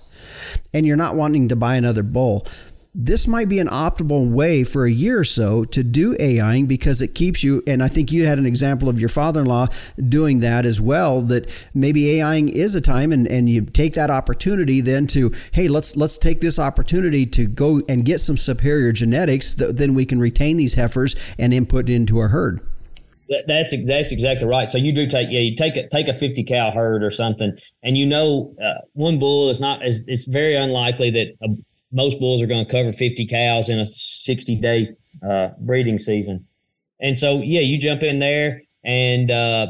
and 0.74 0.86
you're 0.86 0.96
not 0.96 1.16
wanting 1.16 1.50
to 1.50 1.58
buy 1.58 1.76
another 1.76 2.04
bull, 2.04 2.48
this 2.96 3.28
might 3.28 3.48
be 3.48 3.60
an 3.60 3.68
optimal 3.68 4.32
way 4.32 4.64
for 4.64 4.86
a 4.86 4.92
year 4.92 5.20
or 5.20 5.24
so 5.24 5.64
to 5.64 5.84
do 5.84 6.16
AIing 6.20 6.66
because 6.66 7.02
it 7.02 7.14
keeps 7.14 7.44
you. 7.44 7.62
And 7.68 7.84
I 7.84 7.88
think 7.88 8.12
you 8.12 8.26
had 8.26 8.40
an 8.40 8.48
example 8.48 8.90
of 8.90 9.00
your 9.00 9.10
father 9.10 9.42
in 9.42 9.46
law 9.46 9.68
doing 10.08 10.40
that 10.40 10.66
as 10.66 10.82
well. 10.82 11.22
That 11.22 11.68
maybe 11.74 12.20
AIing 12.20 12.50
is 12.50 12.74
a 12.74 12.82
time, 12.82 13.12
and, 13.12 13.28
and 13.28 13.48
you 13.48 13.62
take 13.62 13.94
that 13.94 14.10
opportunity 14.10 14.82
then 14.82 15.06
to 15.08 15.32
hey, 15.52 15.68
let's 15.68 15.96
let's 15.96 16.18
take 16.18 16.42
this 16.42 16.58
opportunity 16.58 17.26
to 17.28 17.46
go 17.46 17.82
and 17.88 18.06
get 18.06 18.20
some 18.20 18.38
superior 18.38 18.92
genetics. 18.92 19.54
That 19.54 19.78
then 19.78 19.94
we 19.94 20.06
can 20.06 20.20
retain 20.20 20.58
these 20.58 20.74
heifers 20.74 21.16
and 21.38 21.54
input 21.54 21.90
into 21.90 22.18
our 22.18 22.30
herd 22.30 22.60
that's 23.48 23.74
that's 23.88 24.12
exactly 24.12 24.48
right. 24.48 24.68
So 24.68 24.78
you 24.78 24.92
do 24.92 25.06
take 25.06 25.30
yeah 25.30 25.40
you 25.40 25.56
take 25.56 25.78
a 25.78 25.88
take 25.88 26.08
a 26.08 26.14
fifty 26.14 26.44
cow 26.44 26.72
herd 26.72 27.04
or 27.04 27.12
something, 27.12 27.56
and 27.84 27.98
you 27.98 28.06
know 28.06 28.54
uh, 28.64 28.82
one 28.94 29.20
bull 29.20 29.50
is 29.50 29.60
not 29.60 29.84
as 29.84 30.02
it's 30.08 30.26
very 30.26 30.56
unlikely 30.56 31.12
that 31.12 31.28
uh, 31.44 31.54
most 31.92 32.20
bulls 32.20 32.42
are 32.42 32.48
going 32.48 32.66
to 32.66 32.72
cover 32.72 32.92
fifty 32.92 33.28
cows 33.28 33.70
in 33.70 33.80
a 33.80 33.86
sixty 33.86 34.56
day 34.56 34.90
uh, 35.28 35.50
breeding 35.60 36.00
season, 36.00 36.46
and 37.00 37.18
so 37.18 37.38
yeah 37.42 37.62
you 37.62 37.78
jump 37.78 38.02
in 38.02 38.20
there 38.20 38.62
and 38.84 39.30
uh, 39.30 39.68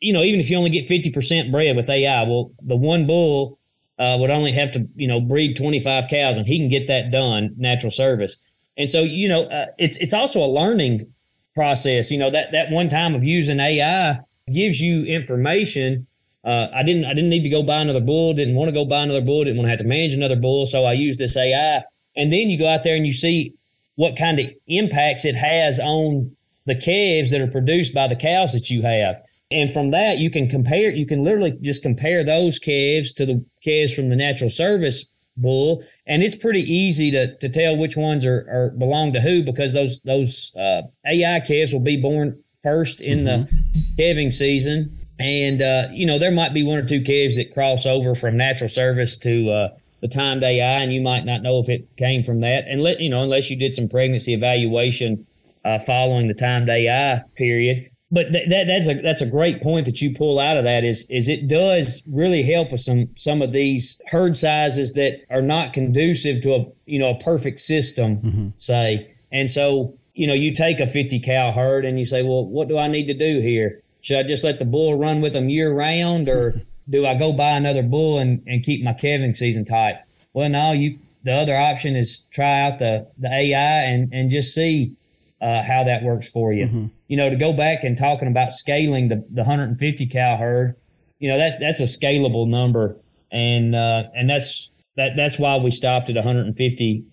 you 0.00 0.12
know 0.12 0.22
even 0.22 0.40
if 0.40 0.50
you 0.50 0.58
only 0.58 0.70
get 0.70 0.86
fifty 0.86 1.10
percent 1.10 1.50
bred 1.50 1.76
with 1.76 1.88
AI, 1.88 2.22
well 2.24 2.52
the 2.62 2.76
one 2.76 3.06
bull 3.06 3.58
uh, 3.98 4.16
would 4.20 4.30
only 4.30 4.52
have 4.52 4.70
to 4.72 4.86
you 4.96 5.08
know 5.08 5.20
breed 5.20 5.56
twenty 5.56 5.80
five 5.80 6.04
cows 6.10 6.36
and 6.36 6.46
he 6.46 6.58
can 6.58 6.68
get 6.68 6.86
that 6.88 7.10
done 7.10 7.54
natural 7.56 7.90
service, 7.90 8.38
and 8.76 8.88
so 8.90 9.02
you 9.02 9.28
know 9.28 9.44
uh, 9.44 9.66
it's 9.78 9.96
it's 9.96 10.12
also 10.12 10.40
a 10.40 10.50
learning 10.50 11.10
process. 11.54 12.10
You 12.10 12.18
know 12.18 12.30
that 12.30 12.52
that 12.52 12.70
one 12.70 12.88
time 12.88 13.14
of 13.14 13.24
using 13.24 13.60
AI 13.60 14.18
gives 14.50 14.80
you 14.80 15.04
information. 15.04 16.06
Uh, 16.44 16.68
I 16.72 16.82
didn't 16.82 17.04
I 17.04 17.14
didn't 17.14 17.30
need 17.30 17.42
to 17.42 17.50
go 17.50 17.62
buy 17.62 17.80
another 17.80 18.00
bull. 18.00 18.34
Didn't 18.34 18.54
want 18.54 18.68
to 18.68 18.72
go 18.72 18.84
buy 18.84 19.02
another 19.02 19.20
bull. 19.20 19.44
Didn't 19.44 19.58
want 19.58 19.66
to 19.66 19.70
have 19.70 19.80
to 19.80 19.84
manage 19.84 20.14
another 20.14 20.36
bull. 20.36 20.66
So 20.66 20.84
I 20.84 20.92
use 20.92 21.18
this 21.18 21.36
AI, 21.36 21.82
and 22.16 22.32
then 22.32 22.48
you 22.50 22.58
go 22.58 22.68
out 22.68 22.84
there 22.84 22.96
and 22.96 23.06
you 23.06 23.12
see 23.12 23.54
what 23.96 24.16
kind 24.16 24.38
of 24.38 24.46
impacts 24.68 25.24
it 25.24 25.34
has 25.34 25.80
on 25.80 26.34
the 26.66 26.76
calves 26.76 27.30
that 27.30 27.40
are 27.40 27.48
produced 27.48 27.92
by 27.92 28.06
the 28.06 28.14
cows 28.14 28.52
that 28.52 28.70
you 28.70 28.82
have. 28.82 29.20
And 29.50 29.72
from 29.72 29.90
that, 29.90 30.18
you 30.18 30.30
can 30.30 30.48
compare. 30.48 30.90
You 30.90 31.06
can 31.06 31.24
literally 31.24 31.58
just 31.62 31.82
compare 31.82 32.22
those 32.22 32.58
calves 32.58 33.12
to 33.14 33.26
the 33.26 33.44
calves 33.64 33.94
from 33.94 34.10
the 34.10 34.16
natural 34.16 34.50
service 34.50 35.06
bull, 35.40 35.82
and 36.06 36.22
it's 36.22 36.34
pretty 36.34 36.62
easy 36.62 37.10
to 37.10 37.36
to 37.36 37.48
tell 37.48 37.76
which 37.76 37.96
ones 37.96 38.26
are, 38.26 38.46
are 38.50 38.70
belong 38.78 39.12
to 39.12 39.20
who 39.20 39.42
because 39.42 39.72
those 39.72 40.00
those 40.00 40.52
uh, 40.56 40.82
AI 41.06 41.40
calves 41.40 41.72
will 41.72 41.80
be 41.80 41.96
born 41.96 42.38
first 42.62 43.00
in 43.00 43.20
mm-hmm. 43.20 43.42
the 43.42 43.84
calving 43.96 44.30
season, 44.30 44.98
and 45.18 45.62
uh, 45.62 45.88
you 45.92 46.06
know 46.06 46.18
there 46.18 46.32
might 46.32 46.54
be 46.54 46.62
one 46.62 46.78
or 46.78 46.86
two 46.86 47.02
calves 47.02 47.36
that 47.36 47.52
cross 47.52 47.86
over 47.86 48.14
from 48.14 48.36
natural 48.36 48.68
service 48.68 49.16
to 49.18 49.50
uh, 49.50 49.68
the 50.00 50.08
timed 50.08 50.42
AI, 50.42 50.80
and 50.80 50.92
you 50.92 51.00
might 51.00 51.24
not 51.24 51.42
know 51.42 51.58
if 51.58 51.68
it 51.68 51.88
came 51.96 52.22
from 52.22 52.40
that, 52.40 52.64
and 52.68 52.82
let 52.82 53.00
you 53.00 53.08
know 53.08 53.22
unless 53.22 53.50
you 53.50 53.56
did 53.56 53.74
some 53.74 53.88
pregnancy 53.88 54.34
evaluation 54.34 55.26
uh, 55.64 55.78
following 55.80 56.28
the 56.28 56.34
timed 56.34 56.68
AI 56.68 57.22
period 57.34 57.90
but 58.10 58.32
th- 58.32 58.48
that 58.48 58.66
that's 58.66 58.88
a 58.88 58.94
that's 59.02 59.20
a 59.20 59.26
great 59.26 59.62
point 59.62 59.84
that 59.84 60.00
you 60.00 60.14
pull 60.14 60.38
out 60.38 60.56
of 60.56 60.64
that 60.64 60.84
is 60.84 61.06
is 61.10 61.28
it 61.28 61.46
does 61.46 62.02
really 62.10 62.42
help 62.42 62.72
with 62.72 62.80
some 62.80 63.08
some 63.16 63.42
of 63.42 63.52
these 63.52 64.00
herd 64.06 64.36
sizes 64.36 64.94
that 64.94 65.20
are 65.30 65.42
not 65.42 65.72
conducive 65.72 66.40
to 66.42 66.54
a 66.54 66.66
you 66.86 66.98
know 66.98 67.10
a 67.10 67.18
perfect 67.18 67.60
system 67.60 68.16
mm-hmm. 68.18 68.48
say. 68.56 69.14
And 69.30 69.50
so 69.50 69.94
you 70.14 70.26
know 70.26 70.34
you 70.34 70.54
take 70.54 70.80
a 70.80 70.86
50 70.86 71.20
cow 71.20 71.52
herd 71.52 71.84
and 71.84 71.98
you 71.98 72.06
say 72.06 72.22
well 72.22 72.46
what 72.46 72.68
do 72.68 72.78
I 72.78 72.88
need 72.88 73.06
to 73.06 73.14
do 73.14 73.40
here? 73.40 73.82
Should 74.00 74.18
I 74.18 74.22
just 74.22 74.44
let 74.44 74.58
the 74.58 74.64
bull 74.64 74.96
run 74.96 75.20
with 75.20 75.34
them 75.34 75.48
year 75.48 75.72
round 75.72 76.28
or 76.28 76.54
do 76.90 77.04
I 77.04 77.14
go 77.14 77.32
buy 77.32 77.50
another 77.50 77.82
bull 77.82 78.18
and, 78.18 78.42
and 78.46 78.64
keep 78.64 78.82
my 78.82 78.94
calving 78.94 79.34
season 79.34 79.66
tight? 79.66 79.96
Well 80.32 80.48
no 80.48 80.72
you 80.72 80.98
the 81.24 81.34
other 81.34 81.56
option 81.56 81.94
is 81.94 82.22
try 82.30 82.62
out 82.62 82.78
the 82.78 83.06
the 83.18 83.30
AI 83.30 83.82
and 83.82 84.10
and 84.14 84.30
just 84.30 84.54
see 84.54 84.94
uh, 85.40 85.62
how 85.62 85.84
that 85.84 86.02
works 86.02 86.28
for 86.28 86.52
you. 86.52 86.66
Mm-hmm. 86.66 86.86
You 87.08 87.16
know, 87.16 87.30
to 87.30 87.36
go 87.36 87.52
back 87.52 87.84
and 87.84 87.96
talking 87.96 88.28
about 88.28 88.52
scaling 88.52 89.08
the, 89.08 89.16
the 89.30 89.42
150 89.42 90.06
cow 90.08 90.36
herd, 90.36 90.74
you 91.18 91.28
know, 91.28 91.38
that's 91.38 91.58
that's 91.58 91.80
a 91.80 91.84
scalable 91.84 92.46
number, 92.48 92.96
and 93.32 93.74
uh, 93.74 94.04
and 94.14 94.28
that's 94.28 94.70
that 94.96 95.16
that's 95.16 95.38
why 95.38 95.56
we 95.56 95.70
stopped 95.70 96.08
at 96.10 96.16
150 96.16 97.04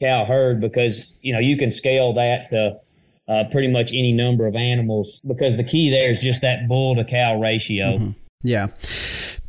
cow 0.00 0.24
herd 0.24 0.60
because 0.60 1.12
you 1.20 1.32
know 1.32 1.38
you 1.38 1.56
can 1.56 1.70
scale 1.70 2.14
that 2.14 2.50
to 2.50 2.78
uh, 3.28 3.44
pretty 3.52 3.68
much 3.68 3.90
any 3.92 4.12
number 4.12 4.46
of 4.46 4.56
animals 4.56 5.20
because 5.26 5.56
the 5.56 5.64
key 5.64 5.90
there 5.90 6.10
is 6.10 6.20
just 6.20 6.40
that 6.40 6.68
bull 6.68 6.94
to 6.96 7.04
cow 7.04 7.40
ratio. 7.40 7.96
Mm-hmm. 7.96 8.10
Yeah. 8.42 8.68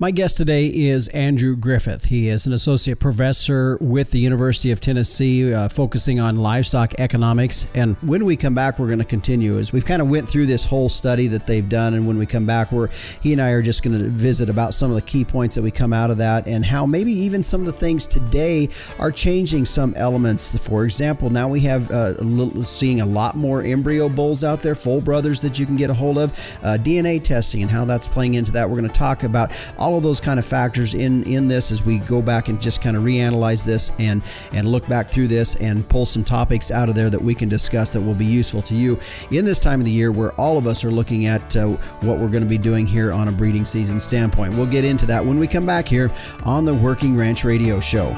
My 0.01 0.09
guest 0.09 0.35
today 0.35 0.65
is 0.65 1.09
Andrew 1.09 1.55
Griffith. 1.55 2.05
He 2.05 2.27
is 2.27 2.47
an 2.47 2.53
associate 2.53 2.99
professor 2.99 3.77
with 3.79 4.09
the 4.09 4.17
University 4.17 4.71
of 4.71 4.81
Tennessee, 4.81 5.53
uh, 5.53 5.69
focusing 5.69 6.19
on 6.19 6.37
livestock 6.37 6.99
economics. 6.99 7.67
And 7.75 7.95
when 7.97 8.25
we 8.25 8.35
come 8.35 8.55
back, 8.55 8.79
we're 8.79 8.87
going 8.87 8.97
to 8.97 9.05
continue 9.05 9.59
as 9.59 9.71
we've 9.71 9.85
kind 9.85 10.01
of 10.01 10.09
went 10.09 10.27
through 10.27 10.47
this 10.47 10.65
whole 10.65 10.89
study 10.89 11.27
that 11.27 11.45
they've 11.45 11.69
done. 11.69 11.93
And 11.93 12.07
when 12.07 12.17
we 12.17 12.25
come 12.25 12.47
back, 12.47 12.71
we're 12.71 12.87
he 13.21 13.31
and 13.31 13.39
I 13.39 13.51
are 13.51 13.61
just 13.61 13.83
going 13.83 13.95
to 13.95 14.05
visit 14.05 14.49
about 14.49 14.73
some 14.73 14.89
of 14.89 14.95
the 14.95 15.03
key 15.03 15.23
points 15.23 15.53
that 15.53 15.61
we 15.61 15.69
come 15.69 15.93
out 15.93 16.09
of 16.09 16.17
that, 16.17 16.47
and 16.47 16.65
how 16.65 16.87
maybe 16.87 17.13
even 17.13 17.43
some 17.43 17.61
of 17.61 17.67
the 17.67 17.71
things 17.71 18.07
today 18.07 18.69
are 18.97 19.11
changing 19.11 19.65
some 19.65 19.93
elements. 19.97 20.57
For 20.67 20.83
example, 20.83 21.29
now 21.29 21.47
we 21.47 21.59
have 21.59 21.91
uh, 21.91 22.15
a 22.17 22.23
little, 22.23 22.63
seeing 22.63 23.01
a 23.01 23.05
lot 23.05 23.35
more 23.35 23.61
embryo 23.61 24.09
bulls 24.09 24.43
out 24.43 24.61
there, 24.61 24.73
full 24.73 24.99
brothers 24.99 25.41
that 25.41 25.59
you 25.59 25.67
can 25.67 25.75
get 25.75 25.91
a 25.91 25.93
hold 25.93 26.17
of, 26.17 26.31
uh, 26.63 26.79
DNA 26.79 27.23
testing, 27.23 27.61
and 27.61 27.69
how 27.69 27.85
that's 27.85 28.07
playing 28.07 28.33
into 28.33 28.51
that. 28.53 28.67
We're 28.67 28.77
going 28.77 28.89
to 28.89 28.99
talk 28.99 29.21
about 29.21 29.51
all 29.77 29.90
all 29.91 29.97
of 29.97 30.03
those 30.03 30.21
kind 30.21 30.39
of 30.39 30.45
factors 30.45 30.93
in 30.93 31.21
in 31.23 31.49
this 31.49 31.69
as 31.69 31.85
we 31.85 31.97
go 31.99 32.21
back 32.21 32.47
and 32.47 32.61
just 32.61 32.81
kind 32.81 32.95
of 32.95 33.03
reanalyze 33.03 33.65
this 33.65 33.91
and 33.99 34.21
and 34.53 34.65
look 34.65 34.87
back 34.87 35.05
through 35.05 35.27
this 35.27 35.55
and 35.55 35.87
pull 35.89 36.05
some 36.05 36.23
topics 36.23 36.71
out 36.71 36.87
of 36.87 36.95
there 36.95 37.09
that 37.09 37.21
we 37.21 37.35
can 37.35 37.49
discuss 37.49 37.91
that 37.91 37.99
will 37.99 38.15
be 38.15 38.25
useful 38.25 38.61
to 38.61 38.73
you 38.73 38.97
in 39.31 39.43
this 39.43 39.59
time 39.59 39.81
of 39.81 39.85
the 39.85 39.91
year 39.91 40.09
where 40.09 40.31
all 40.33 40.57
of 40.57 40.65
us 40.65 40.85
are 40.85 40.91
looking 40.91 41.25
at 41.25 41.57
uh, 41.57 41.67
what 41.99 42.17
we're 42.19 42.29
going 42.29 42.43
to 42.43 42.49
be 42.49 42.57
doing 42.57 42.87
here 42.87 43.11
on 43.11 43.27
a 43.27 43.31
breeding 43.33 43.65
season 43.65 43.99
standpoint. 43.99 44.53
We'll 44.53 44.65
get 44.65 44.85
into 44.85 45.05
that 45.07 45.25
when 45.25 45.37
we 45.37 45.47
come 45.47 45.65
back 45.65 45.89
here 45.89 46.09
on 46.45 46.63
the 46.63 46.73
Working 46.73 47.17
Ranch 47.17 47.43
Radio 47.43 47.81
Show. 47.81 48.15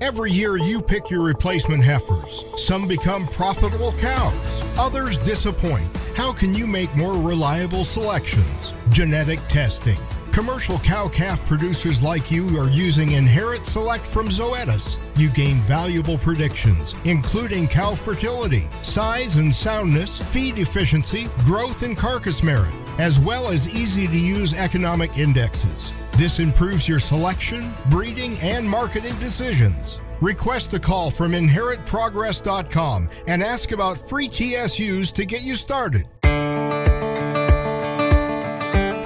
Every 0.00 0.32
year 0.32 0.56
you 0.56 0.82
pick 0.82 1.10
your 1.10 1.24
replacement 1.24 1.84
heifers. 1.84 2.44
Some 2.56 2.88
become 2.88 3.24
profitable 3.28 3.92
cows, 4.00 4.64
others 4.76 5.16
disappoint. 5.18 6.01
How 6.14 6.30
can 6.30 6.54
you 6.54 6.66
make 6.66 6.94
more 6.94 7.14
reliable 7.14 7.84
selections? 7.84 8.74
Genetic 8.90 9.40
testing. 9.48 9.96
Commercial 10.30 10.78
cow 10.80 11.08
calf 11.08 11.44
producers 11.46 12.02
like 12.02 12.30
you 12.30 12.58
are 12.58 12.68
using 12.68 13.12
Inherit 13.12 13.64
Select 13.64 14.06
from 14.06 14.28
Zoetis. 14.28 15.00
You 15.16 15.30
gain 15.30 15.56
valuable 15.60 16.18
predictions, 16.18 16.94
including 17.04 17.66
cow 17.66 17.94
fertility, 17.94 18.68
size 18.82 19.36
and 19.36 19.54
soundness, 19.54 20.20
feed 20.20 20.58
efficiency, 20.58 21.28
growth 21.44 21.82
and 21.82 21.96
carcass 21.96 22.42
merit, 22.42 22.74
as 22.98 23.18
well 23.18 23.48
as 23.48 23.74
easy 23.74 24.06
to 24.06 24.18
use 24.18 24.52
economic 24.52 25.16
indexes. 25.16 25.94
This 26.16 26.40
improves 26.40 26.86
your 26.86 26.98
selection, 26.98 27.72
breeding, 27.90 28.38
and 28.40 28.68
marketing 28.68 29.18
decisions. 29.18 29.98
Request 30.22 30.72
a 30.72 30.78
call 30.78 31.10
from 31.10 31.32
inheritprogress.com 31.32 33.08
and 33.26 33.42
ask 33.42 33.72
about 33.72 34.08
free 34.08 34.28
TSUs 34.28 35.12
to 35.14 35.26
get 35.26 35.42
you 35.42 35.56
started. 35.56 36.04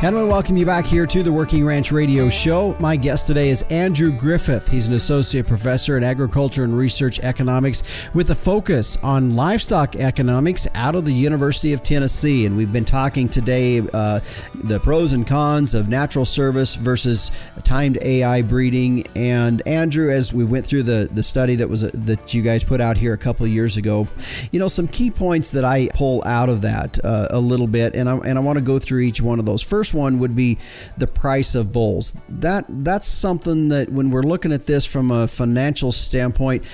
And 0.06 0.14
we 0.14 0.22
welcome 0.22 0.56
you 0.56 0.64
back 0.64 0.86
here 0.86 1.04
to 1.04 1.24
the 1.24 1.32
Working 1.32 1.66
Ranch 1.66 1.90
Radio 1.90 2.28
Show. 2.28 2.76
My 2.78 2.94
guest 2.94 3.26
today 3.26 3.48
is 3.48 3.62
Andrew 3.70 4.12
Griffith. 4.12 4.68
He's 4.68 4.86
an 4.86 4.94
associate 4.94 5.48
professor 5.48 5.96
in 5.96 6.04
agriculture 6.04 6.62
and 6.62 6.78
resource 6.78 7.18
economics 7.18 8.08
with 8.14 8.30
a 8.30 8.34
focus 8.36 8.96
on 9.02 9.34
livestock 9.34 9.96
economics 9.96 10.68
out 10.76 10.94
of 10.94 11.06
the 11.06 11.12
University 11.12 11.72
of 11.72 11.82
Tennessee. 11.82 12.46
And 12.46 12.56
we've 12.56 12.72
been 12.72 12.84
talking 12.84 13.28
today 13.28 13.80
uh, 13.92 14.20
the 14.54 14.78
pros 14.78 15.12
and 15.12 15.26
cons 15.26 15.74
of 15.74 15.88
natural 15.88 16.24
service 16.24 16.76
versus 16.76 17.32
timed 17.64 17.98
AI 18.00 18.42
breeding. 18.42 19.04
And 19.16 19.60
Andrew, 19.66 20.12
as 20.12 20.32
we 20.32 20.44
went 20.44 20.64
through 20.64 20.84
the, 20.84 21.08
the 21.10 21.24
study 21.24 21.56
that 21.56 21.68
was 21.68 21.82
that 21.82 22.32
you 22.32 22.42
guys 22.42 22.62
put 22.62 22.80
out 22.80 22.96
here 22.96 23.12
a 23.12 23.18
couple 23.18 23.44
years 23.48 23.76
ago, 23.76 24.06
you 24.52 24.60
know 24.60 24.68
some 24.68 24.86
key 24.86 25.10
points 25.10 25.50
that 25.50 25.64
I 25.64 25.88
pull 25.94 26.22
out 26.24 26.48
of 26.48 26.60
that 26.62 27.04
uh, 27.04 27.26
a 27.30 27.40
little 27.40 27.66
bit, 27.66 27.96
and 27.96 28.08
I, 28.08 28.18
and 28.18 28.38
I 28.38 28.40
want 28.40 28.56
to 28.56 28.62
go 28.62 28.78
through 28.78 29.00
each 29.00 29.20
one 29.20 29.40
of 29.40 29.46
those. 29.46 29.62
First 29.62 29.95
one 29.96 30.20
would 30.20 30.36
be 30.36 30.58
the 30.96 31.06
price 31.06 31.54
of 31.54 31.72
bulls. 31.72 32.16
That 32.28 32.66
that's 32.68 33.08
something 33.08 33.68
that 33.70 33.90
when 33.90 34.10
we're 34.10 34.22
looking 34.22 34.52
at 34.52 34.66
this 34.66 34.84
from 34.84 35.10
a 35.10 35.26
financial 35.26 35.90
standpoint, 35.90 36.64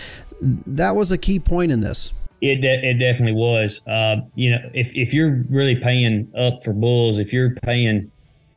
that 0.43 0.97
was 0.97 1.13
a 1.13 1.19
key 1.19 1.39
point 1.39 1.73
in 1.73 1.81
this. 1.81 2.13
It, 2.41 2.61
de- 2.61 2.91
it 2.91 2.95
definitely 2.95 3.35
was. 3.35 3.81
Uh, 3.87 4.17
you 4.35 4.51
know, 4.51 4.59
if, 4.75 4.91
if 4.95 5.15
you're 5.15 5.45
really 5.49 5.77
paying 5.77 6.31
up 6.37 6.65
for 6.65 6.73
bulls, 6.73 7.21
if 7.21 7.33
you're 7.33 7.55
paying 7.63 8.11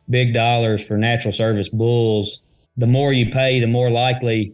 big 0.10 0.34
dollars 0.34 0.84
for 0.84 0.98
natural 0.98 1.32
service 1.32 1.70
bulls, 1.70 2.42
the 2.78 2.88
more 2.88 3.14
you 3.14 3.32
pay, 3.32 3.60
the 3.60 3.68
more 3.68 3.92
likely 3.92 4.54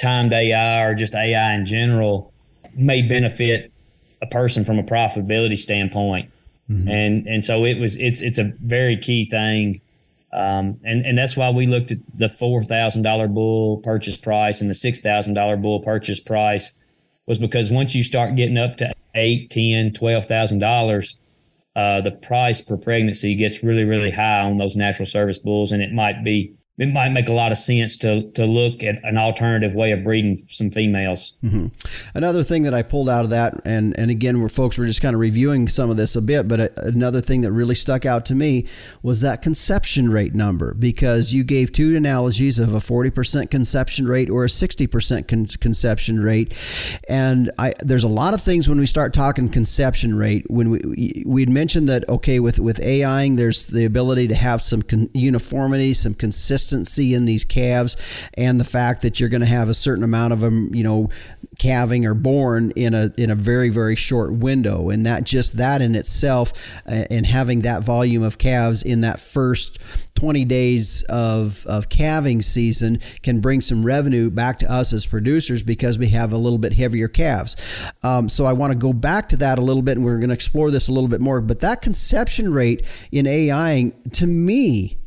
timed 0.00 0.32
AI 0.32 0.82
or 0.82 0.94
just 0.94 1.14
AI 1.14 1.54
in 1.54 1.66
general 1.66 2.32
may 2.74 3.02
benefit 3.02 3.70
a 4.22 4.26
person 4.26 4.64
from 4.64 4.78
a 4.78 4.82
profitability 4.82 5.58
standpoint. 5.58 6.30
Mm-hmm. 6.70 6.88
And 6.88 7.26
and 7.26 7.44
so 7.44 7.64
it 7.64 7.78
was 7.78 7.96
it's 7.96 8.20
it's 8.20 8.38
a 8.38 8.52
very 8.62 8.96
key 8.96 9.28
thing. 9.28 9.80
Um, 10.32 10.80
and 10.84 11.04
and 11.04 11.18
that's 11.18 11.36
why 11.36 11.50
we 11.50 11.66
looked 11.66 11.90
at 11.90 11.98
the 12.16 12.28
four 12.28 12.64
thousand 12.64 13.02
dollar 13.02 13.28
bull 13.28 13.78
purchase 13.78 14.16
price 14.16 14.60
and 14.60 14.70
the 14.70 14.74
six 14.74 15.00
thousand 15.00 15.34
dollar 15.34 15.56
bull 15.56 15.80
purchase 15.80 16.20
price 16.20 16.72
was 17.26 17.38
because 17.38 17.70
once 17.70 17.94
you 17.94 18.02
start 18.02 18.36
getting 18.36 18.56
up 18.56 18.76
to 18.78 18.92
eight, 19.14 19.50
ten, 19.50 19.92
twelve 19.92 20.26
thousand 20.26 20.60
dollars, 20.60 21.16
uh, 21.76 22.00
the 22.00 22.12
price 22.12 22.60
per 22.60 22.76
pregnancy 22.76 23.34
gets 23.34 23.62
really 23.62 23.84
really 23.84 24.10
high 24.10 24.40
on 24.40 24.56
those 24.56 24.76
natural 24.76 25.06
service 25.06 25.38
bulls, 25.38 25.72
and 25.72 25.82
it 25.82 25.92
might 25.92 26.24
be 26.24 26.54
it 26.78 26.86
might 26.86 27.10
make 27.10 27.28
a 27.28 27.32
lot 27.32 27.52
of 27.52 27.58
sense 27.58 27.98
to 27.98 28.30
to 28.32 28.46
look 28.46 28.82
at 28.82 28.98
an 29.04 29.18
alternative 29.18 29.74
way 29.74 29.92
of 29.92 30.02
breeding 30.02 30.38
some 30.48 30.70
females. 30.70 31.34
Mm-hmm. 31.42 31.66
Another 32.16 32.42
thing 32.42 32.62
that 32.62 32.72
I 32.72 32.82
pulled 32.82 33.10
out 33.10 33.24
of 33.24 33.30
that, 33.30 33.60
and 33.66 33.94
and 33.98 34.10
again, 34.10 34.40
we're 34.40 34.48
folks 34.48 34.78
were 34.78 34.86
just 34.86 35.02
kind 35.02 35.14
of 35.14 35.20
reviewing 35.20 35.68
some 35.68 35.90
of 35.90 35.98
this 35.98 36.16
a 36.16 36.22
bit, 36.22 36.48
but 36.48 36.60
a, 36.60 36.86
another 36.86 37.20
thing 37.20 37.42
that 37.42 37.52
really 37.52 37.74
stuck 37.74 38.06
out 38.06 38.24
to 38.26 38.34
me 38.34 38.66
was 39.02 39.20
that 39.20 39.42
conception 39.42 40.10
rate 40.10 40.34
number 40.34 40.72
because 40.72 41.34
you 41.34 41.44
gave 41.44 41.72
two 41.72 41.94
analogies 41.94 42.58
of 42.58 42.72
a 42.72 42.80
forty 42.80 43.10
percent 43.10 43.50
conception 43.50 44.06
rate 44.06 44.30
or 44.30 44.44
a 44.46 44.50
sixty 44.50 44.86
percent 44.86 45.28
con- 45.28 45.46
conception 45.46 46.20
rate, 46.20 46.54
and 47.06 47.50
I 47.58 47.74
there's 47.80 48.04
a 48.04 48.08
lot 48.08 48.32
of 48.32 48.42
things 48.42 48.66
when 48.66 48.78
we 48.78 48.86
start 48.86 49.12
talking 49.12 49.50
conception 49.50 50.16
rate 50.16 50.46
when 50.48 50.70
we 50.70 51.22
we'd 51.26 51.50
mentioned 51.50 51.86
that 51.90 52.08
okay 52.08 52.40
with 52.40 52.58
with 52.58 52.80
AIing 52.80 53.36
there's 53.36 53.66
the 53.66 53.84
ability 53.84 54.26
to 54.28 54.34
have 54.34 54.62
some 54.62 54.80
con- 54.80 55.10
uniformity, 55.12 55.92
some 55.92 56.14
consistency 56.14 56.61
consistency 56.62 57.14
in 57.14 57.24
these 57.24 57.44
calves 57.44 57.96
and 58.34 58.60
the 58.60 58.64
fact 58.64 59.02
that 59.02 59.18
you're 59.18 59.28
going 59.28 59.40
to 59.40 59.46
have 59.46 59.68
a 59.68 59.74
certain 59.74 60.04
amount 60.04 60.32
of 60.32 60.40
them, 60.40 60.74
you 60.74 60.84
know, 60.84 61.08
calving 61.58 62.06
or 62.06 62.14
born 62.14 62.72
in 62.76 62.94
a 62.94 63.10
in 63.18 63.30
a 63.30 63.34
very 63.34 63.68
very 63.68 63.94
short 63.94 64.32
window 64.32 64.88
and 64.88 65.04
that 65.04 65.22
just 65.22 65.58
that 65.58 65.82
in 65.82 65.94
itself 65.94 66.52
and 66.86 67.26
having 67.26 67.60
that 67.60 67.84
volume 67.84 68.22
of 68.22 68.38
calves 68.38 68.82
in 68.82 69.02
that 69.02 69.20
first 69.20 69.78
20 70.14 70.44
days 70.44 71.02
of, 71.08 71.64
of 71.66 71.88
calving 71.88 72.42
season 72.42 72.98
can 73.22 73.40
bring 73.40 73.60
some 73.60 73.84
revenue 73.84 74.30
back 74.30 74.58
to 74.58 74.70
us 74.70 74.92
as 74.92 75.06
producers 75.06 75.62
because 75.62 75.98
we 75.98 76.08
have 76.08 76.32
a 76.32 76.36
little 76.36 76.58
bit 76.58 76.74
heavier 76.74 77.08
calves. 77.08 77.56
Um, 78.02 78.28
so 78.28 78.44
I 78.44 78.52
want 78.52 78.72
to 78.72 78.78
go 78.78 78.92
back 78.92 79.28
to 79.30 79.36
that 79.38 79.58
a 79.58 79.62
little 79.62 79.82
bit 79.82 79.96
and 79.96 80.04
we're 80.04 80.18
going 80.18 80.28
to 80.28 80.34
explore 80.34 80.70
this 80.70 80.88
a 80.88 80.92
little 80.92 81.08
bit 81.08 81.20
more. 81.20 81.40
But 81.40 81.60
that 81.60 81.82
conception 81.82 82.52
rate 82.52 82.84
in 83.10 83.26
AI, 83.26 83.92
to 84.12 84.26
me, 84.26 84.98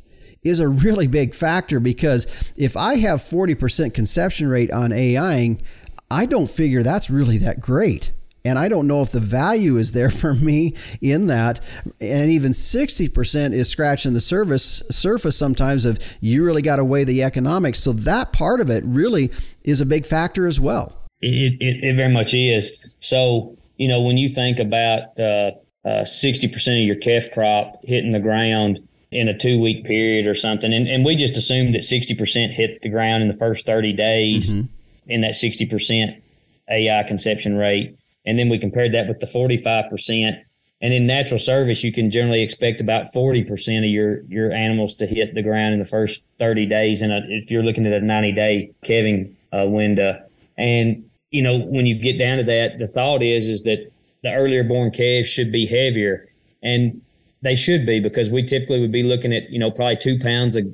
is 0.45 0.61
a 0.61 0.69
really 0.69 1.07
big 1.07 1.35
factor 1.35 1.81
because 1.81 2.53
if 2.57 2.77
I 2.77 2.95
have 2.97 3.19
40% 3.19 3.93
conception 3.93 4.47
rate 4.47 4.71
on 4.71 4.93
AIing, 4.93 5.61
I 6.09 6.25
don't 6.25 6.47
figure 6.47 6.83
that's 6.83 7.09
really 7.09 7.39
that 7.39 7.59
great. 7.59 8.11
And 8.45 8.59
I 8.59 8.69
don't 8.69 8.85
know 8.85 9.01
if 9.01 9.11
the 9.11 9.19
value 9.19 9.77
is 9.77 9.91
there 9.91 10.09
for 10.11 10.35
me 10.35 10.75
in 11.01 11.27
that. 11.27 11.65
And 11.99 12.29
even 12.29 12.51
60% 12.51 13.53
is 13.53 13.67
scratching 13.67 14.13
the 14.13 14.21
surface 14.21 14.83
surface 14.91 15.35
sometimes 15.35 15.83
of 15.83 15.97
you 16.21 16.45
really 16.45 16.61
got 16.61 16.75
to 16.75 16.85
weigh 16.85 17.03
the 17.03 17.23
economics. 17.23 17.79
So 17.79 17.91
that 17.91 18.31
part 18.31 18.61
of 18.61 18.69
it 18.69 18.83
really 18.85 19.31
is 19.63 19.81
a 19.81 19.85
big 19.85 20.05
factor 20.05 20.47
as 20.47 20.61
well. 20.61 21.01
It, 21.21 21.59
it, 21.59 21.83
it 21.83 21.95
very 21.95 22.13
much 22.13 22.35
is. 22.35 22.71
So, 22.99 23.57
you 23.77 23.87
know, 23.87 24.01
when 24.01 24.17
you 24.17 24.29
think 24.29 24.59
about 24.59 25.19
uh, 25.19 25.51
uh, 25.83 26.03
60% 26.03 26.79
of 26.79 26.85
your 26.85 26.97
calf 26.97 27.31
crop 27.33 27.79
hitting 27.83 28.11
the 28.11 28.19
ground, 28.19 28.87
in 29.15 29.29
a 29.29 29.37
two 29.37 29.59
week 29.59 29.85
period 29.85 30.27
or 30.27 30.35
something. 30.35 30.73
And, 30.73 30.87
and 30.87 31.05
we 31.05 31.15
just 31.15 31.37
assumed 31.37 31.73
that 31.73 31.81
60% 31.81 32.51
hit 32.51 32.81
the 32.81 32.89
ground 32.89 33.23
in 33.23 33.29
the 33.29 33.37
first 33.37 33.65
30 33.65 33.93
days 33.93 34.51
mm-hmm. 34.51 34.67
in 35.07 35.21
that 35.21 35.31
60% 35.31 36.21
AI 36.69 37.03
conception 37.03 37.55
rate. 37.55 37.97
And 38.25 38.37
then 38.37 38.49
we 38.49 38.59
compared 38.59 38.93
that 38.93 39.07
with 39.07 39.19
the 39.19 39.25
45%. 39.25 40.41
And 40.81 40.93
in 40.93 41.07
natural 41.07 41.39
service, 41.39 41.83
you 41.83 41.93
can 41.93 42.09
generally 42.09 42.41
expect 42.41 42.81
about 42.81 43.13
40% 43.13 43.77
of 43.79 43.85
your, 43.85 44.21
your 44.23 44.51
animals 44.51 44.95
to 44.95 45.05
hit 45.05 45.33
the 45.33 45.41
ground 45.41 45.73
in 45.73 45.79
the 45.79 45.85
first 45.85 46.23
30 46.37 46.65
days. 46.65 47.01
And 47.01 47.13
if 47.31 47.49
you're 47.49 47.63
looking 47.63 47.87
at 47.87 47.93
a 47.93 48.01
90 48.01 48.33
day 48.33 48.71
calving 48.83 49.37
uh, 49.53 49.65
window. 49.65 50.21
And, 50.57 51.09
you 51.31 51.41
know, 51.41 51.59
when 51.59 51.85
you 51.85 51.95
get 51.95 52.19
down 52.19 52.37
to 52.37 52.43
that, 52.43 52.79
the 52.79 52.87
thought 52.87 53.23
is, 53.23 53.47
is 53.47 53.63
that 53.63 53.89
the 54.23 54.33
earlier 54.33 54.63
born 54.63 54.91
calves 54.91 55.29
should 55.29 55.51
be 55.51 55.65
heavier. 55.65 56.27
And 56.61 57.01
they 57.45 57.55
should 57.55 57.85
be 57.85 57.99
because 57.99 58.27
we 58.27 58.41
typically 58.41 58.81
would 58.81 58.91
be 58.91 59.03
looking 59.03 59.31
at 59.31 59.49
you 59.51 59.59
know 59.59 59.69
probably 59.69 59.95
two 59.95 60.17
pounds 60.17 60.55
of 60.55 60.65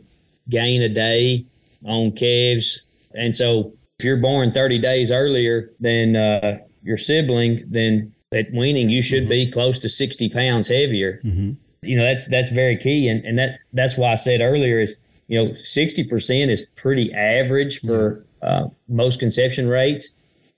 gain 0.50 0.82
a 0.82 0.90
day 0.90 1.46
on 1.86 2.14
calves, 2.14 2.84
and 3.14 3.36
so 3.36 3.74
if 4.00 4.06
you're 4.06 4.16
born 4.16 4.54
30 4.54 4.80
days 4.80 5.12
earlier 5.12 5.70
than 5.82 6.16
uh, 6.16 6.58
your 6.82 6.96
sibling, 6.96 7.64
then 7.68 8.14
at 8.32 8.50
weaning 8.54 8.88
you 8.88 9.02
should 9.02 9.24
mm-hmm. 9.24 9.48
be 9.48 9.52
close 9.52 9.78
to 9.80 9.90
60 9.90 10.30
pounds 10.30 10.70
heavier. 10.70 11.20
Mm-hmm. 11.26 11.52
You 11.82 11.98
know 11.98 12.06
that's 12.06 12.28
that's 12.28 12.50
very 12.50 12.78
key, 12.78 13.10
and 13.10 13.24
and 13.26 13.38
that 13.38 13.60
that's 13.74 13.98
why 13.98 14.14
I 14.14 14.16
said 14.16 14.40
earlier 14.40 14.80
is 14.80 14.96
you 15.28 15.44
know 15.44 15.54
60 15.56 16.06
percent 16.06 16.52
is 16.52 16.66
pretty 16.78 17.14
average 17.14 17.82
for 17.82 18.26
uh, 18.42 18.70
most 18.88 19.20
conception 19.20 19.68
rates, 19.68 20.12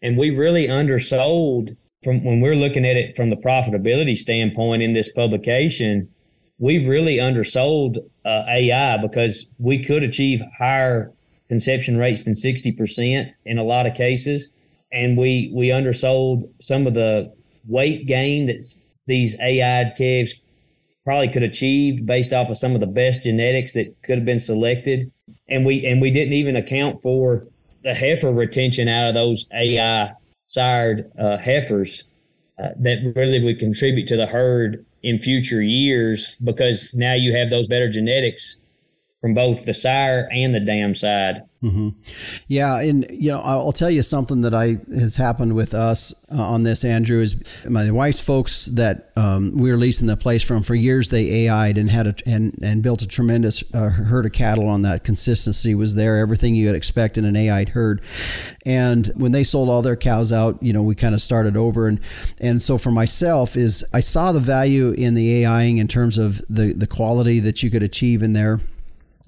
and 0.03 0.15
we 0.15 0.29
really 0.29 0.69
undersold 0.69 1.75
from 2.03 2.23
when 2.23 2.41
we're 2.41 2.55
looking 2.55 2.85
at 2.85 2.95
it 2.95 3.15
from 3.15 3.29
the 3.29 3.35
profitability 3.35 4.17
standpoint 4.17 4.81
in 4.81 4.93
this 4.93 5.11
publication, 5.11 6.09
we 6.59 6.87
really 6.87 7.19
undersold 7.19 7.97
uh, 8.25 8.43
AI 8.47 8.97
because 8.97 9.47
we 9.59 9.83
could 9.83 10.03
achieve 10.03 10.41
higher 10.57 11.11
conception 11.49 11.97
rates 11.97 12.23
than 12.23 12.33
60% 12.33 13.31
in 13.45 13.57
a 13.57 13.63
lot 13.63 13.85
of 13.85 13.93
cases. 13.93 14.51
And 14.91 15.17
we, 15.17 15.51
we 15.53 15.71
undersold 15.71 16.45
some 16.59 16.87
of 16.87 16.93
the 16.93 17.33
weight 17.67 18.05
gain 18.05 18.47
that 18.47 18.63
these 19.07 19.39
AI 19.39 19.91
calves 19.97 20.35
probably 21.03 21.29
could 21.29 21.43
achieve 21.43 22.05
based 22.05 22.33
off 22.33 22.49
of 22.49 22.57
some 22.57 22.75
of 22.75 22.79
the 22.79 22.87
best 22.87 23.23
genetics 23.23 23.73
that 23.73 23.93
could 24.03 24.17
have 24.17 24.25
been 24.25 24.39
selected. 24.39 25.11
And 25.49 25.65
we, 25.65 25.85
and 25.85 26.01
we 26.01 26.11
didn't 26.11 26.33
even 26.33 26.55
account 26.55 27.01
for 27.01 27.43
the 27.83 27.93
heifer 27.93 28.31
retention 28.31 28.87
out 28.87 29.09
of 29.09 29.13
those 29.13 29.45
AI 29.53 30.13
sired 30.53 31.11
uh, 31.19 31.37
heifers 31.37 32.03
uh, 32.61 32.69
that 32.77 33.13
really 33.15 33.43
would 33.43 33.57
contribute 33.59 34.07
to 34.07 34.15
the 34.15 34.27
herd 34.27 34.85
in 35.01 35.17
future 35.17 35.61
years 35.61 36.35
because 36.43 36.93
now 36.93 37.13
you 37.13 37.35
have 37.35 37.49
those 37.49 37.67
better 37.67 37.89
genetics 37.89 38.57
from 39.23 39.33
both 39.33 39.63
the 39.63 39.73
sire 39.73 40.27
and 40.33 40.53
the 40.53 40.59
dam 40.59 40.93
side. 40.93 41.43
Mm-hmm. 41.63 41.89
Yeah, 42.49 42.81
and 42.81 43.05
you 43.09 43.31
know, 43.31 43.39
I'll 43.39 43.71
tell 43.71 43.89
you 43.89 44.03
something 44.03 44.41
that 44.41 44.53
I 44.53 44.79
has 44.93 45.15
happened 45.15 45.55
with 45.55 45.73
us 45.73 46.13
uh, 46.29 46.41
on 46.41 46.63
this. 46.63 46.83
Andrew 46.83 47.21
is 47.21 47.63
my 47.65 47.89
wife's 47.89 48.19
folks 48.19 48.65
that 48.65 49.13
um, 49.15 49.53
we 49.55 49.71
were 49.71 49.77
leasing 49.77 50.07
the 50.07 50.17
place 50.17 50.43
from 50.43 50.61
for 50.61 50.75
years. 50.75 51.07
They 51.07 51.47
AI'd 51.47 51.77
and 51.77 51.89
had 51.89 52.07
a 52.07 52.15
and 52.25 52.53
and 52.61 52.83
built 52.83 53.01
a 53.01 53.07
tremendous 53.07 53.63
uh, 53.73 53.91
herd 53.91 54.25
of 54.25 54.33
cattle 54.33 54.67
on 54.67 54.81
that. 54.81 55.05
Consistency 55.05 55.73
was 55.73 55.95
there, 55.95 56.17
everything 56.17 56.53
you 56.53 56.65
would 56.67 56.75
expect 56.75 57.17
in 57.17 57.23
an 57.23 57.37
AI'd 57.37 57.69
herd. 57.69 58.01
And 58.65 59.07
when 59.15 59.31
they 59.31 59.45
sold 59.45 59.69
all 59.69 59.81
their 59.81 59.95
cows 59.95 60.33
out, 60.33 60.61
you 60.61 60.73
know, 60.73 60.83
we 60.83 60.95
kind 60.95 61.15
of 61.15 61.21
started 61.21 61.55
over. 61.55 61.87
And 61.87 62.01
and 62.41 62.61
so 62.61 62.77
for 62.77 62.91
myself 62.91 63.55
is 63.55 63.85
I 63.93 64.01
saw 64.01 64.33
the 64.33 64.41
value 64.41 64.91
in 64.91 65.13
the 65.13 65.45
AIing 65.45 65.77
in 65.77 65.87
terms 65.87 66.17
of 66.17 66.39
the 66.49 66.73
the 66.73 66.87
quality 66.87 67.39
that 67.39 67.63
you 67.63 67.69
could 67.69 67.83
achieve 67.83 68.21
in 68.21 68.33
there 68.33 68.59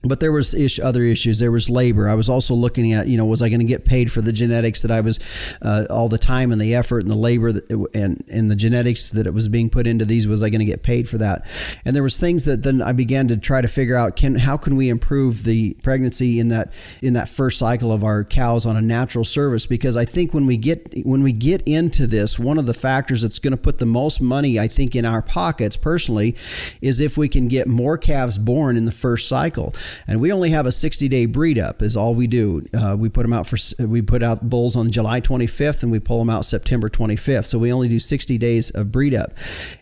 but 0.07 0.19
there 0.19 0.31
was 0.31 0.53
ish, 0.53 0.79
other 0.79 1.03
issues. 1.03 1.39
There 1.39 1.51
was 1.51 1.69
labor. 1.69 2.07
I 2.07 2.13
was 2.13 2.29
also 2.29 2.53
looking 2.53 2.93
at, 2.93 3.07
you 3.07 3.17
know, 3.17 3.25
was 3.25 3.41
I 3.41 3.49
going 3.49 3.59
to 3.59 3.65
get 3.65 3.85
paid 3.85 4.11
for 4.11 4.21
the 4.21 4.31
genetics 4.31 4.81
that 4.83 4.91
I 4.91 5.01
was, 5.01 5.19
uh, 5.61 5.85
all 5.89 6.09
the 6.09 6.17
time 6.17 6.51
and 6.51 6.61
the 6.61 6.75
effort 6.75 6.99
and 6.99 7.09
the 7.09 7.15
labor 7.15 7.51
that, 7.51 7.69
and 7.93 8.23
and 8.29 8.51
the 8.51 8.55
genetics 8.55 9.11
that 9.11 9.27
it 9.27 9.33
was 9.33 9.49
being 9.49 9.69
put 9.69 9.87
into 9.87 10.05
these? 10.05 10.27
Was 10.27 10.43
I 10.43 10.49
going 10.49 10.59
to 10.59 10.65
get 10.65 10.83
paid 10.83 11.07
for 11.07 11.17
that? 11.17 11.45
And 11.83 11.95
there 11.95 12.03
was 12.03 12.19
things 12.19 12.45
that 12.45 12.63
then 12.63 12.81
I 12.81 12.91
began 12.91 13.27
to 13.29 13.37
try 13.37 13.61
to 13.61 13.67
figure 13.67 13.95
out. 13.95 14.15
Can 14.15 14.35
how 14.35 14.57
can 14.57 14.75
we 14.75 14.89
improve 14.89 15.43
the 15.43 15.75
pregnancy 15.83 16.39
in 16.39 16.49
that 16.49 16.71
in 17.01 17.13
that 17.13 17.29
first 17.29 17.57
cycle 17.59 17.91
of 17.91 18.03
our 18.03 18.23
cows 18.23 18.65
on 18.65 18.77
a 18.77 18.81
natural 18.81 19.23
service? 19.23 19.65
Because 19.65 19.97
I 19.97 20.05
think 20.05 20.33
when 20.33 20.45
we 20.45 20.57
get 20.57 21.05
when 21.05 21.23
we 21.23 21.31
get 21.31 21.61
into 21.65 22.07
this, 22.07 22.37
one 22.39 22.57
of 22.57 22.65
the 22.65 22.73
factors 22.73 23.21
that's 23.21 23.39
going 23.39 23.51
to 23.51 23.57
put 23.57 23.79
the 23.79 23.85
most 23.85 24.21
money, 24.21 24.59
I 24.59 24.67
think, 24.67 24.95
in 24.95 25.05
our 25.05 25.21
pockets 25.21 25.77
personally, 25.77 26.35
is 26.81 27.01
if 27.01 27.17
we 27.17 27.27
can 27.27 27.47
get 27.47 27.67
more 27.67 27.97
calves 27.97 28.37
born 28.37 28.77
in 28.77 28.85
the 28.85 28.91
first 28.91 29.27
cycle 29.27 29.73
and 30.07 30.19
we 30.21 30.31
only 30.31 30.49
have 30.49 30.65
a 30.65 30.71
60 30.71 31.07
day 31.07 31.25
breed 31.25 31.57
up 31.57 31.81
is 31.81 31.95
all 31.97 32.13
we 32.13 32.27
do. 32.27 32.65
Uh, 32.73 32.95
we 32.97 33.09
put 33.09 33.23
them 33.23 33.33
out 33.33 33.47
for 33.47 33.57
we 33.85 34.01
put 34.01 34.23
out 34.23 34.49
bulls 34.49 34.75
on 34.75 34.89
july 34.91 35.21
25th 35.21 35.83
and 35.83 35.91
we 35.91 35.99
pull 35.99 36.19
them 36.19 36.29
out 36.29 36.45
september 36.45 36.89
25th 36.89 37.45
so 37.45 37.57
we 37.57 37.71
only 37.71 37.87
do 37.87 37.99
60 37.99 38.37
days 38.37 38.69
of 38.71 38.91
breed 38.91 39.13
up. 39.13 39.33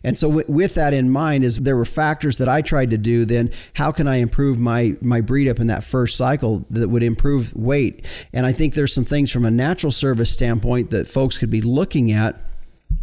And 0.03 0.17
so 0.17 0.27
w- 0.29 0.45
with 0.47 0.75
that 0.75 0.93
in 0.93 1.09
mind 1.09 1.43
is 1.43 1.57
there 1.57 1.77
were 1.77 1.85
factors 1.85 2.37
that 2.37 2.49
i 2.49 2.61
tried 2.61 2.89
to 2.89 2.97
do 2.97 3.25
then 3.25 3.51
how 3.73 3.91
can 3.91 4.07
i 4.07 4.17
improve 4.17 4.59
my 4.59 4.95
my 5.01 5.21
breed 5.21 5.47
up 5.47 5.59
in 5.59 5.67
that 5.67 5.83
first 5.83 6.17
cycle 6.17 6.65
that 6.69 6.89
would 6.89 7.03
improve 7.03 7.55
weight? 7.55 8.05
And 8.31 8.45
i 8.45 8.51
think 8.51 8.73
there's 8.73 8.93
some 8.93 9.05
things 9.05 9.31
from 9.31 9.45
a 9.45 9.51
natural 9.51 9.91
service 9.91 10.31
standpoint 10.31 10.89
that 10.91 11.07
folks 11.07 11.37
could 11.37 11.49
be 11.49 11.61
looking 11.61 12.11
at 12.11 12.39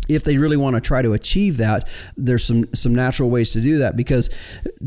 if 0.09 0.25
they 0.25 0.39
really 0.39 0.57
want 0.57 0.75
to 0.75 0.81
try 0.81 1.03
to 1.03 1.13
achieve 1.13 1.57
that, 1.59 1.89
there's 2.17 2.45
some 2.45 2.73
some 2.75 2.95
natural 2.95 3.31
ways 3.31 3.53
to 3.53 3.61
do 3.61 3.79
that. 3.79 3.97
Because 3.97 4.31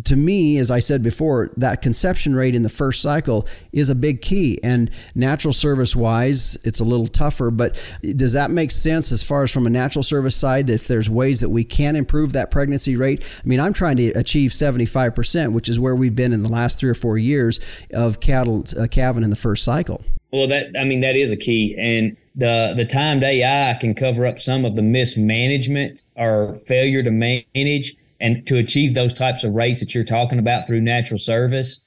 to 0.06 0.16
me, 0.16 0.58
as 0.58 0.70
I 0.70 0.80
said 0.80 1.02
before, 1.02 1.52
that 1.58 1.82
conception 1.82 2.36
rate 2.36 2.56
in 2.56 2.64
the 2.64 2.70
first 2.70 3.02
cycle 3.02 3.48
is 3.72 3.90
a 3.90 3.96
big 3.96 4.22
key. 4.22 4.60
And 4.64 4.90
natural 5.16 5.54
service 5.54 5.96
wise, 5.96 6.58
it's 6.64 6.80
a 6.80 6.84
little 6.84 7.08
tougher. 7.08 7.52
But 7.52 7.80
does 8.02 8.34
that 8.34 8.52
make 8.52 8.72
sense 8.72 9.12
as 9.12 9.24
far 9.24 9.44
as 9.44 9.52
from 9.52 9.66
a 9.66 9.70
natural 9.70 10.04
service 10.04 10.36
side? 10.36 10.70
If 10.70 10.88
there's 10.88 11.10
ways 11.10 11.40
that 11.42 11.50
we 11.50 11.64
can 11.64 11.96
improve 11.96 12.34
that 12.34 12.52
pregnancy 12.52 12.96
rate, 12.96 13.24
I 13.44 13.48
mean, 13.48 13.60
I'm 13.60 13.74
trying 13.74 13.98
to 13.98 14.10
achieve 14.12 14.52
75%, 14.52 15.54
which 15.54 15.70
is 15.70 15.80
where 15.80 15.96
we've 15.96 16.16
been 16.16 16.34
in 16.34 16.44
the 16.44 16.50
last 16.50 16.80
three 16.80 16.90
or 16.90 16.96
four 16.96 17.18
years 17.18 17.60
of 17.94 18.20
cattle 18.20 18.64
uh, 18.80 18.88
calving 18.88 19.24
in 19.24 19.30
the 19.30 19.36
first 19.36 19.64
cycle. 19.64 20.04
Well, 20.32 20.48
that 20.48 20.74
I 20.78 20.84
mean 20.84 21.02
that 21.02 21.16
is 21.16 21.32
a 21.32 21.38
key, 21.38 21.76
and 21.78 22.18
the 22.36 22.74
the 22.76 22.86
timed 22.86 23.24
AI 23.24 23.78
can 23.80 23.94
cover 23.94 24.26
up 24.26 24.40
some 24.40 24.66
of 24.66 24.76
the 24.76 24.82
mismanagement 24.82 26.02
or 26.16 26.58
failure 26.66 27.04
to 27.04 27.12
manage 27.12 27.96
and 28.20 28.46
to 28.48 28.58
achieve 28.58 28.94
those 28.94 29.14
types 29.14 29.44
of 29.44 29.54
rates 29.54 29.80
that 29.82 29.94
you're 29.94 30.04
talking 30.04 30.40
about 30.40 30.66
through 30.66 30.82
natural 30.82 31.20
service. 31.20 31.82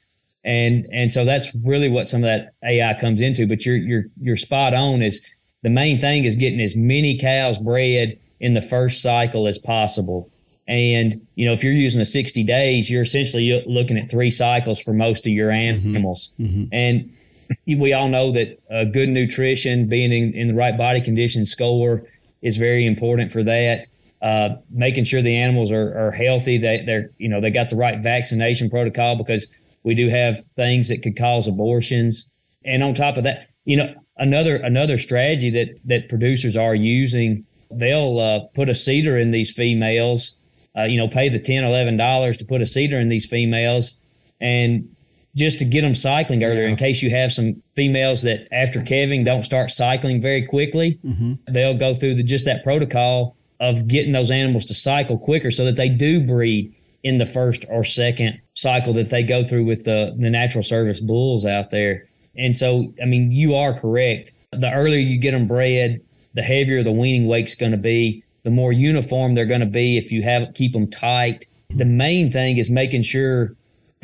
And 0.44 0.86
and 0.92 1.10
so 1.10 1.24
that's 1.24 1.52
really 1.64 1.88
what 1.88 2.06
some 2.06 2.22
of 2.22 2.28
that 2.28 2.52
AI 2.64 2.94
comes 3.00 3.20
into. 3.20 3.46
But 3.48 3.66
you're 3.66 3.76
you're 3.76 4.04
you're 4.20 4.36
spot 4.36 4.74
on. 4.74 5.02
Is 5.02 5.26
the 5.62 5.70
main 5.70 6.00
thing 6.00 6.24
is 6.24 6.36
getting 6.36 6.60
as 6.60 6.76
many 6.76 7.18
cows 7.18 7.58
bred 7.58 8.16
in 8.38 8.54
the 8.54 8.60
first 8.60 9.02
cycle 9.02 9.48
as 9.48 9.58
possible. 9.58 10.30
And 10.68 11.26
you 11.34 11.46
know, 11.46 11.52
if 11.52 11.64
you're 11.64 11.72
using 11.72 12.00
a 12.00 12.04
60 12.04 12.44
days, 12.44 12.90
you're 12.90 13.02
essentially 13.02 13.62
looking 13.66 13.98
at 13.98 14.10
three 14.10 14.30
cycles 14.30 14.80
for 14.80 14.92
most 14.92 15.26
of 15.26 15.32
your 15.32 15.50
mm-hmm. 15.50 15.88
animals. 15.88 16.30
Mm-hmm. 16.38 16.64
And 16.72 17.15
we 17.66 17.92
all 17.92 18.08
know 18.08 18.32
that 18.32 18.58
uh, 18.70 18.84
good 18.84 19.08
nutrition, 19.08 19.88
being 19.88 20.12
in, 20.12 20.34
in 20.34 20.48
the 20.48 20.54
right 20.54 20.76
body 20.76 21.00
condition 21.00 21.46
score 21.46 22.02
is 22.42 22.56
very 22.56 22.86
important 22.86 23.32
for 23.32 23.42
that. 23.42 23.86
Uh, 24.22 24.56
making 24.70 25.04
sure 25.04 25.20
the 25.20 25.36
animals 25.36 25.70
are, 25.70 25.96
are 25.98 26.10
healthy, 26.10 26.58
they, 26.58 26.82
they're, 26.84 27.10
you 27.18 27.28
know, 27.28 27.40
they 27.40 27.50
got 27.50 27.68
the 27.68 27.76
right 27.76 28.02
vaccination 28.02 28.70
protocol 28.70 29.16
because 29.16 29.54
we 29.82 29.94
do 29.94 30.08
have 30.08 30.42
things 30.56 30.88
that 30.88 31.02
could 31.02 31.16
cause 31.16 31.46
abortions. 31.46 32.30
And 32.64 32.82
on 32.82 32.94
top 32.94 33.18
of 33.18 33.24
that, 33.24 33.48
you 33.66 33.76
know, 33.76 33.94
another, 34.16 34.56
another 34.56 34.96
strategy 34.96 35.50
that, 35.50 35.78
that 35.84 36.08
producers 36.08 36.56
are 36.56 36.74
using, 36.74 37.44
they'll 37.70 38.18
uh, 38.18 38.40
put 38.54 38.68
a 38.68 38.72
CIDR 38.72 39.20
in 39.20 39.32
these 39.32 39.52
females, 39.52 40.36
uh, 40.76 40.84
you 40.84 40.96
know, 40.96 41.08
pay 41.08 41.28
the 41.28 41.38
10, 41.38 41.62
$11 41.62 42.38
to 42.38 42.44
put 42.44 42.60
a 42.60 42.64
CIDR 42.64 43.00
in 43.00 43.08
these 43.08 43.26
females 43.26 44.00
and 44.40 44.88
just 45.36 45.58
to 45.58 45.64
get 45.64 45.82
them 45.82 45.94
cycling 45.94 46.42
earlier 46.42 46.62
yeah. 46.62 46.68
in 46.68 46.76
case 46.76 47.02
you 47.02 47.10
have 47.10 47.32
some 47.32 47.62
females 47.76 48.22
that 48.22 48.48
after 48.52 48.82
calving 48.82 49.22
don't 49.22 49.44
start 49.44 49.70
cycling 49.70 50.20
very 50.20 50.44
quickly 50.44 50.98
mm-hmm. 51.04 51.34
they'll 51.52 51.76
go 51.76 51.94
through 51.94 52.14
the, 52.14 52.22
just 52.22 52.46
that 52.46 52.64
protocol 52.64 53.36
of 53.60 53.86
getting 53.86 54.12
those 54.12 54.30
animals 54.30 54.64
to 54.64 54.74
cycle 54.74 55.18
quicker 55.18 55.50
so 55.50 55.64
that 55.64 55.76
they 55.76 55.88
do 55.88 56.20
breed 56.26 56.74
in 57.04 57.18
the 57.18 57.24
first 57.24 57.64
or 57.68 57.84
second 57.84 58.40
cycle 58.54 58.92
that 58.92 59.10
they 59.10 59.22
go 59.22 59.42
through 59.44 59.64
with 59.64 59.84
the, 59.84 60.14
the 60.18 60.30
natural 60.30 60.62
service 60.62 61.00
bulls 61.00 61.44
out 61.44 61.70
there 61.70 62.08
and 62.36 62.56
so 62.56 62.92
i 63.02 63.04
mean 63.04 63.30
you 63.30 63.54
are 63.54 63.78
correct 63.78 64.32
the 64.52 64.72
earlier 64.72 64.98
you 64.98 65.18
get 65.18 65.32
them 65.32 65.46
bred 65.46 66.00
the 66.34 66.42
heavier 66.42 66.82
the 66.82 66.92
weaning 66.92 67.28
weight's 67.28 67.54
going 67.54 67.72
to 67.72 67.78
be 67.78 68.22
the 68.42 68.50
more 68.50 68.72
uniform 68.72 69.34
they're 69.34 69.44
going 69.44 69.60
to 69.60 69.66
be 69.66 69.96
if 69.96 70.10
you 70.10 70.22
have 70.22 70.52
keep 70.54 70.72
them 70.72 70.88
tight 70.88 71.46
the 71.70 71.84
main 71.84 72.30
thing 72.30 72.56
is 72.56 72.70
making 72.70 73.02
sure 73.02 73.54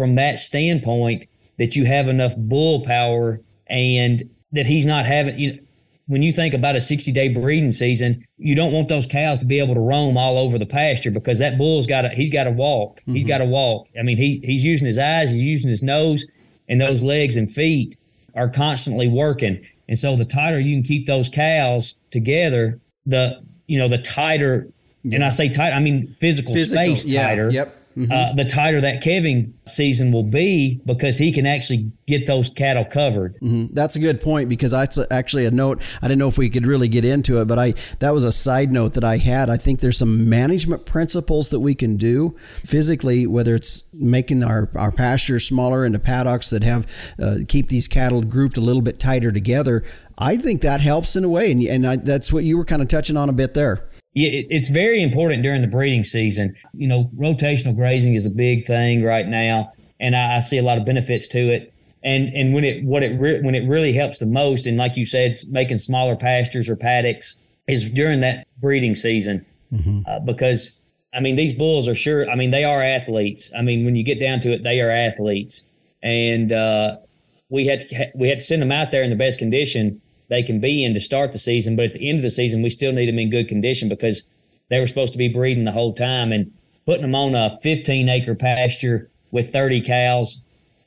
from 0.02 0.16
that 0.16 0.40
standpoint 0.40 1.26
that 1.58 1.76
you 1.76 1.84
have 1.84 2.08
enough 2.08 2.34
bull 2.36 2.80
power 2.80 3.40
and 3.68 4.28
that 4.50 4.66
he's 4.66 4.84
not 4.84 5.06
having 5.06 5.38
you 5.38 5.52
know, 5.52 5.58
when 6.08 6.22
you 6.22 6.32
think 6.32 6.54
about 6.54 6.74
a 6.74 6.80
60 6.80 7.12
day 7.12 7.28
breeding 7.28 7.70
season, 7.70 8.26
you 8.36 8.56
don't 8.56 8.72
want 8.72 8.88
those 8.88 9.06
cows 9.06 9.38
to 9.38 9.46
be 9.46 9.60
able 9.60 9.74
to 9.74 9.80
roam 9.80 10.16
all 10.16 10.36
over 10.36 10.58
the 10.58 10.66
pasture 10.66 11.12
because 11.12 11.38
that 11.38 11.56
bull's 11.56 11.86
got 11.86 12.00
to, 12.00 12.08
he's 12.08 12.30
got 12.30 12.44
to 12.44 12.50
walk. 12.50 12.98
Mm-hmm. 13.02 13.14
He's 13.14 13.24
got 13.24 13.38
to 13.38 13.44
walk. 13.44 13.86
I 13.96 14.02
mean, 14.02 14.16
he, 14.16 14.40
he's 14.42 14.64
using 14.64 14.86
his 14.86 14.98
eyes, 14.98 15.30
he's 15.30 15.44
using 15.44 15.70
his 15.70 15.84
nose, 15.84 16.26
and 16.68 16.80
those 16.80 17.04
legs 17.04 17.36
and 17.36 17.48
feet 17.48 17.96
are 18.34 18.48
constantly 18.48 19.06
working. 19.06 19.64
And 19.88 19.96
so 19.96 20.16
the 20.16 20.24
tighter 20.24 20.58
you 20.58 20.74
can 20.74 20.82
keep 20.82 21.06
those 21.06 21.28
cows 21.28 21.94
together, 22.10 22.80
the, 23.06 23.40
you 23.68 23.78
know, 23.78 23.88
the 23.88 23.98
tighter, 23.98 24.66
yeah. 25.04 25.14
and 25.14 25.24
I 25.24 25.28
say 25.28 25.48
tight, 25.48 25.70
I 25.70 25.78
mean 25.78 26.16
physical, 26.18 26.52
physical 26.52 26.96
space 26.96 27.06
yeah. 27.06 27.28
tighter. 27.28 27.50
Yep 27.50 27.78
mm-hmm. 27.96 28.10
uh, 28.10 28.32
the 28.34 28.44
tighter 28.44 28.80
that 28.80 29.02
calving 29.02 29.54
season 29.66 30.12
will 30.12 30.22
be 30.22 30.80
because 30.86 31.18
he 31.18 31.32
can 31.32 31.46
actually 31.46 31.90
get 32.06 32.26
those 32.26 32.48
cattle 32.48 32.84
covered. 32.84 33.34
Mm-hmm. 33.36 33.74
That's 33.74 33.96
a 33.96 34.00
good 34.00 34.20
point 34.20 34.48
because 34.48 34.72
that's 34.72 34.98
actually 35.10 35.46
a 35.46 35.50
note. 35.50 35.82
I 36.00 36.08
didn't 36.08 36.18
know 36.18 36.28
if 36.28 36.38
we 36.38 36.50
could 36.50 36.66
really 36.66 36.88
get 36.88 37.04
into 37.04 37.40
it, 37.40 37.46
but 37.46 37.58
I 37.58 37.74
that 38.00 38.12
was 38.12 38.24
a 38.24 38.32
side 38.32 38.72
note 38.72 38.94
that 38.94 39.04
I 39.04 39.18
had. 39.18 39.50
I 39.50 39.56
think 39.56 39.80
there's 39.80 39.98
some 39.98 40.28
management 40.28 40.86
principles 40.86 41.50
that 41.50 41.60
we 41.60 41.74
can 41.74 41.96
do 41.96 42.36
physically, 42.38 43.26
whether 43.26 43.54
it's 43.54 43.84
making 43.92 44.42
our, 44.42 44.70
our 44.74 44.92
pastures 44.92 45.46
smaller 45.46 45.84
into 45.84 45.98
paddocks 45.98 46.50
that 46.50 46.62
have 46.62 46.86
uh, 47.22 47.36
keep 47.48 47.68
these 47.68 47.88
cattle 47.88 48.22
grouped 48.22 48.56
a 48.56 48.60
little 48.60 48.82
bit 48.82 48.98
tighter 48.98 49.32
together. 49.32 49.82
I 50.18 50.36
think 50.36 50.60
that 50.60 50.80
helps 50.80 51.16
in 51.16 51.24
a 51.24 51.28
way, 51.28 51.50
and, 51.50 51.62
and 51.62 51.86
I, 51.86 51.96
that's 51.96 52.32
what 52.32 52.44
you 52.44 52.56
were 52.56 52.64
kind 52.64 52.82
of 52.82 52.88
touching 52.88 53.16
on 53.16 53.28
a 53.28 53.32
bit 53.32 53.54
there. 53.54 53.88
Yeah, 54.14 54.28
it's 54.50 54.68
very 54.68 55.02
important 55.02 55.42
during 55.42 55.62
the 55.62 55.66
breeding 55.66 56.04
season. 56.04 56.54
You 56.74 56.86
know, 56.86 57.10
rotational 57.16 57.74
grazing 57.74 58.14
is 58.14 58.26
a 58.26 58.30
big 58.30 58.66
thing 58.66 59.02
right 59.02 59.26
now, 59.26 59.72
and 60.00 60.14
I, 60.14 60.36
I 60.36 60.40
see 60.40 60.58
a 60.58 60.62
lot 60.62 60.76
of 60.76 60.84
benefits 60.84 61.26
to 61.28 61.38
it. 61.38 61.72
And 62.04 62.28
and 62.34 62.52
when 62.52 62.64
it 62.64 62.84
what 62.84 63.02
it 63.02 63.18
re- 63.18 63.40
when 63.40 63.54
it 63.54 63.66
really 63.66 63.92
helps 63.92 64.18
the 64.18 64.26
most, 64.26 64.66
and 64.66 64.76
like 64.76 64.98
you 64.98 65.06
said, 65.06 65.36
making 65.48 65.78
smaller 65.78 66.14
pastures 66.14 66.68
or 66.68 66.76
paddocks 66.76 67.36
is 67.68 67.88
during 67.88 68.20
that 68.20 68.46
breeding 68.60 68.94
season, 68.94 69.46
mm-hmm. 69.72 70.00
uh, 70.06 70.18
because 70.20 70.82
I 71.14 71.20
mean 71.20 71.36
these 71.36 71.54
bulls 71.54 71.88
are 71.88 71.94
sure. 71.94 72.28
I 72.28 72.34
mean 72.34 72.50
they 72.50 72.64
are 72.64 72.82
athletes. 72.82 73.50
I 73.56 73.62
mean 73.62 73.84
when 73.84 73.96
you 73.96 74.02
get 74.02 74.20
down 74.20 74.40
to 74.40 74.52
it, 74.52 74.62
they 74.62 74.80
are 74.82 74.90
athletes, 74.90 75.64
and 76.02 76.52
uh, 76.52 76.96
we 77.48 77.66
had 77.66 77.82
we 78.14 78.28
had 78.28 78.38
to 78.38 78.44
send 78.44 78.60
them 78.60 78.72
out 78.72 78.90
there 78.90 79.04
in 79.04 79.08
the 79.08 79.16
best 79.16 79.38
condition 79.38 80.01
they 80.28 80.42
can 80.42 80.60
be 80.60 80.84
in 80.84 80.94
to 80.94 81.00
start 81.00 81.32
the 81.32 81.38
season. 81.38 81.76
But 81.76 81.86
at 81.86 81.92
the 81.94 82.08
end 82.08 82.18
of 82.18 82.22
the 82.22 82.30
season, 82.30 82.62
we 82.62 82.70
still 82.70 82.92
need 82.92 83.08
them 83.08 83.18
in 83.18 83.30
good 83.30 83.48
condition 83.48 83.88
because 83.88 84.24
they 84.68 84.80
were 84.80 84.86
supposed 84.86 85.12
to 85.12 85.18
be 85.18 85.28
breeding 85.28 85.64
the 85.64 85.72
whole 85.72 85.92
time. 85.92 86.32
And 86.32 86.52
putting 86.86 87.02
them 87.02 87.14
on 87.14 87.34
a 87.34 87.58
15 87.62 88.08
acre 88.08 88.34
pasture 88.34 89.10
with 89.30 89.52
30 89.52 89.80
cows 89.82 90.42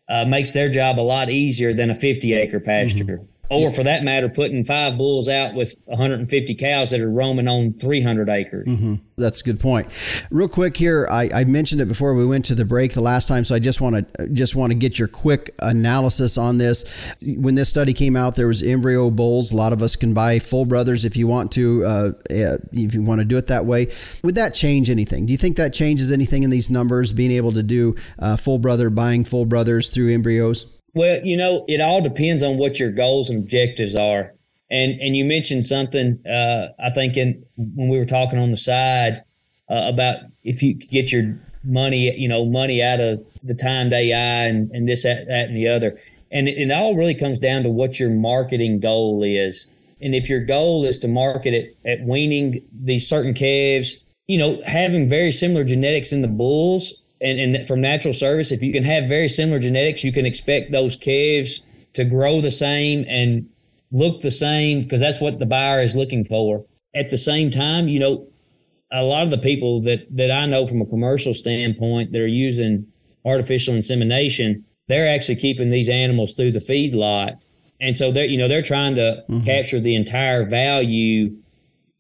uh, 0.10 0.26
makes 0.26 0.52
their 0.52 0.70
job 0.70 1.00
a 1.00 1.02
lot 1.02 1.30
easier 1.30 1.74
than 1.74 1.90
a 1.90 1.96
50 1.96 2.34
acre 2.34 2.60
pasture. 2.60 3.04
Mm-hmm 3.04 3.35
or 3.50 3.72
for 3.72 3.84
that 3.84 4.04
matter, 4.04 4.30
putting 4.30 4.64
five 4.64 4.98
bulls 4.98 5.30
out 5.30 5.54
with 5.54 5.76
150 5.86 6.56
cows 6.56 6.92
that 6.92 7.00
are 7.00 7.10
roaming 7.10 7.48
on 7.48 7.74
300 7.74 8.30
acres. 8.30 8.68
Mm-hmm. 8.68 8.96
That's 9.18 9.42
a 9.42 9.44
good 9.46 9.60
point. 9.60 9.88
Real 10.30 10.50
quick 10.50 10.76
here, 10.76 11.08
I, 11.10 11.30
I, 11.34 11.44
mentioned 11.46 11.80
it 11.80 11.88
before 11.88 12.14
we 12.14 12.26
went 12.26 12.46
to 12.46 12.56
the 12.56 12.66
break 12.66 12.94
the 12.94 13.02
last 13.02 13.28
time, 13.28 13.46
so 13.46 13.56
I 13.56 13.60
just 13.60 13.80
want 13.80 14.14
to 14.18 14.28
just 14.28 14.56
want 14.56 14.72
to 14.72 14.76
get 14.76 15.00
your 15.00 15.08
quick 15.08 15.56
analysis 15.60 16.38
on 16.38 16.58
this. 16.58 17.14
When 17.22 17.56
this 17.56 17.70
study 17.70 17.94
came 17.94 18.18
out, 18.18 18.36
there 18.36 18.48
was 18.48 18.62
embryo 18.62 19.10
bulls. 19.10 19.54
A 19.54 19.56
lot 19.56 19.72
of 19.72 19.82
us 19.82 19.96
can 19.96 20.14
buy 20.14 20.40
full 20.40 20.66
brothers 20.66 21.06
if 21.06 21.16
you 21.16 21.28
want 21.28 21.54
to, 21.54 21.86
uh, 21.86 22.12
eh, 22.30 22.58
if 22.74 22.94
you 22.94 23.04
want 23.04 23.20
to 23.20 23.26
do 23.26 23.38
it 23.38 23.48
that 23.48 23.66
way. 23.66 23.88
Would 24.24 24.36
that 24.36 24.54
change 24.54 24.90
anything? 24.90 25.26
Do 25.26 25.32
you 25.32 25.38
think 25.38 25.56
that 25.56 25.74
changes 25.74 26.12
anything 26.12 26.44
in 26.44 26.50
these 26.50 26.70
numbers? 26.70 27.14
Being 27.14 27.32
able 27.32 27.54
to 27.54 27.64
do 27.64 27.96
uh, 28.20 28.36
full 28.36 28.60
brother, 28.60 28.90
buying 28.90 29.24
full 29.24 29.46
brothers 29.46 29.90
through 29.90 30.14
embryos? 30.14 30.66
Well, 30.96 31.20
you 31.24 31.36
know, 31.36 31.66
it 31.68 31.82
all 31.82 32.02
depends 32.02 32.42
on 32.42 32.58
what 32.58 32.80
your 32.80 32.92
goals 32.92 33.30
and 33.30 33.44
objectives 33.44 33.96
are. 33.96 34.34
And 34.72 35.00
and 35.00 35.16
you 35.16 35.26
mentioned 35.26 35.66
something. 35.66 36.26
Uh, 36.26 36.70
I 36.80 36.90
think 36.90 37.18
in 37.18 37.46
when 37.58 37.90
we 37.90 38.00
were 38.00 38.06
talking 38.06 38.40
on 38.40 38.50
the 38.50 38.58
side 38.58 39.24
uh, 39.70 39.92
about 39.94 40.22
if 40.44 40.64
you 40.64 40.74
get 40.74 41.12
your 41.12 41.38
money, 41.64 42.16
you 42.18 42.28
know, 42.28 42.46
money 42.46 42.82
out 42.82 43.00
of 43.00 43.24
the 43.44 43.54
timed 43.54 43.94
AI 43.94 44.46
and, 44.46 44.72
and 44.72 44.88
this, 44.88 45.04
that, 45.04 45.28
that, 45.28 45.48
and 45.48 45.56
the 45.56 45.68
other. 45.68 46.00
And 46.32 46.48
it, 46.48 46.58
it 46.58 46.72
all 46.72 46.96
really 46.96 47.16
comes 47.16 47.40
down 47.40 47.64
to 47.64 47.70
what 47.70 48.00
your 48.00 48.10
marketing 48.10 48.80
goal 48.80 49.24
is. 49.24 49.70
And 50.02 50.14
if 50.16 50.30
your 50.30 50.44
goal 50.44 50.86
is 50.86 51.00
to 51.00 51.08
market 51.08 51.54
it 51.54 51.78
at 51.86 52.06
weaning 52.06 52.62
these 52.74 53.08
certain 53.08 53.34
calves, 53.34 53.98
you 54.28 54.38
know, 54.38 54.62
having 54.66 55.10
very 55.10 55.32
similar 55.32 55.64
genetics 55.64 56.12
in 56.12 56.22
the 56.22 56.28
bulls 56.28 56.94
and, 57.26 57.56
and 57.56 57.68
from 57.68 57.82
natural 57.82 58.14
service, 58.14 58.52
if 58.52 58.62
you 58.62 58.72
can 58.72 58.84
have 58.84 59.10
very 59.10 59.28
similar 59.28 59.60
genetics, 59.60 60.04
you 60.04 60.12
can 60.12 60.26
expect 60.26 60.72
those 60.72 60.96
calves 60.96 61.62
to 61.94 62.06
grow 62.06 62.40
the 62.40 62.52
same 62.52 63.04
and 63.10 63.50
look 63.92 64.22
the 64.22 64.32
same 64.32 64.84
because 64.84 65.02
that's 65.02 65.20
what 65.20 65.40
the 65.40 65.46
buyer 65.46 65.82
is 65.82 65.96
looking 65.96 66.24
for. 66.24 66.64
At 66.94 67.10
the 67.10 67.18
same 67.18 67.50
time, 67.50 67.88
you 67.88 68.00
know, 68.00 68.28
a 68.92 69.04
lot 69.04 69.24
of 69.24 69.32
the 69.32 69.40
people 69.40 69.82
that 69.82 70.06
that 70.16 70.30
I 70.30 70.46
know 70.46 70.68
from 70.68 70.82
a 70.82 70.86
commercial 70.86 71.34
standpoint 71.34 72.12
that 72.12 72.22
are 72.22 72.28
using 72.28 72.86
artificial 73.26 73.74
insemination, 73.74 74.64
they're 74.88 75.10
actually 75.10 75.38
keeping 75.38 75.72
these 75.72 75.90
animals 75.90 76.34
through 76.34 76.52
the 76.52 76.60
feed 76.60 76.94
lot. 76.94 77.44
And 77.82 77.96
so 77.96 78.12
they're, 78.12 78.26
you 78.26 78.38
know, 78.38 78.48
they're 78.48 78.62
trying 78.62 78.96
to 78.96 79.24
mm-hmm. 79.28 79.44
capture 79.44 79.80
the 79.80 79.96
entire 79.96 80.46
value 80.46 81.36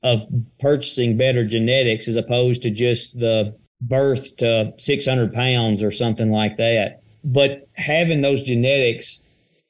of 0.03 0.21
purchasing 0.59 1.17
better 1.17 1.43
genetics 1.43 2.07
as 2.07 2.15
opposed 2.15 2.61
to 2.61 2.69
just 2.69 3.19
the 3.19 3.55
birth 3.81 4.37
to 4.37 4.73
600 4.77 5.33
pounds 5.33 5.83
or 5.83 5.91
something 5.91 6.31
like 6.31 6.57
that. 6.57 7.01
But 7.23 7.67
having 7.73 8.21
those 8.21 8.41
genetics 8.41 9.21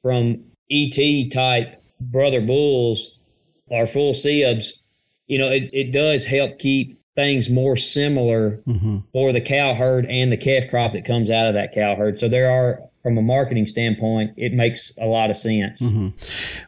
from 0.02 0.44
ET 0.70 1.30
type 1.30 1.82
brother 2.00 2.40
bulls 2.40 3.18
or 3.68 3.86
full 3.86 4.14
sibs, 4.14 4.72
you 5.26 5.38
know, 5.38 5.48
it, 5.48 5.70
it 5.72 5.92
does 5.92 6.24
help 6.24 6.58
keep 6.58 7.00
things 7.14 7.48
more 7.48 7.76
similar 7.76 8.58
mm-hmm. 8.66 8.98
for 9.12 9.32
the 9.32 9.40
cow 9.40 9.74
herd 9.74 10.06
and 10.06 10.30
the 10.30 10.36
calf 10.36 10.68
crop 10.68 10.92
that 10.92 11.04
comes 11.04 11.30
out 11.30 11.46
of 11.46 11.54
that 11.54 11.72
cow 11.72 11.96
herd. 11.96 12.18
So 12.18 12.28
there 12.28 12.50
are 12.50 12.80
from 13.06 13.18
a 13.18 13.22
marketing 13.22 13.66
standpoint, 13.66 14.34
it 14.36 14.52
makes 14.52 14.92
a 15.00 15.06
lot 15.06 15.30
of 15.30 15.36
sense. 15.36 15.80
Mm-hmm. 15.80 16.08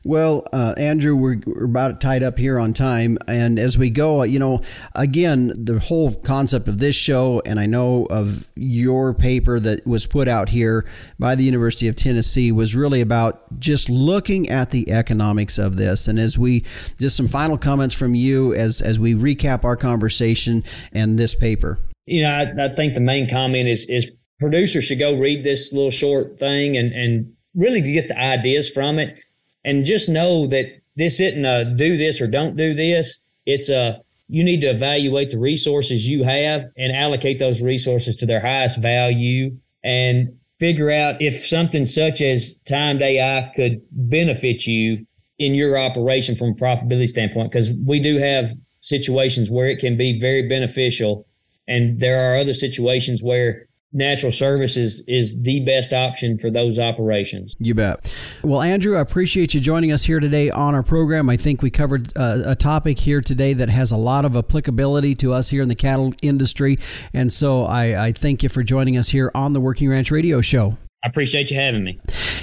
Well, 0.09 0.45
uh, 0.53 0.73
Andrew, 0.79 1.17
we're, 1.17 1.41
we're 1.45 1.65
about 1.65 2.01
tied 2.01 2.23
up 2.23 2.39
here 2.39 2.61
on 2.61 2.73
time. 2.73 3.19
And 3.27 3.59
as 3.59 3.77
we 3.77 3.91
go, 3.91 4.23
you 4.23 4.39
know, 4.39 4.61
again, 4.95 5.49
the 5.49 5.81
whole 5.81 6.15
concept 6.15 6.69
of 6.69 6.79
this 6.79 6.95
show, 6.95 7.43
and 7.45 7.59
I 7.59 7.67
know 7.67 8.07
of 8.07 8.53
your 8.55 9.15
paper 9.15 9.59
that 9.59 9.85
was 9.85 10.07
put 10.07 10.29
out 10.29 10.51
here 10.51 10.87
by 11.19 11.35
the 11.35 11.43
University 11.43 11.89
of 11.89 11.97
Tennessee, 11.97 12.53
was 12.53 12.77
really 12.77 13.01
about 13.01 13.59
just 13.59 13.91
looking 13.91 14.49
at 14.49 14.71
the 14.71 14.93
economics 14.93 15.59
of 15.59 15.75
this. 15.75 16.07
And 16.07 16.21
as 16.21 16.39
we, 16.39 16.65
just 17.01 17.17
some 17.17 17.27
final 17.27 17.59
comments 17.59 17.97
from 17.97 18.15
you 18.15 18.55
as, 18.55 18.81
as 18.81 18.97
we 18.97 19.13
recap 19.13 19.65
our 19.65 19.75
conversation 19.75 20.63
and 20.93 21.19
this 21.19 21.35
paper. 21.35 21.81
You 22.07 22.23
know, 22.23 22.31
I, 22.31 22.67
I 22.67 22.75
think 22.75 22.95
the 22.95 23.01
main 23.01 23.29
comment 23.29 23.69
is 23.69 23.85
is 23.91 24.11
producers 24.39 24.85
should 24.85 24.99
go 24.99 25.15
read 25.15 25.45
this 25.45 25.73
little 25.73 25.91
short 25.91 26.39
thing 26.39 26.77
and, 26.77 26.93
and 26.93 27.33
really 27.55 27.81
get 27.81 28.09
the 28.09 28.19
ideas 28.19 28.71
from 28.71 28.99
it 28.99 29.19
and 29.65 29.85
just 29.85 30.09
know 30.09 30.47
that 30.47 30.67
this 30.97 31.21
isn't 31.21 31.45
a 31.45 31.65
do 31.77 31.97
this 31.97 32.21
or 32.21 32.27
don't 32.27 32.57
do 32.57 32.75
this. 32.75 33.17
It's 33.47 33.69
a 33.69 34.01
you 34.29 34.45
need 34.45 34.61
to 34.61 34.69
evaluate 34.69 35.31
the 35.31 35.39
resources 35.39 36.07
you 36.07 36.23
have 36.23 36.67
and 36.77 36.95
allocate 36.95 37.39
those 37.39 37.63
resources 37.63 38.15
to 38.17 38.27
their 38.27 38.41
highest 38.41 38.81
value 38.81 39.57
and 39.83 40.29
figure 40.59 40.91
out 40.91 41.21
if 41.23 41.47
something 41.47 41.87
such 41.87 42.21
as 42.21 42.55
timed 42.67 43.01
AI 43.01 43.51
could 43.57 43.81
benefit 43.93 44.67
you 44.67 45.07
in 45.39 45.55
your 45.55 45.79
operation 45.79 46.37
from 46.37 46.49
a 46.49 46.55
profitability 46.55 47.07
standpoint. 47.07 47.51
Because 47.51 47.71
we 47.87 48.01
do 48.01 48.19
have 48.19 48.53
situations 48.81 49.51
where 49.51 49.69
it 49.69 49.79
can 49.79 49.97
be 49.97 50.21
very 50.21 50.49
beneficial. 50.49 51.27
And 51.67 52.01
there 52.01 52.21
are 52.21 52.39
other 52.39 52.55
situations 52.55 53.23
where 53.23 53.68
natural 53.93 54.33
services 54.33 55.03
is 55.09 55.41
the 55.43 55.65
best 55.65 55.93
option 55.93 56.39
for 56.39 56.51
those 56.51 56.79
operations. 56.79 57.55
You 57.59 57.75
bet. 57.75 58.13
Well, 58.43 58.61
Andrew, 58.61 58.97
I 58.97 59.01
appreciate 59.01 59.55
you 59.55 59.61
joining 59.61 59.93
us 59.93 60.05
here 60.05 60.21
today 60.21 60.51
on 60.51 60.75
our 60.75 60.83
program. 60.83 61.31
I 61.31 61.37
think 61.37 61.63
we 61.63 61.71
covered 61.71 62.13
uh, 62.17 62.43
a 62.45 62.55
topic 62.55 62.99
here 62.99 63.21
today 63.21 63.53
that 63.55 63.69
has 63.69 63.91
a 63.91 63.97
lot 63.97 64.25
of 64.25 64.37
applicability 64.37 65.15
to 65.17 65.33
us 65.33 65.49
here 65.49 65.63
in 65.63 65.69
the 65.69 65.75
cattle 65.75 66.13
industry. 66.23 66.79
And 67.13 67.33
so 67.33 67.65
I, 67.65 68.07
I 68.07 68.13
thank 68.13 68.43
you 68.43 68.49
for 68.49 68.63
joining 68.63 68.97
us 68.97 69.09
here 69.09 69.31
on 69.35 69.53
the 69.53 69.61
Working 69.61 69.89
Ranch 69.89 70.11
Radio 70.11 70.41
Show. 70.41 70.77
I 71.05 71.09
appreciate 71.09 71.51
you 71.53 71.57
having 71.57 71.85
me. 71.85 72.01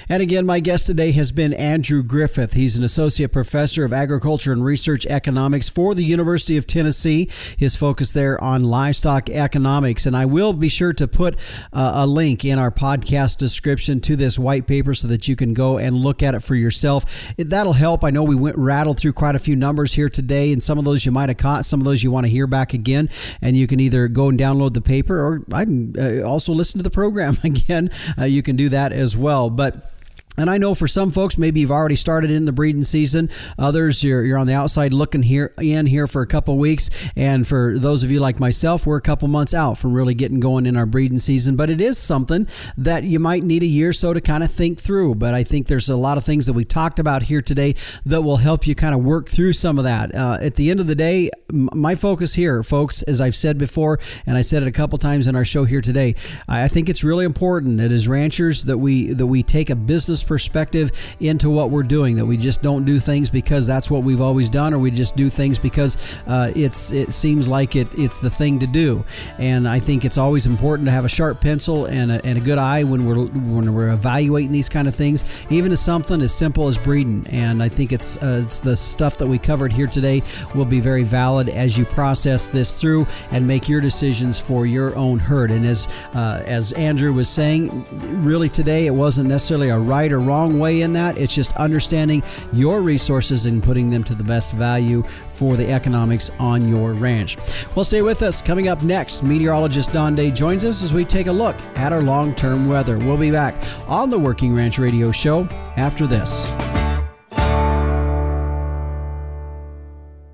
And 0.08 0.22
again, 0.22 0.46
my 0.46 0.60
guest 0.62 0.86
today 0.86 1.12
has 1.14 1.32
been 1.32 1.52
Andrew 1.54 2.04
Griffith. 2.04 2.54
He's 2.54 2.78
an 2.78 2.84
associate 2.84 3.34
professor 3.34 3.84
of 3.84 3.92
agriculture 3.92 4.54
and 4.54 4.64
resource 4.64 5.06
economics 5.08 5.68
for 5.68 5.96
the 5.96 6.04
University 6.04 6.56
of 6.56 6.68
Tennessee. 6.68 7.28
His 7.58 7.76
focus 7.76 8.14
there 8.14 8.42
on 8.42 8.64
livestock 8.64 9.30
economics. 9.30 10.06
And 10.06 10.16
I 10.16 10.26
will 10.26 10.54
be 10.54 10.70
sure 10.70 10.94
to 10.94 11.08
put 11.08 11.36
uh, 11.74 11.94
a 11.96 12.08
link 12.08 12.46
in 12.46 12.60
our 12.60 12.72
podcast 12.72 13.40
description 13.40 14.00
to 14.02 14.16
this 14.16 14.38
white 14.38 14.68
paper 14.68 14.94
so 14.94 15.08
that 15.08 15.28
you 15.28 15.36
can 15.36 15.54
go 15.54 15.78
and 15.78 15.98
look 15.98 16.22
at 16.22 16.36
it 16.36 16.42
for 16.42 16.56
yourself. 16.56 17.34
That'll 17.38 17.74
help. 17.74 18.04
I 18.06 18.12
know 18.12 18.24
we 18.24 18.36
went 18.36 18.58
rattled 18.58 19.00
through 19.00 19.14
quite 19.14 19.36
a 19.36 19.40
few 19.40 19.56
numbers 19.56 19.94
here 19.94 20.08
today, 20.10 20.54
and 20.54 20.62
some 20.62 20.78
of 20.78 20.86
those 20.86 21.06
you 21.06 21.12
might 21.12 21.30
have 21.30 21.38
caught, 21.40 21.66
some 21.66 21.82
of 21.82 21.86
those 21.86 22.04
you 22.04 22.12
want 22.12 22.26
to 22.26 22.30
hear 22.30 22.48
back 22.48 22.74
again. 22.74 23.10
And 23.42 23.58
you 23.58 23.68
can 23.68 23.80
either 23.80 24.08
go 24.08 24.30
and 24.30 24.40
download 24.40 24.76
the 24.76 24.82
paper, 24.82 25.20
or 25.20 25.44
I 25.52 25.66
can 25.66 25.94
uh, 26.00 26.26
also 26.26 26.54
listen 26.54 26.78
to 26.80 26.84
the 26.84 26.90
program 26.90 27.38
again. 27.44 27.90
Uh, 28.18 28.26
you 28.26 28.44
can 28.46 28.56
do 28.56 28.70
that 28.70 28.94
as 28.94 29.18
well. 29.18 29.50
But 29.50 29.92
and 30.38 30.50
I 30.50 30.58
know 30.58 30.76
for 30.76 30.88
some 30.88 31.12
folks, 31.12 31.38
maybe 31.38 31.60
you've 31.60 31.72
already 31.72 31.96
started 31.96 32.32
in 32.32 32.46
the 32.46 32.52
breeding 32.52 32.84
season. 32.84 33.30
Others, 33.58 34.04
you're, 34.04 34.24
you're 34.24 34.38
on 34.38 34.48
the 34.48 34.54
outside 34.54 34.94
looking 34.94 35.24
here 35.24 35.54
in 35.60 35.86
here 35.86 36.08
for 36.08 36.22
a 36.22 36.28
couple 36.28 36.58
weeks. 36.58 36.90
And 37.16 37.48
for 37.48 37.78
those 37.78 38.04
of 38.04 38.12
you 38.12 38.20
like 38.20 38.40
myself, 38.40 38.86
we're 38.86 38.98
a 38.98 39.02
couple 39.02 39.28
months 39.28 39.54
out 39.54 39.78
from 39.78 39.94
really 39.94 40.14
getting 40.14 40.40
going 40.40 40.66
in 40.66 40.76
our 40.76 40.86
breeding 40.86 41.20
season. 41.20 41.56
But 41.56 41.70
it 41.70 41.82
is 41.82 41.98
something 41.98 42.48
that 42.78 43.04
you 43.04 43.20
might 43.20 43.44
need 43.44 43.64
a 43.64 43.68
year 43.68 43.90
or 43.90 43.94
so 43.94 44.14
to 44.14 44.22
kind 44.22 44.44
of 44.44 44.52
think 44.52 44.80
through. 44.80 45.16
But 45.16 45.34
I 45.34 45.44
think 45.44 45.68
there's 45.68 45.90
a 45.90 45.96
lot 45.96 46.18
of 46.18 46.26
things 46.26 46.46
that 46.48 46.54
we 46.54 46.66
talked 46.66 47.00
about 47.00 47.24
here 47.24 47.42
today 47.42 47.76
that 48.06 48.22
will 48.22 48.38
help 48.38 48.68
you 48.68 48.76
kind 48.76 48.96
of 48.96 49.04
work 49.04 49.30
through 49.30 49.54
some 49.54 49.78
of 49.78 49.84
that. 49.86 50.14
Uh, 50.14 50.38
at 50.42 50.56
the 50.56 50.70
end 50.70 50.80
of 50.80 50.88
the 50.88 50.96
day, 50.96 51.30
my 51.52 51.96
focus 51.96 52.34
here, 52.34 52.64
folks, 52.64 53.02
as 53.04 53.22
I've 53.22 53.36
said 53.36 53.58
before, 53.58 54.00
and 54.26 54.38
I 54.38 54.42
said 54.42 54.64
it 54.64 54.68
a 54.68 54.72
couple 54.72 54.98
times 54.98 55.28
in 55.28 55.36
our 55.36 55.46
show 55.46 55.64
here 55.66 55.82
today, 55.82 56.16
I 56.48 56.68
think 56.68 56.90
it's 56.90 57.04
really 57.04 57.26
important 57.26 57.78
that 57.78 57.92
as 57.92 58.08
ranchers 58.08 58.66
that 58.66 58.78
we 58.78 59.14
that 59.14 59.28
we 59.28 59.44
take 59.44 59.70
a 59.70 59.76
business 59.76 60.24
perspective 60.26 60.92
into 61.20 61.50
what 61.50 61.70
we're 61.70 61.84
doing. 61.84 62.16
That 62.16 62.26
we 62.26 62.38
just 62.38 62.62
don't 62.62 62.86
do 62.86 63.00
things 63.00 63.30
because 63.30 63.68
that's 63.68 63.90
what 63.90 64.04
we've 64.04 64.22
always 64.22 64.50
done, 64.50 64.74
or 64.74 64.80
we 64.80 64.92
just 64.92 65.16
do 65.16 65.30
things 65.30 65.60
because 65.60 65.98
uh, 66.28 66.52
it's 66.56 66.92
it 66.92 67.14
seems 67.14 67.48
like 67.48 67.76
it 67.76 67.94
it's 67.98 68.20
the 68.20 68.30
thing 68.30 68.60
to 68.60 68.68
do. 68.68 69.04
And 69.38 69.68
I 69.68 69.80
think 69.80 70.06
it's 70.06 70.18
always 70.18 70.46
important 70.46 70.88
to 70.88 70.92
have 70.92 71.06
a 71.06 71.10
sharp 71.10 71.42
pencil 71.42 71.86
and 71.86 72.12
a, 72.12 72.26
and 72.26 72.38
a 72.38 72.42
good 72.42 72.58
eye 72.58 72.84
when 72.84 73.06
we're 73.06 73.26
when 73.26 73.74
we're 73.74 73.92
evaluating 73.92 74.52
these 74.52 74.70
kind 74.70 74.88
of 74.88 74.96
things, 74.96 75.24
even 75.50 75.72
as 75.72 75.80
something 75.80 76.22
as 76.22 76.34
simple 76.34 76.68
as 76.68 76.78
breeding. 76.78 77.26
And 77.30 77.62
I 77.62 77.70
think 77.70 77.92
it's 77.92 78.18
uh, 78.22 78.42
it's 78.44 78.62
the 78.62 78.76
stuff 78.76 79.18
that 79.18 79.28
we 79.28 79.38
covered 79.38 79.72
here 79.72 79.88
today 79.88 80.22
will 80.54 80.66
be 80.66 80.80
very 80.80 81.04
valid 81.04 81.50
as 81.50 81.78
you 81.78 81.86
process 81.86 82.50
this 82.50 82.74
through 82.80 83.08
and 83.32 83.48
make 83.48 83.70
your 83.70 83.82
decisions 83.82 84.40
for 84.40 84.66
your 84.66 84.96
own 84.96 85.20
herd. 85.20 85.52
And 85.52 85.66
as 85.66 85.88
uh, 86.14 86.44
as 86.46 86.74
Andrew 86.74 87.14
was 87.14 87.30
saying, 87.30 87.86
really 88.24 88.50
today 88.50 88.88
it 88.88 88.94
wasn't 88.94 89.30
necessarily 89.30 89.70
a 89.70 89.78
right 89.78 90.12
or 90.16 90.20
wrong 90.20 90.58
way 90.58 90.82
in 90.82 90.94
that. 90.94 91.18
It's 91.18 91.36
just 91.36 91.56
understanding 91.58 92.24
your 92.52 92.82
resources 92.82 93.46
and 93.46 93.62
putting 93.62 93.90
them 93.90 94.04
to 94.06 94.16
the 94.16 94.24
best 94.24 94.54
value 94.54 95.04
for 95.36 95.58
the 95.58 95.70
economics 95.72 96.32
on 96.40 96.68
your 96.68 96.94
ranch. 96.94 97.38
Well, 97.76 97.86
stay 97.86 98.02
with 98.02 98.22
us. 98.24 98.42
Coming 98.42 98.68
up 98.68 98.84
next, 98.84 99.22
meteorologist 99.22 99.92
Don 99.92 100.16
Day 100.16 100.32
joins 100.32 100.66
us 100.66 100.82
as 100.82 100.94
we 100.94 101.06
take 101.06 101.28
a 101.28 101.32
look 101.32 101.60
at 101.76 101.94
our 101.94 102.02
long 102.02 102.34
term 102.34 102.68
weather. 102.68 102.98
We'll 102.98 103.18
be 103.18 103.32
back 103.32 103.56
on 103.88 104.10
the 104.10 104.20
Working 104.20 104.56
Ranch 104.56 104.80
Radio 104.80 105.12
Show 105.12 105.48
after 105.76 106.08
this. 106.08 106.85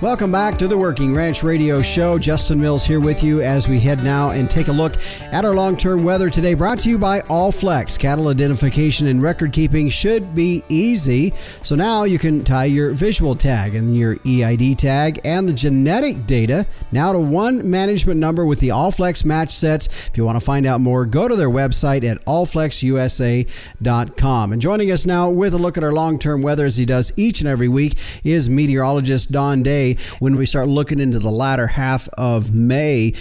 Welcome 0.00 0.30
back 0.30 0.56
to 0.58 0.68
the 0.68 0.78
Working 0.78 1.12
Ranch 1.12 1.42
Radio 1.42 1.82
Show. 1.82 2.20
Justin 2.20 2.60
Mills 2.60 2.84
here 2.84 3.00
with 3.00 3.24
you 3.24 3.42
as 3.42 3.68
we 3.68 3.80
head 3.80 4.04
now 4.04 4.30
and 4.30 4.48
take 4.48 4.68
a 4.68 4.72
look 4.72 4.92
at 5.22 5.44
our 5.44 5.56
long 5.56 5.76
term 5.76 6.04
weather 6.04 6.30
today. 6.30 6.54
Brought 6.54 6.78
to 6.80 6.88
you 6.88 6.98
by 6.98 7.18
Allflex. 7.22 7.98
Cattle 7.98 8.28
identification 8.28 9.08
and 9.08 9.20
record 9.20 9.52
keeping 9.52 9.88
should 9.88 10.36
be 10.36 10.62
easy. 10.68 11.32
So 11.62 11.74
now 11.74 12.04
you 12.04 12.16
can 12.16 12.44
tie 12.44 12.66
your 12.66 12.92
visual 12.92 13.34
tag 13.34 13.74
and 13.74 13.96
your 13.96 14.18
EID 14.24 14.78
tag 14.78 15.18
and 15.24 15.48
the 15.48 15.52
genetic 15.52 16.26
data 16.26 16.64
now 16.92 17.12
to 17.12 17.18
one 17.18 17.68
management 17.68 18.20
number 18.20 18.46
with 18.46 18.60
the 18.60 18.68
Allflex 18.68 19.24
match 19.24 19.50
sets. 19.50 20.06
If 20.06 20.16
you 20.16 20.24
want 20.24 20.38
to 20.38 20.44
find 20.44 20.64
out 20.64 20.80
more, 20.80 21.06
go 21.06 21.26
to 21.26 21.34
their 21.34 21.50
website 21.50 22.08
at 22.08 22.24
allflexusa.com. 22.24 24.52
And 24.52 24.62
joining 24.62 24.92
us 24.92 25.06
now 25.06 25.28
with 25.28 25.54
a 25.54 25.58
look 25.58 25.76
at 25.76 25.82
our 25.82 25.90
long 25.90 26.20
term 26.20 26.40
weather 26.40 26.66
as 26.66 26.76
he 26.76 26.86
does 26.86 27.12
each 27.16 27.40
and 27.40 27.48
every 27.48 27.66
week 27.66 27.98
is 28.22 28.48
meteorologist 28.48 29.32
Don 29.32 29.64
Day 29.64 29.87
when 30.18 30.36
we 30.36 30.46
start 30.46 30.68
looking 30.68 30.98
into 30.98 31.18
the 31.18 31.30
latter 31.30 31.68
half 31.68 32.08
of 32.18 32.54
May. 32.54 33.14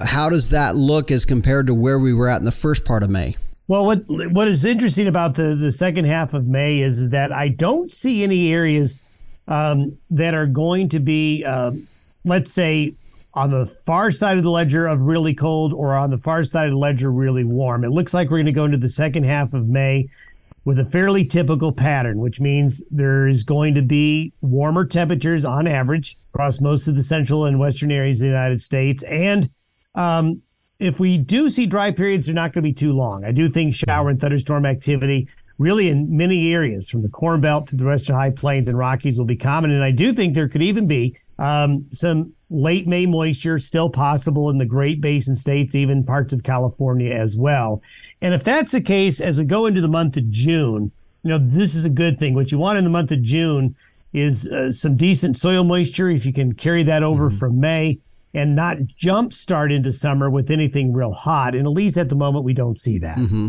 How 0.00 0.28
does 0.28 0.50
that 0.50 0.76
look 0.76 1.10
as 1.10 1.24
compared 1.24 1.66
to 1.66 1.74
where 1.74 1.98
we 1.98 2.14
were 2.14 2.28
at 2.28 2.38
in 2.38 2.44
the 2.44 2.52
first 2.52 2.84
part 2.84 3.02
of 3.02 3.10
May? 3.10 3.34
Well, 3.68 3.84
what 3.84 4.04
what 4.06 4.46
is 4.46 4.64
interesting 4.64 5.08
about 5.08 5.34
the 5.34 5.56
the 5.56 5.72
second 5.72 6.04
half 6.04 6.34
of 6.34 6.46
May 6.46 6.80
is, 6.80 7.00
is 7.00 7.10
that 7.10 7.32
I 7.32 7.48
don't 7.48 7.90
see 7.90 8.22
any 8.22 8.52
areas 8.52 9.02
um, 9.48 9.98
that 10.10 10.34
are 10.34 10.46
going 10.46 10.88
to 10.90 11.00
be, 11.00 11.44
uh, 11.44 11.72
let's 12.24 12.52
say, 12.52 12.94
on 13.34 13.50
the 13.50 13.66
far 13.66 14.10
side 14.10 14.38
of 14.38 14.44
the 14.44 14.50
ledger 14.50 14.86
of 14.86 15.00
really 15.00 15.34
cold 15.34 15.72
or 15.72 15.94
on 15.94 16.10
the 16.10 16.18
far 16.18 16.42
side 16.44 16.66
of 16.66 16.72
the 16.72 16.78
ledger 16.78 17.10
really 17.10 17.44
warm. 17.44 17.84
It 17.84 17.90
looks 17.90 18.14
like 18.14 18.30
we're 18.30 18.38
going 18.38 18.46
to 18.46 18.52
go 18.52 18.64
into 18.64 18.78
the 18.78 18.88
second 18.88 19.24
half 19.24 19.52
of 19.52 19.68
May 19.68 20.08
with 20.66 20.80
a 20.80 20.84
fairly 20.84 21.24
typical 21.24 21.70
pattern, 21.70 22.18
which 22.18 22.40
means 22.40 22.82
there 22.90 23.28
is 23.28 23.44
going 23.44 23.72
to 23.72 23.82
be 23.82 24.32
warmer 24.40 24.84
temperatures 24.84 25.44
on 25.44 25.64
average 25.68 26.18
across 26.34 26.60
most 26.60 26.88
of 26.88 26.96
the 26.96 27.02
central 27.04 27.44
and 27.44 27.60
western 27.60 27.92
areas 27.92 28.20
of 28.20 28.22
the 28.22 28.26
United 28.26 28.60
States. 28.60 29.04
And 29.04 29.48
um, 29.94 30.42
if 30.80 30.98
we 30.98 31.18
do 31.18 31.50
see 31.50 31.66
dry 31.66 31.92
periods, 31.92 32.26
they're 32.26 32.34
not 32.34 32.52
going 32.52 32.64
to 32.64 32.68
be 32.68 32.74
too 32.74 32.92
long. 32.92 33.24
I 33.24 33.30
do 33.30 33.48
think 33.48 33.74
shower 33.74 34.10
and 34.10 34.20
thunderstorm 34.20 34.66
activity, 34.66 35.28
really 35.56 35.88
in 35.88 36.16
many 36.16 36.52
areas 36.52 36.90
from 36.90 37.02
the 37.02 37.08
Corn 37.08 37.40
Belt 37.40 37.68
to 37.68 37.76
the 37.76 37.84
Western 37.84 38.16
High 38.16 38.32
Plains 38.32 38.66
and 38.66 38.76
Rockies, 38.76 39.18
will 39.18 39.24
be 39.24 39.36
common. 39.36 39.70
And 39.70 39.84
I 39.84 39.92
do 39.92 40.12
think 40.12 40.34
there 40.34 40.48
could 40.48 40.62
even 40.62 40.88
be 40.88 41.16
um, 41.38 41.86
some 41.92 42.32
late 42.50 42.88
May 42.88 43.06
moisture 43.06 43.60
still 43.60 43.88
possible 43.88 44.50
in 44.50 44.58
the 44.58 44.66
Great 44.66 45.00
Basin 45.00 45.36
states, 45.36 45.76
even 45.76 46.02
parts 46.02 46.32
of 46.32 46.42
California 46.42 47.14
as 47.14 47.36
well. 47.36 47.82
And 48.20 48.34
if 48.34 48.44
that's 48.44 48.72
the 48.72 48.80
case, 48.80 49.20
as 49.20 49.38
we 49.38 49.44
go 49.44 49.66
into 49.66 49.80
the 49.80 49.88
month 49.88 50.16
of 50.16 50.30
June, 50.30 50.92
you 51.22 51.30
know, 51.30 51.38
this 51.38 51.74
is 51.74 51.84
a 51.84 51.90
good 51.90 52.18
thing. 52.18 52.34
What 52.34 52.52
you 52.52 52.58
want 52.58 52.78
in 52.78 52.84
the 52.84 52.90
month 52.90 53.10
of 53.10 53.22
June 53.22 53.74
is 54.12 54.50
uh, 54.50 54.70
some 54.70 54.96
decent 54.96 55.38
soil 55.38 55.64
moisture. 55.64 56.08
If 56.08 56.24
you 56.24 56.32
can 56.32 56.54
carry 56.54 56.82
that 56.84 57.02
over 57.02 57.28
mm-hmm. 57.28 57.38
from 57.38 57.60
May, 57.60 57.98
and 58.36 58.54
not 58.54 58.86
jump 58.86 59.32
start 59.32 59.72
into 59.72 59.90
summer 59.90 60.28
with 60.28 60.50
anything 60.50 60.92
real 60.92 61.12
hot. 61.12 61.54
And 61.54 61.66
at 61.66 61.70
least 61.70 61.96
at 61.96 62.10
the 62.10 62.14
moment, 62.14 62.44
we 62.44 62.52
don't 62.52 62.78
see 62.78 62.98
that. 62.98 63.16
Mm-hmm. 63.16 63.48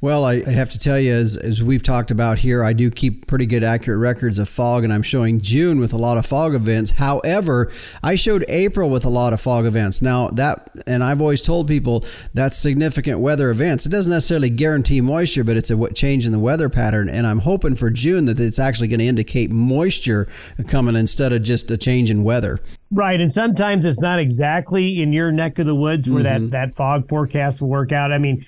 Well, 0.00 0.24
I, 0.24 0.42
I, 0.44 0.50
have 0.50 0.68
to 0.70 0.80
tell 0.80 0.98
you, 0.98 1.12
as, 1.12 1.36
as 1.36 1.62
we've 1.62 1.82
talked 1.82 2.10
about 2.10 2.40
here, 2.40 2.64
I 2.64 2.72
do 2.72 2.90
keep 2.90 3.28
pretty 3.28 3.46
good, 3.46 3.62
accurate 3.62 4.00
records 4.00 4.40
of 4.40 4.48
fog, 4.48 4.82
and 4.82 4.92
I'm 4.92 5.04
showing 5.04 5.40
June 5.40 5.78
with 5.78 5.92
a 5.92 5.96
lot 5.96 6.18
of 6.18 6.26
fog 6.26 6.54
events. 6.54 6.90
However, 6.92 7.70
I 8.02 8.16
showed 8.16 8.44
April 8.48 8.90
with 8.90 9.04
a 9.04 9.08
lot 9.08 9.32
of 9.32 9.40
fog 9.40 9.64
events. 9.64 10.02
Now, 10.02 10.28
that, 10.30 10.70
and 10.88 11.04
I've 11.04 11.20
always 11.20 11.40
told 11.40 11.68
people 11.68 12.04
that's 12.34 12.58
significant 12.58 13.20
weather 13.20 13.48
events. 13.48 13.86
It 13.86 13.90
doesn't 13.90 14.12
necessarily 14.12 14.50
guarantee 14.50 15.00
moisture, 15.00 15.44
but 15.44 15.56
it's 15.56 15.70
a 15.70 15.92
change 15.92 16.26
in 16.26 16.32
the 16.32 16.40
weather 16.40 16.68
pattern. 16.68 17.08
And 17.08 17.28
I'm 17.28 17.40
hoping 17.40 17.76
for 17.76 17.90
June 17.90 18.24
that 18.24 18.40
it's 18.40 18.58
actually 18.58 18.88
going 18.88 18.98
to 18.98 19.06
indicate 19.06 19.52
moisture 19.52 20.26
coming 20.66 20.96
instead 20.96 21.32
of 21.32 21.44
just 21.44 21.70
a 21.70 21.76
change 21.76 22.10
in 22.10 22.24
weather. 22.24 22.58
Right, 22.90 23.20
and 23.20 23.32
sometimes 23.32 23.84
it's 23.84 24.00
not 24.00 24.18
exactly 24.18 25.02
in 25.02 25.12
your 25.12 25.32
neck 25.32 25.58
of 25.58 25.66
the 25.66 25.74
woods 25.74 26.08
where 26.08 26.22
mm-hmm. 26.22 26.50
that 26.50 26.50
that 26.52 26.74
fog 26.74 27.08
forecast 27.08 27.60
will 27.60 27.68
work 27.68 27.90
out. 27.90 28.12
I 28.12 28.18
mean, 28.18 28.46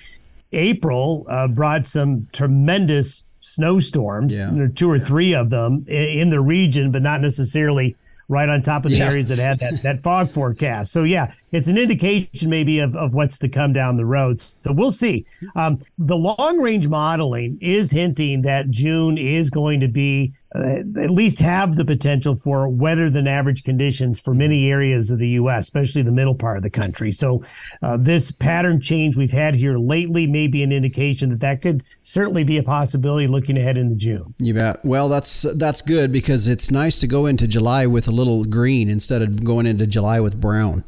April 0.53 1.25
uh, 1.27 1.47
brought 1.47 1.87
some 1.87 2.27
tremendous 2.31 3.27
snowstorms, 3.41 4.37
yeah. 4.37 4.67
two 4.75 4.89
or 4.89 4.99
three 4.99 5.33
of 5.33 5.49
them 5.49 5.85
in 5.87 6.29
the 6.29 6.41
region, 6.41 6.91
but 6.91 7.01
not 7.01 7.21
necessarily 7.21 7.95
right 8.29 8.47
on 8.47 8.61
top 8.61 8.85
of 8.85 8.91
the 8.91 8.97
yeah. 8.97 9.09
areas 9.09 9.27
that 9.29 9.39
had 9.39 9.59
that, 9.59 9.81
that 9.81 10.03
fog 10.03 10.29
forecast. 10.29 10.93
So 10.93 11.03
yeah, 11.03 11.33
it's 11.51 11.67
an 11.67 11.77
indication 11.77 12.49
maybe 12.49 12.79
of, 12.79 12.95
of 12.95 13.13
what's 13.13 13.39
to 13.39 13.49
come 13.49 13.73
down 13.73 13.97
the 13.97 14.05
road. 14.05 14.39
So 14.41 14.71
we'll 14.71 14.91
see. 14.91 15.25
Um, 15.55 15.79
the 15.97 16.15
long 16.15 16.59
range 16.59 16.87
modeling 16.87 17.57
is 17.59 17.91
hinting 17.91 18.43
that 18.43 18.69
June 18.69 19.17
is 19.17 19.49
going 19.49 19.79
to 19.81 19.87
be 19.87 20.33
at 20.55 21.11
least 21.11 21.39
have 21.39 21.75
the 21.75 21.85
potential 21.85 22.35
for 22.35 22.67
wetter 22.67 23.09
than 23.09 23.27
average 23.27 23.63
conditions 23.63 24.19
for 24.19 24.33
many 24.33 24.69
areas 24.69 25.11
of 25.11 25.19
the 25.19 25.29
U.S., 25.29 25.65
especially 25.65 26.01
the 26.01 26.11
middle 26.11 26.33
part 26.33 26.57
of 26.57 26.63
the 26.63 26.71
country. 26.71 27.11
So, 27.11 27.43
uh, 27.83 27.97
this 27.97 28.31
pattern 28.31 28.81
change 28.81 29.15
we've 29.15 29.31
had 29.31 29.53
here 29.53 29.77
lately 29.77 30.25
may 30.25 30.47
be 30.47 30.63
an 30.63 30.71
indication 30.71 31.29
that 31.29 31.39
that 31.41 31.61
could 31.61 31.83
certainly 32.01 32.43
be 32.43 32.57
a 32.57 32.63
possibility 32.63 33.27
looking 33.27 33.57
ahead 33.57 33.77
into 33.77 33.95
June. 33.95 34.33
You 34.39 34.55
bet. 34.55 34.83
Well, 34.83 35.07
that's 35.07 35.43
that's 35.55 35.81
good 35.81 36.11
because 36.11 36.47
it's 36.47 36.71
nice 36.71 36.99
to 36.99 37.07
go 37.07 37.27
into 37.27 37.47
July 37.47 37.85
with 37.85 38.07
a 38.07 38.11
little 38.11 38.43
green 38.43 38.89
instead 38.89 39.21
of 39.21 39.43
going 39.43 39.67
into 39.67 39.85
July 39.85 40.19
with 40.19 40.41
brown. 40.41 40.83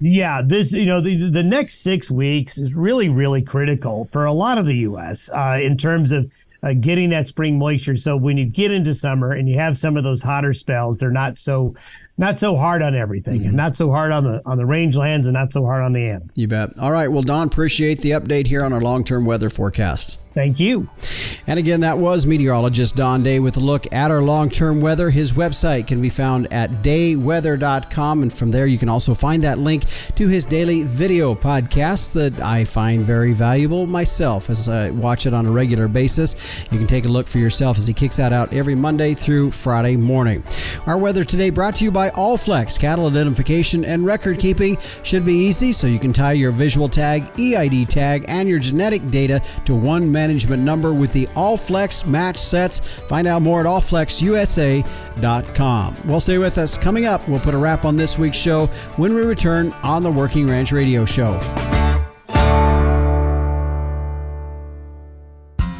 Yeah, 0.00 0.42
this 0.44 0.72
you 0.72 0.86
know 0.86 1.00
the 1.00 1.30
the 1.30 1.44
next 1.44 1.82
six 1.82 2.10
weeks 2.10 2.58
is 2.58 2.74
really 2.74 3.08
really 3.08 3.42
critical 3.42 4.06
for 4.10 4.24
a 4.24 4.32
lot 4.32 4.58
of 4.58 4.66
the 4.66 4.76
U.S. 4.78 5.30
Uh, 5.32 5.60
in 5.62 5.76
terms 5.76 6.10
of 6.10 6.30
uh, 6.66 6.72
getting 6.74 7.10
that 7.10 7.28
spring 7.28 7.58
moisture. 7.58 7.94
So 7.94 8.16
when 8.16 8.36
you 8.36 8.44
get 8.44 8.72
into 8.72 8.92
summer 8.92 9.30
and 9.30 9.48
you 9.48 9.56
have 9.56 9.76
some 9.76 9.96
of 9.96 10.02
those 10.02 10.22
hotter 10.22 10.52
spells, 10.52 10.98
they're 10.98 11.10
not 11.10 11.38
so 11.38 11.74
not 12.18 12.40
so 12.40 12.56
hard 12.56 12.82
on 12.82 12.94
everything 12.94 13.40
mm-hmm. 13.40 13.48
and 13.48 13.56
not 13.56 13.76
so 13.76 13.90
hard 13.90 14.10
on 14.10 14.24
the 14.24 14.42
on 14.44 14.58
the 14.58 14.64
rangelands 14.64 15.24
and 15.24 15.34
not 15.34 15.52
so 15.52 15.64
hard 15.64 15.84
on 15.84 15.92
the 15.92 16.08
end. 16.08 16.30
You 16.34 16.48
bet. 16.48 16.76
All 16.78 16.90
right. 16.90 17.08
Well, 17.08 17.22
Don, 17.22 17.46
appreciate 17.46 18.00
the 18.00 18.10
update 18.10 18.48
here 18.48 18.64
on 18.64 18.72
our 18.72 18.80
long 18.80 19.04
term 19.04 19.24
weather 19.24 19.48
forecast. 19.48 20.18
Thank 20.36 20.60
you. 20.60 20.90
And 21.46 21.58
again, 21.58 21.80
that 21.80 21.96
was 21.96 22.26
meteorologist 22.26 22.96
Don 22.96 23.22
Day 23.22 23.38
with 23.38 23.56
a 23.56 23.60
look 23.60 23.90
at 23.90 24.10
our 24.10 24.20
long 24.20 24.50
term 24.50 24.80
weather. 24.80 25.08
His 25.08 25.32
website 25.32 25.86
can 25.86 26.02
be 26.02 26.10
found 26.10 26.52
at 26.52 26.82
dayweather.com. 26.82 28.22
And 28.22 28.32
from 28.32 28.50
there, 28.50 28.66
you 28.66 28.76
can 28.76 28.90
also 28.90 29.14
find 29.14 29.44
that 29.44 29.58
link 29.58 29.84
to 30.16 30.28
his 30.28 30.44
daily 30.44 30.82
video 30.82 31.34
podcast 31.34 32.12
that 32.14 32.38
I 32.40 32.64
find 32.64 33.02
very 33.02 33.32
valuable 33.32 33.86
myself 33.86 34.50
as 34.50 34.68
I 34.68 34.90
watch 34.90 35.24
it 35.24 35.32
on 35.32 35.46
a 35.46 35.50
regular 35.50 35.88
basis. 35.88 36.64
You 36.70 36.78
can 36.78 36.86
take 36.86 37.06
a 37.06 37.08
look 37.08 37.28
for 37.28 37.38
yourself 37.38 37.78
as 37.78 37.86
he 37.86 37.94
kicks 37.94 38.18
that 38.18 38.32
out 38.32 38.52
every 38.52 38.74
Monday 38.74 39.14
through 39.14 39.52
Friday 39.52 39.96
morning. 39.96 40.44
Our 40.84 40.98
weather 40.98 41.24
today 41.24 41.48
brought 41.48 41.76
to 41.76 41.84
you 41.84 41.92
by 41.92 42.10
Allflex. 42.10 42.78
Cattle 42.78 43.06
identification 43.06 43.84
and 43.86 44.04
record 44.04 44.38
keeping 44.38 44.76
should 45.02 45.24
be 45.24 45.34
easy, 45.34 45.72
so 45.72 45.86
you 45.86 45.98
can 45.98 46.12
tie 46.12 46.32
your 46.32 46.50
visual 46.50 46.88
tag, 46.88 47.24
EID 47.38 47.88
tag, 47.88 48.24
and 48.28 48.48
your 48.48 48.58
genetic 48.58 49.08
data 49.10 49.40
to 49.64 49.74
one 49.74 50.10
man 50.10 50.25
management 50.26 50.62
number 50.62 50.92
with 50.92 51.12
the 51.12 51.26
Allflex 51.28 52.04
match 52.04 52.38
sets. 52.38 52.80
Find 52.80 53.28
out 53.28 53.42
more 53.42 53.60
at 53.60 53.66
allflexusa.com. 53.66 55.96
Well, 56.04 56.20
stay 56.20 56.38
with 56.38 56.58
us. 56.58 56.76
Coming 56.76 57.06
up, 57.06 57.28
we'll 57.28 57.38
put 57.38 57.54
a 57.54 57.58
wrap 57.58 57.84
on 57.84 57.94
this 57.96 58.18
week's 58.18 58.36
show 58.36 58.66
when 58.96 59.14
we 59.14 59.22
return 59.22 59.70
on 59.84 60.02
the 60.02 60.10
Working 60.10 60.48
Ranch 60.48 60.72
Radio 60.72 61.04
Show. 61.04 61.40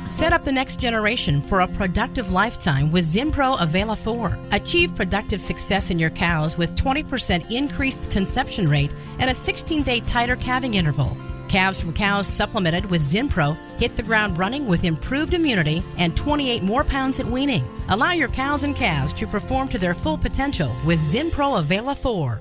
Set 0.09 0.33
up 0.33 0.45
the 0.45 0.53
next 0.53 0.79
generation 0.79 1.41
for 1.41 1.63
a 1.63 1.67
productive 1.67 2.31
lifetime 2.31 2.93
with 2.93 3.05
Zinpro 3.05 3.59
Availa 3.59 3.99
4. 3.99 4.39
Achieve 4.53 4.95
productive 4.95 5.41
success 5.41 5.91
in 5.91 5.99
your 5.99 6.11
cows 6.11 6.57
with 6.57 6.77
20% 6.77 7.51
increased 7.51 8.13
conception 8.13 8.69
rate 8.69 8.95
and 9.19 9.29
a 9.29 9.35
16 9.35 9.83
day 9.83 9.99
tighter 9.99 10.37
calving 10.37 10.75
interval. 10.75 11.17
Calves 11.49 11.81
from 11.81 11.93
cows 11.93 12.27
supplemented 12.27 12.87
with 12.87 13.03
Zinpro 13.03 13.57
hit 13.79 13.97
the 13.97 14.03
ground 14.03 14.37
running 14.37 14.67
with 14.67 14.85
improved 14.85 15.35
immunity 15.35 15.83
and 15.97 16.17
28 16.17 16.63
more 16.63 16.85
pounds 16.85 17.21
at 17.21 17.27
weaning. 17.27 17.65
Allow 17.89 18.13
your 18.13 18.29
cows 18.29 18.63
and 18.63 18.75
calves 18.75 19.13
to 19.15 19.27
perform 19.27 19.69
to 19.69 19.79
their 19.79 19.95
full 19.95 20.19
potential 20.19 20.75
with 20.85 20.99
Zinpro 20.99 21.63
Availa 21.63 21.97
4. 21.97 22.41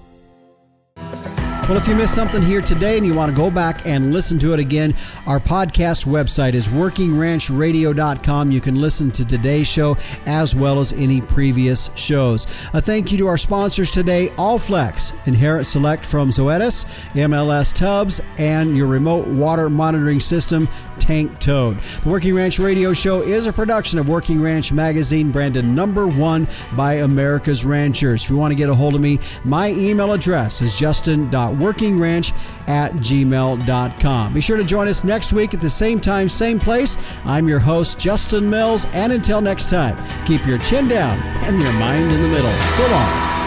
Well, 1.67 1.77
if 1.77 1.87
you 1.87 1.95
missed 1.95 2.13
something 2.13 2.43
here 2.43 2.61
today 2.61 2.95
and 2.95 3.03
you 3.07 3.15
want 3.15 3.35
to 3.35 3.35
go 3.35 3.49
back 3.49 3.87
and 3.87 4.13
listen 4.13 4.37
to 4.37 4.53
it 4.53 4.59
again, 4.59 4.93
our 5.25 5.39
podcast 5.39 6.05
website 6.05 6.53
is 6.53 6.67
workingranchradio.com. 6.67 8.51
You 8.51 8.61
can 8.61 8.75
listen 8.75 9.09
to 9.13 9.25
today's 9.25 9.67
show 9.67 9.97
as 10.27 10.55
well 10.55 10.79
as 10.79 10.93
any 10.93 11.21
previous 11.21 11.89
shows. 11.95 12.45
A 12.75 12.81
thank 12.81 13.11
you 13.11 13.17
to 13.17 13.25
our 13.25 13.37
sponsors 13.37 13.89
today 13.89 14.27
Allflex, 14.35 15.27
Inherit 15.27 15.65
Select 15.65 16.05
from 16.05 16.29
Zoetis, 16.29 16.85
MLS 17.15 17.73
Tubs, 17.73 18.21
and 18.37 18.77
your 18.77 18.85
remote 18.85 19.25
water 19.25 19.67
monitoring 19.67 20.19
system, 20.19 20.69
Tank 21.05 21.39
Toad. 21.39 21.79
The 21.79 22.09
Working 22.09 22.35
Ranch 22.35 22.59
Radio 22.59 22.93
Show 22.93 23.21
is 23.21 23.47
a 23.47 23.53
production 23.53 23.99
of 23.99 24.09
Working 24.09 24.41
Ranch 24.41 24.71
Magazine, 24.71 25.31
branded 25.31 25.65
number 25.65 26.07
one 26.07 26.47
by 26.75 26.95
America's 26.95 27.65
Ranchers. 27.65 28.23
If 28.23 28.29
you 28.29 28.37
want 28.37 28.51
to 28.51 28.55
get 28.55 28.69
a 28.69 28.75
hold 28.75 28.95
of 28.95 29.01
me, 29.01 29.19
my 29.43 29.69
email 29.69 30.13
address 30.13 30.61
is 30.61 30.77
justin.com 30.77 31.65
workingranch 31.65 32.33
at 32.67 32.93
gmail.com. 32.93 34.33
Be 34.33 34.41
sure 34.41 34.57
to 34.57 34.63
join 34.63 34.87
us 34.87 35.03
next 35.03 35.33
week 35.33 35.53
at 35.53 35.61
the 35.61 35.69
same 35.69 35.99
time, 35.99 36.29
same 36.29 36.59
place. 36.59 36.97
I'm 37.25 37.47
your 37.47 37.59
host, 37.59 37.99
Justin 37.99 38.49
Mills, 38.49 38.85
and 38.93 39.13
until 39.13 39.41
next 39.41 39.69
time, 39.69 39.97
keep 40.25 40.45
your 40.45 40.57
chin 40.59 40.87
down 40.87 41.19
and 41.43 41.61
your 41.61 41.73
mind 41.73 42.11
in 42.11 42.21
the 42.21 42.27
middle. 42.27 42.53
So 42.71 42.87
long. 42.87 43.44